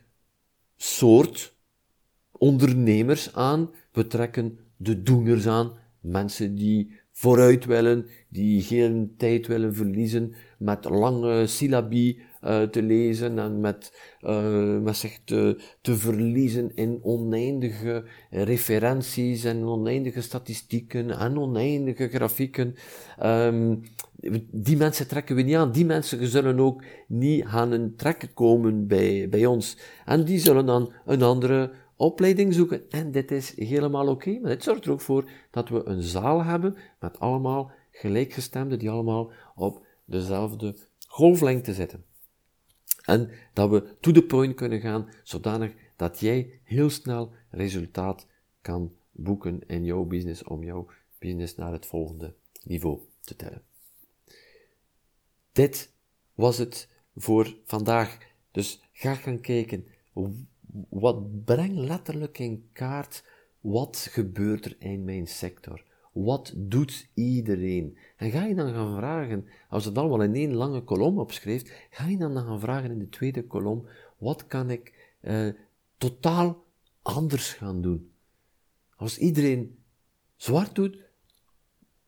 soort 0.77 1.55
ondernemers 2.33 3.35
aan, 3.35 3.71
we 3.93 4.07
trekken 4.07 4.59
de 4.77 5.03
doeners 5.03 5.47
aan, 5.47 5.73
mensen 6.01 6.55
die 6.55 7.01
vooruit 7.13 7.65
willen, 7.65 8.07
die 8.29 8.63
geen 8.63 9.15
tijd 9.17 9.47
willen 9.47 9.75
verliezen 9.75 10.35
met 10.59 10.85
lange 10.85 11.47
syllabi 11.47 12.21
uh, 12.45 12.63
te 12.63 12.83
lezen 12.83 13.39
en 13.39 13.61
met, 13.61 13.93
met 14.83 14.97
zich 14.97 15.19
te, 15.25 15.61
te 15.81 15.97
verliezen 15.97 16.77
in 16.77 16.99
oneindige 17.03 18.05
referenties 18.31 19.45
en 19.45 19.65
oneindige 19.65 20.21
statistieken 20.21 21.19
en 21.19 21.39
oneindige 21.39 22.09
grafieken. 22.09 22.75
Um, 23.23 23.83
die 24.51 24.77
mensen 24.77 25.09
trekken 25.09 25.37
we 25.37 25.43
niet 25.43 25.55
aan. 25.55 25.73
Die 25.73 25.85
mensen 25.85 26.27
zullen 26.27 26.61
ook 26.61 26.85
niet 27.07 27.45
aan 27.45 27.73
een 27.73 27.97
trek 27.97 28.31
komen 28.35 28.87
bij, 28.87 29.29
bij 29.29 29.47
ons. 29.47 29.79
En 30.05 30.25
die 30.25 30.39
zullen 30.39 30.67
dan 30.67 30.93
een 31.05 31.23
andere 31.23 31.73
opleiding 31.97 32.55
zoeken. 32.55 32.91
En 32.91 33.11
dit 33.11 33.31
is 33.31 33.57
helemaal 33.57 34.09
oké. 34.09 34.39
maar 34.41 34.51
dit 34.51 34.63
zorgt 34.63 34.85
er 34.85 34.91
ook 34.91 35.01
voor 35.01 35.31
dat 35.51 35.69
we 35.69 35.85
een 35.85 36.03
zaal 36.03 36.45
hebben 36.45 36.77
met 37.01 37.19
allemaal 37.19 37.71
gelijkgestemden 37.91 38.79
die 38.79 38.91
allemaal 38.91 39.31
op 39.55 39.87
dezelfde 40.05 40.77
golflengte 41.07 41.75
zitten. 41.75 42.05
En 43.05 43.31
dat 43.53 43.71
we 43.71 43.97
to 44.01 44.13
the 44.13 44.23
point 44.23 44.55
kunnen 44.55 44.81
gaan, 44.81 45.09
zodanig 45.23 45.73
dat 45.97 46.21
jij 46.21 46.61
heel 46.65 46.91
snel 46.91 47.33
resultaat 47.51 48.27
kan 48.61 48.93
boeken 49.13 49.61
in 49.67 49.85
jouw 49.85 50.05
business 50.05 50.45
om 50.45 50.65
jouw 50.65 50.87
business 51.19 51.57
naar 51.57 51.73
het 51.73 51.87
volgende 51.87 52.35
niveau 52.65 53.01
te 53.21 53.37
tellen. 53.37 53.68
Dit 55.59 55.93
was 56.35 56.59
het 56.59 56.89
voor 57.17 57.57
vandaag. 57.65 58.19
Dus 58.51 58.83
ga 58.93 59.15
gaan 59.15 59.41
kijken. 59.41 59.87
Wat 60.89 61.45
breng 61.45 61.77
letterlijk 61.77 62.39
in 62.39 62.69
kaart 62.73 63.25
wat 63.61 64.09
gebeurt 64.11 64.65
er 64.65 64.77
in 64.79 65.05
mijn 65.05 65.27
sector? 65.27 65.85
Wat 66.13 66.53
doet 66.57 67.09
iedereen? 67.15 67.99
En 68.17 68.31
ga 68.31 68.45
je 68.45 68.55
dan 68.55 68.73
gaan 68.73 68.97
vragen, 68.97 69.49
als 69.69 69.85
het 69.85 69.99
allemaal 69.99 70.23
in 70.23 70.35
één 70.35 70.55
lange 70.55 70.83
kolom 70.83 71.19
opschrijft, 71.19 71.73
ga 71.91 72.07
je 72.07 72.17
dan 72.17 72.37
gaan 72.37 72.61
vragen 72.61 72.91
in 72.91 72.99
de 72.99 73.09
tweede 73.09 73.47
kolom, 73.47 73.87
wat 74.19 74.47
kan 74.47 74.71
ik 74.71 75.15
eh, 75.21 75.49
totaal 75.97 76.65
anders 77.03 77.53
gaan 77.53 77.81
doen? 77.81 78.11
Als 78.97 79.19
iedereen 79.19 79.79
zwart 80.37 80.75
doet, 80.75 81.08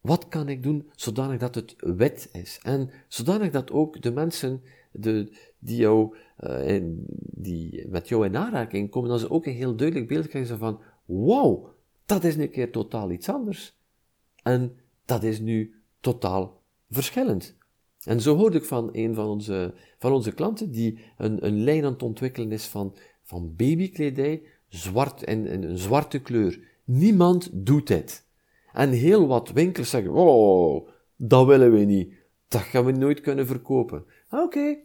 wat 0.00 0.28
kan 0.28 0.48
ik 0.48 0.62
doen 0.62 0.90
zodanig 0.94 1.38
dat 1.38 1.54
het 1.54 1.74
wit 1.78 2.28
is? 2.32 2.60
En 2.62 2.90
zodanig 3.08 3.50
dat 3.50 3.70
ook 3.70 4.02
de 4.02 4.10
mensen 4.10 4.62
de, 4.92 5.36
die, 5.58 5.76
jou, 5.76 6.16
uh, 6.40 6.82
die 7.16 7.88
met 7.88 8.08
jou 8.08 8.26
in 8.26 8.36
aanraking 8.36 8.90
komen, 8.90 9.10
dat 9.10 9.20
ze 9.20 9.30
ook 9.30 9.46
een 9.46 9.52
heel 9.52 9.76
duidelijk 9.76 10.08
beeld 10.08 10.28
krijgen 10.28 10.58
van, 10.58 10.80
wow, 11.04 11.66
dat 12.06 12.24
is 12.24 12.36
een 12.36 12.50
keer 12.50 12.72
totaal 12.72 13.10
iets 13.10 13.28
anders. 13.28 13.78
En 14.42 14.76
dat 15.04 15.22
is 15.22 15.40
nu 15.40 15.74
totaal 16.00 16.62
verschillend. 16.90 17.58
En 18.04 18.20
zo 18.20 18.36
hoorde 18.36 18.58
ik 18.58 18.64
van 18.64 18.88
een 18.92 19.14
van 19.14 19.26
onze, 19.26 19.74
van 19.98 20.12
onze 20.12 20.32
klanten, 20.32 20.70
die 20.70 20.98
een, 21.16 21.46
een 21.46 21.62
lijn 21.64 21.84
aan 21.84 21.92
het 21.92 22.02
ontwikkelen 22.02 22.52
is 22.52 22.66
van, 22.66 22.96
van 23.22 23.54
babykledij, 23.56 24.42
zwart 24.68 25.24
en, 25.24 25.52
een 25.52 25.78
zwarte 25.78 26.18
kleur. 26.18 26.60
Niemand 26.84 27.50
doet 27.52 27.86
dit. 27.86 28.28
En 28.72 28.90
heel 28.90 29.26
wat 29.26 29.50
winkels 29.50 29.90
zeggen, 29.90 30.12
oh, 30.12 30.88
dat 31.16 31.46
willen 31.46 31.72
we 31.72 31.78
niet. 31.78 32.14
Dat 32.48 32.60
gaan 32.60 32.84
we 32.84 32.92
nooit 32.92 33.20
kunnen 33.20 33.46
verkopen. 33.46 34.04
Oké. 34.30 34.76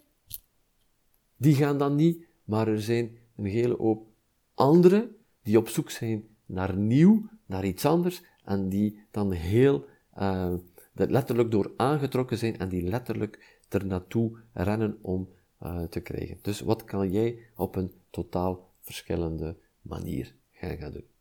Die 1.38 1.55
gaan 1.55 1.77
dan 1.77 1.95
niet, 1.95 2.25
maar 2.43 2.67
er 2.67 2.81
zijn 2.81 3.17
een 3.36 3.45
hele 3.45 3.75
hoop 3.75 4.07
anderen 4.53 5.15
die 5.43 5.57
op 5.57 5.67
zoek 5.67 5.89
zijn 5.89 6.23
naar 6.45 6.77
nieuw, 6.77 7.29
naar 7.45 7.65
iets 7.65 7.86
anders, 7.86 8.23
en 8.43 8.69
die 8.69 8.99
dan 9.11 9.31
heel 9.31 9.86
uh, 10.17 10.53
letterlijk 10.93 11.51
door 11.51 11.73
aangetrokken 11.77 12.38
zijn 12.38 12.57
en 12.57 12.69
die 12.69 12.81
letterlijk 12.83 13.61
er 13.69 13.86
naartoe 13.86 14.38
rennen 14.53 14.97
om 15.01 15.29
uh, 15.63 15.83
te 15.83 15.99
krijgen. 15.99 16.39
Dus 16.41 16.59
wat 16.59 16.83
kan 16.83 17.11
jij 17.11 17.39
op 17.55 17.75
een 17.75 17.91
totaal 18.09 18.73
verschillende 18.81 19.57
manier 19.81 20.36
gaan, 20.51 20.77
gaan 20.77 20.91
doen? 20.91 21.14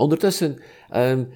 Ondertussen, 0.00 0.58
um, 0.94 1.28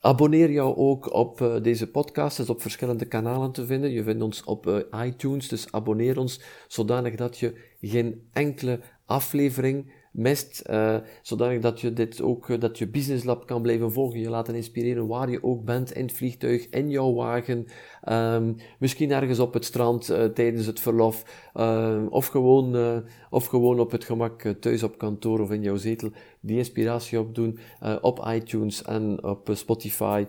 abonneer 0.00 0.50
jou 0.50 0.76
ook 0.76 1.12
op 1.12 1.40
uh, 1.40 1.62
deze 1.62 1.90
podcast, 1.90 2.38
is 2.38 2.50
op 2.50 2.62
verschillende 2.62 3.04
kanalen 3.04 3.52
te 3.52 3.66
vinden. 3.66 3.90
Je 3.90 4.02
vindt 4.02 4.22
ons 4.22 4.44
op 4.44 4.66
uh, 4.66 4.78
iTunes, 5.04 5.48
dus 5.48 5.72
abonneer 5.72 6.18
ons, 6.18 6.40
zodanig 6.68 7.14
dat 7.14 7.38
je 7.38 7.60
geen 7.80 8.28
enkele 8.32 8.80
aflevering 9.04 9.92
mist, 10.16 10.62
uh, 10.70 10.96
zodanig 11.22 11.60
dat 11.60 11.80
je 11.80 11.92
dit 11.92 12.22
ook, 12.22 12.48
uh, 12.48 12.60
dat 12.60 12.78
je 12.78 12.88
Business 12.88 13.24
Lab 13.24 13.46
kan 13.46 13.62
blijven 13.62 13.92
volgen, 13.92 14.20
je 14.20 14.30
laten 14.30 14.54
inspireren 14.54 15.06
waar 15.06 15.30
je 15.30 15.42
ook 15.42 15.64
bent, 15.64 15.92
in 15.92 16.06
het 16.06 16.16
vliegtuig, 16.16 16.68
in 16.68 16.90
jouw 16.90 17.14
wagen, 17.14 17.66
um, 18.08 18.56
misschien 18.78 19.10
ergens 19.10 19.38
op 19.38 19.54
het 19.54 19.64
strand 19.64 20.10
uh, 20.10 20.24
tijdens 20.24 20.66
het 20.66 20.80
verlof, 20.80 21.48
ehm, 21.54 22.06
of, 22.06 22.26
gewoon, 22.26 23.02
of 23.30 23.46
gewoon 23.46 23.80
op 23.80 23.90
het 23.90 24.04
gemak 24.04 24.42
thuis 24.60 24.82
op 24.82 24.98
kantoor 24.98 25.40
of 25.40 25.50
in 25.50 25.62
jouw 25.62 25.76
zetel, 25.76 26.10
die 26.40 26.56
inspiratie 26.56 27.20
opdoen. 27.20 27.58
op 28.00 28.28
iTunes 28.28 28.82
en 28.82 29.24
op 29.24 29.50
Spotify 29.52 30.26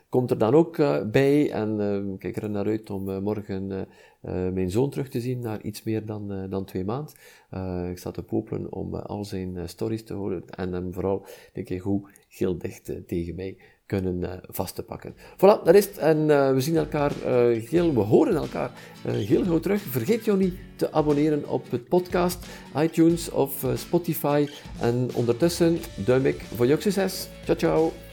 komt 0.09 0.31
er 0.31 0.37
dan 0.37 0.53
ook 0.53 0.77
bij 1.11 1.51
en 1.51 1.79
ik 2.13 2.19
kijk 2.19 2.35
er 2.35 2.49
naar 2.49 2.65
uit 2.65 2.89
om 2.89 3.23
morgen 3.23 3.87
mijn 4.53 4.71
zoon 4.71 4.89
terug 4.89 5.09
te 5.09 5.21
zien 5.21 5.39
na 5.39 5.61
iets 5.61 5.83
meer 5.83 6.05
dan, 6.05 6.49
dan 6.49 6.65
twee 6.65 6.85
maanden. 6.85 7.13
ik 7.91 7.97
sta 7.97 8.11
te 8.11 8.23
popelen 8.23 8.71
om 8.71 8.95
al 8.95 9.25
zijn 9.25 9.69
stories 9.69 10.03
te 10.03 10.13
horen 10.13 10.43
en 10.49 10.73
hem 10.73 10.93
vooral 10.93 11.25
denk 11.53 11.69
ik 11.69 11.81
hoe 11.81 12.09
heel 12.27 12.57
dicht 12.57 13.07
tegen 13.07 13.35
mij 13.35 13.57
kunnen 13.87 14.21
uh, 14.21 14.29
vast 14.41 14.75
te 14.75 14.83
pakken. 14.83 15.15
Voilà, 15.35 15.63
dat 15.63 15.75
is 15.75 15.85
het. 15.85 15.97
En 15.97 16.17
uh, 16.17 16.51
we 16.51 16.61
zien 16.61 16.77
elkaar 16.77 17.11
heel, 17.69 17.93
we 17.93 17.99
horen 17.99 18.35
elkaar 18.35 18.71
heel 19.07 19.43
gauw 19.43 19.59
terug. 19.59 19.81
Vergeet 19.81 20.25
jou 20.25 20.37
niet 20.37 20.55
te 20.75 20.91
abonneren 20.91 21.49
op 21.49 21.71
het 21.71 21.87
podcast, 21.87 22.45
iTunes 22.77 23.29
of 23.29 23.65
Spotify. 23.75 24.47
En 24.79 25.09
ondertussen 25.13 25.77
duim 26.05 26.25
ik 26.25 26.41
voor 26.55 26.67
jouw 26.67 26.79
succes. 26.79 27.29
Ciao, 27.43 27.57
ciao. 27.57 28.06